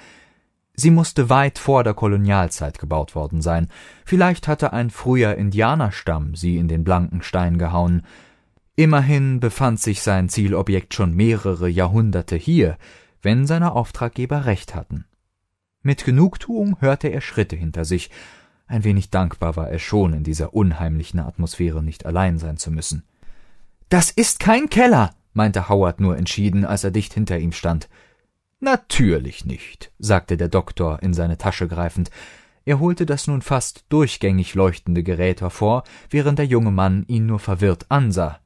Sie 0.75 0.91
musste 0.91 1.29
weit 1.29 1.57
vor 1.57 1.83
der 1.83 1.93
Kolonialzeit 1.93 2.79
gebaut 2.79 3.15
worden 3.15 3.41
sein. 3.41 3.69
Vielleicht 4.05 4.47
hatte 4.47 4.73
ein 4.73 4.89
früher 4.89 5.35
Indianerstamm 5.35 6.35
sie 6.35 6.57
in 6.57 6.67
den 6.67 6.83
blanken 6.83 7.21
Stein 7.21 7.57
gehauen. 7.57 8.03
Immerhin 8.75 9.39
befand 9.39 9.79
sich 9.79 10.01
sein 10.01 10.27
Zielobjekt 10.27 10.93
schon 10.93 11.13
mehrere 11.13 11.69
Jahrhunderte 11.69 12.35
hier, 12.35 12.77
wenn 13.21 13.47
seine 13.47 13.71
Auftraggeber 13.71 14.45
recht 14.45 14.75
hatten. 14.75 15.05
Mit 15.81 16.03
Genugtuung 16.03 16.81
hörte 16.81 17.07
er 17.07 17.21
Schritte 17.21 17.55
hinter 17.55 17.85
sich. 17.85 18.09
Ein 18.67 18.83
wenig 18.83 19.11
dankbar 19.11 19.55
war 19.55 19.69
er 19.69 19.79
schon, 19.79 20.13
in 20.13 20.23
dieser 20.23 20.53
unheimlichen 20.53 21.19
Atmosphäre 21.19 21.83
nicht 21.83 22.05
allein 22.05 22.37
sein 22.37 22.57
zu 22.57 22.71
müssen. 22.71 23.03
Das 23.89 24.09
ist 24.09 24.39
kein 24.39 24.69
Keller, 24.69 25.11
meinte 25.33 25.69
Howard 25.69 25.99
nur 25.99 26.17
entschieden, 26.17 26.65
als 26.65 26.83
er 26.83 26.91
dicht 26.91 27.13
hinter 27.13 27.37
ihm 27.37 27.51
stand. 27.51 27.87
Natürlich 28.65 29.45
nicht, 29.45 29.91
sagte 29.99 30.37
der 30.37 30.47
Doktor 30.47 31.03
in 31.03 31.13
seine 31.13 31.37
Tasche 31.37 31.67
greifend. 31.67 32.09
Er 32.65 32.79
holte 32.79 33.05
das 33.05 33.27
nun 33.27 33.43
fast 33.43 33.85
durchgängig 33.89 34.55
leuchtende 34.55 35.03
Gerät 35.03 35.41
hervor, 35.41 35.83
während 36.09 36.39
der 36.39 36.47
junge 36.47 36.71
Mann 36.71 37.05
ihn 37.05 37.27
nur 37.27 37.37
verwirrt 37.37 37.85
ansah. 37.89 38.39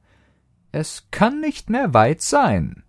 Es 0.72 1.06
kann 1.10 1.40
nicht 1.40 1.70
mehr 1.70 1.94
weit 1.94 2.20
sein. 2.20 2.82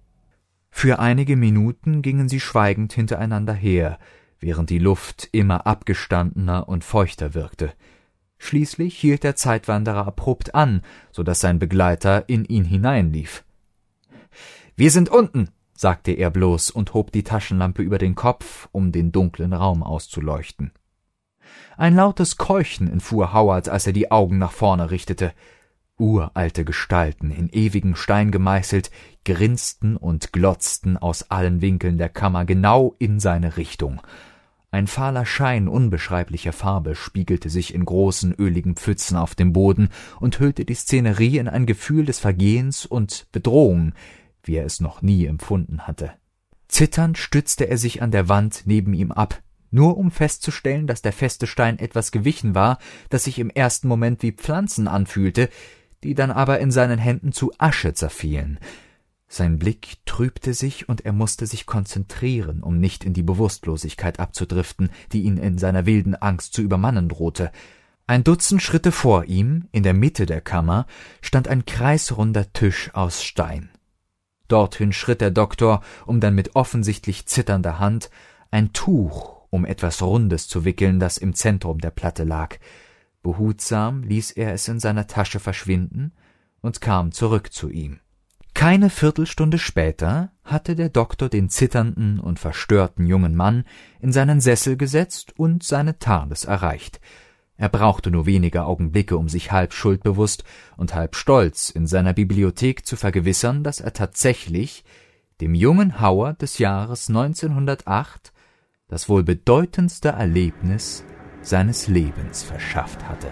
Für 0.71 0.99
einige 0.99 1.37
Minuten 1.37 2.01
gingen 2.01 2.27
sie 2.27 2.41
schweigend 2.41 2.91
hintereinander 2.91 3.53
her, 3.53 3.97
während 4.41 4.69
die 4.69 4.79
Luft 4.79 5.29
immer 5.31 5.65
abgestandener 5.65 6.67
und 6.67 6.83
feuchter 6.83 7.33
wirkte. 7.33 7.71
Schließlich 8.39 8.97
hielt 8.97 9.23
der 9.23 9.37
Zeitwanderer 9.37 10.05
abrupt 10.05 10.53
an, 10.53 10.81
so 11.13 11.23
dass 11.23 11.39
sein 11.39 11.59
Begleiter 11.59 12.27
in 12.27 12.43
ihn 12.43 12.65
hineinlief. 12.65 13.45
Wir 14.75 14.91
sind 14.91 15.07
unten, 15.07 15.47
sagte 15.81 16.11
er 16.11 16.29
bloß 16.29 16.69
und 16.69 16.93
hob 16.93 17.11
die 17.11 17.23
Taschenlampe 17.23 17.81
über 17.81 17.97
den 17.97 18.13
Kopf, 18.13 18.69
um 18.71 18.91
den 18.91 19.11
dunklen 19.11 19.51
Raum 19.51 19.81
auszuleuchten. 19.81 20.71
Ein 21.75 21.95
lautes 21.95 22.37
Keuchen 22.37 22.87
entfuhr 22.87 23.33
Howard, 23.33 23.67
als 23.67 23.87
er 23.87 23.93
die 23.93 24.11
Augen 24.11 24.37
nach 24.37 24.51
vorne 24.51 24.91
richtete. 24.91 25.33
Uralte 25.97 26.65
Gestalten, 26.65 27.31
in 27.31 27.49
ewigen 27.49 27.95
Stein 27.95 28.29
gemeißelt, 28.29 28.91
grinsten 29.25 29.97
und 29.97 30.31
glotzten 30.31 30.97
aus 30.97 31.31
allen 31.31 31.61
Winkeln 31.61 31.97
der 31.97 32.09
Kammer 32.09 32.45
genau 32.45 32.95
in 32.99 33.19
seine 33.19 33.57
Richtung. 33.57 34.01
Ein 34.69 34.85
fahler 34.85 35.25
Schein 35.25 35.67
unbeschreiblicher 35.67 36.53
Farbe 36.53 36.93
spiegelte 36.93 37.49
sich 37.49 37.73
in 37.73 37.85
großen, 37.85 38.35
öligen 38.35 38.75
Pfützen 38.75 39.17
auf 39.17 39.33
dem 39.33 39.51
Boden 39.51 39.89
und 40.19 40.39
hüllte 40.39 40.63
die 40.63 40.75
Szenerie 40.75 41.39
in 41.39 41.47
ein 41.47 41.65
Gefühl 41.65 42.05
des 42.05 42.19
Vergehens 42.19 42.85
und 42.85 43.25
Bedrohung, 43.31 43.93
wie 44.43 44.55
er 44.55 44.65
es 44.65 44.79
noch 44.79 45.01
nie 45.01 45.25
empfunden 45.25 45.87
hatte. 45.87 46.13
Zitternd 46.67 47.17
stützte 47.17 47.67
er 47.67 47.77
sich 47.77 48.01
an 48.01 48.11
der 48.11 48.29
Wand 48.29 48.63
neben 48.65 48.93
ihm 48.93 49.11
ab, 49.11 49.41
nur 49.71 49.97
um 49.97 50.11
festzustellen, 50.11 50.87
dass 50.87 51.01
der 51.01 51.13
feste 51.13 51.47
Stein 51.47 51.79
etwas 51.79 52.11
gewichen 52.11 52.55
war, 52.55 52.77
das 53.09 53.23
sich 53.23 53.39
im 53.39 53.49
ersten 53.49 53.87
Moment 53.87 54.21
wie 54.21 54.33
Pflanzen 54.33 54.87
anfühlte, 54.87 55.49
die 56.03 56.13
dann 56.13 56.31
aber 56.31 56.59
in 56.59 56.71
seinen 56.71 56.99
Händen 56.99 57.31
zu 57.31 57.51
Asche 57.57 57.93
zerfielen. 57.93 58.59
Sein 59.27 59.59
Blick 59.59 59.97
trübte 60.05 60.53
sich 60.53 60.89
und 60.89 61.05
er 61.05 61.13
musste 61.13 61.47
sich 61.47 61.65
konzentrieren, 61.65 62.63
um 62.63 62.79
nicht 62.79 63.05
in 63.05 63.13
die 63.13 63.23
Bewusstlosigkeit 63.23 64.19
abzudriften, 64.19 64.89
die 65.13 65.21
ihn 65.21 65.37
in 65.37 65.57
seiner 65.57 65.85
wilden 65.85 66.15
Angst 66.15 66.53
zu 66.53 66.61
übermannen 66.61 67.07
drohte. 67.07 67.51
Ein 68.07 68.25
Dutzend 68.25 68.61
Schritte 68.61 68.91
vor 68.91 69.25
ihm, 69.25 69.69
in 69.71 69.83
der 69.83 69.93
Mitte 69.93 70.25
der 70.25 70.41
Kammer, 70.41 70.85
stand 71.21 71.47
ein 71.47 71.65
kreisrunder 71.65 72.51
Tisch 72.51 72.93
aus 72.93 73.23
Stein. 73.23 73.69
Dorthin 74.51 74.93
schritt 74.93 75.21
der 75.21 75.31
Doktor, 75.31 75.81
um 76.05 76.19
dann 76.19 76.35
mit 76.35 76.55
offensichtlich 76.55 77.25
zitternder 77.25 77.79
Hand 77.79 78.09
ein 78.51 78.73
Tuch 78.73 79.41
um 79.51 79.65
etwas 79.65 80.01
Rundes 80.01 80.47
zu 80.47 80.65
wickeln, 80.65 80.99
das 80.99 81.17
im 81.17 81.35
Zentrum 81.35 81.79
der 81.79 81.91
Platte 81.91 82.23
lag. 82.23 82.57
Behutsam 83.21 84.01
ließ 84.01 84.31
er 84.31 84.53
es 84.53 84.67
in 84.67 84.79
seiner 84.79 85.05
Tasche 85.05 85.39
verschwinden 85.39 86.13
und 86.61 86.81
kam 86.81 87.11
zurück 87.11 87.53
zu 87.53 87.69
ihm. 87.69 87.99
Keine 88.53 88.89
Viertelstunde 88.89 89.59
später 89.59 90.31
hatte 90.43 90.75
der 90.75 90.89
Doktor 90.89 91.29
den 91.29 91.49
zitternden 91.49 92.19
und 92.19 92.39
verstörten 92.39 93.05
jungen 93.05 93.35
Mann 93.35 93.65
in 93.99 94.11
seinen 94.11 94.41
Sessel 94.41 94.77
gesetzt 94.77 95.33
und 95.37 95.63
seine 95.63 95.99
TARDIS 95.99 96.45
erreicht. 96.45 96.99
Er 97.61 97.69
brauchte 97.69 98.09
nur 98.09 98.25
wenige 98.25 98.63
Augenblicke, 98.63 99.15
um 99.15 99.29
sich 99.29 99.51
halb 99.51 99.71
schuldbewusst 99.71 100.43
und 100.77 100.95
halb 100.95 101.15
stolz 101.15 101.69
in 101.69 101.85
seiner 101.85 102.11
Bibliothek 102.11 102.87
zu 102.87 102.95
vergewissern, 102.95 103.63
dass 103.63 103.79
er 103.79 103.93
tatsächlich 103.93 104.83
dem 105.41 105.53
jungen 105.53 106.01
Howard 106.01 106.41
des 106.41 106.57
Jahres 106.57 107.07
1908 107.09 108.33
das 108.87 109.09
wohl 109.09 109.21
bedeutendste 109.21 110.09
Erlebnis 110.09 111.03
seines 111.43 111.87
Lebens 111.87 112.41
verschafft 112.41 113.07
hatte. 113.07 113.31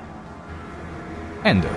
Ende. 1.43 1.69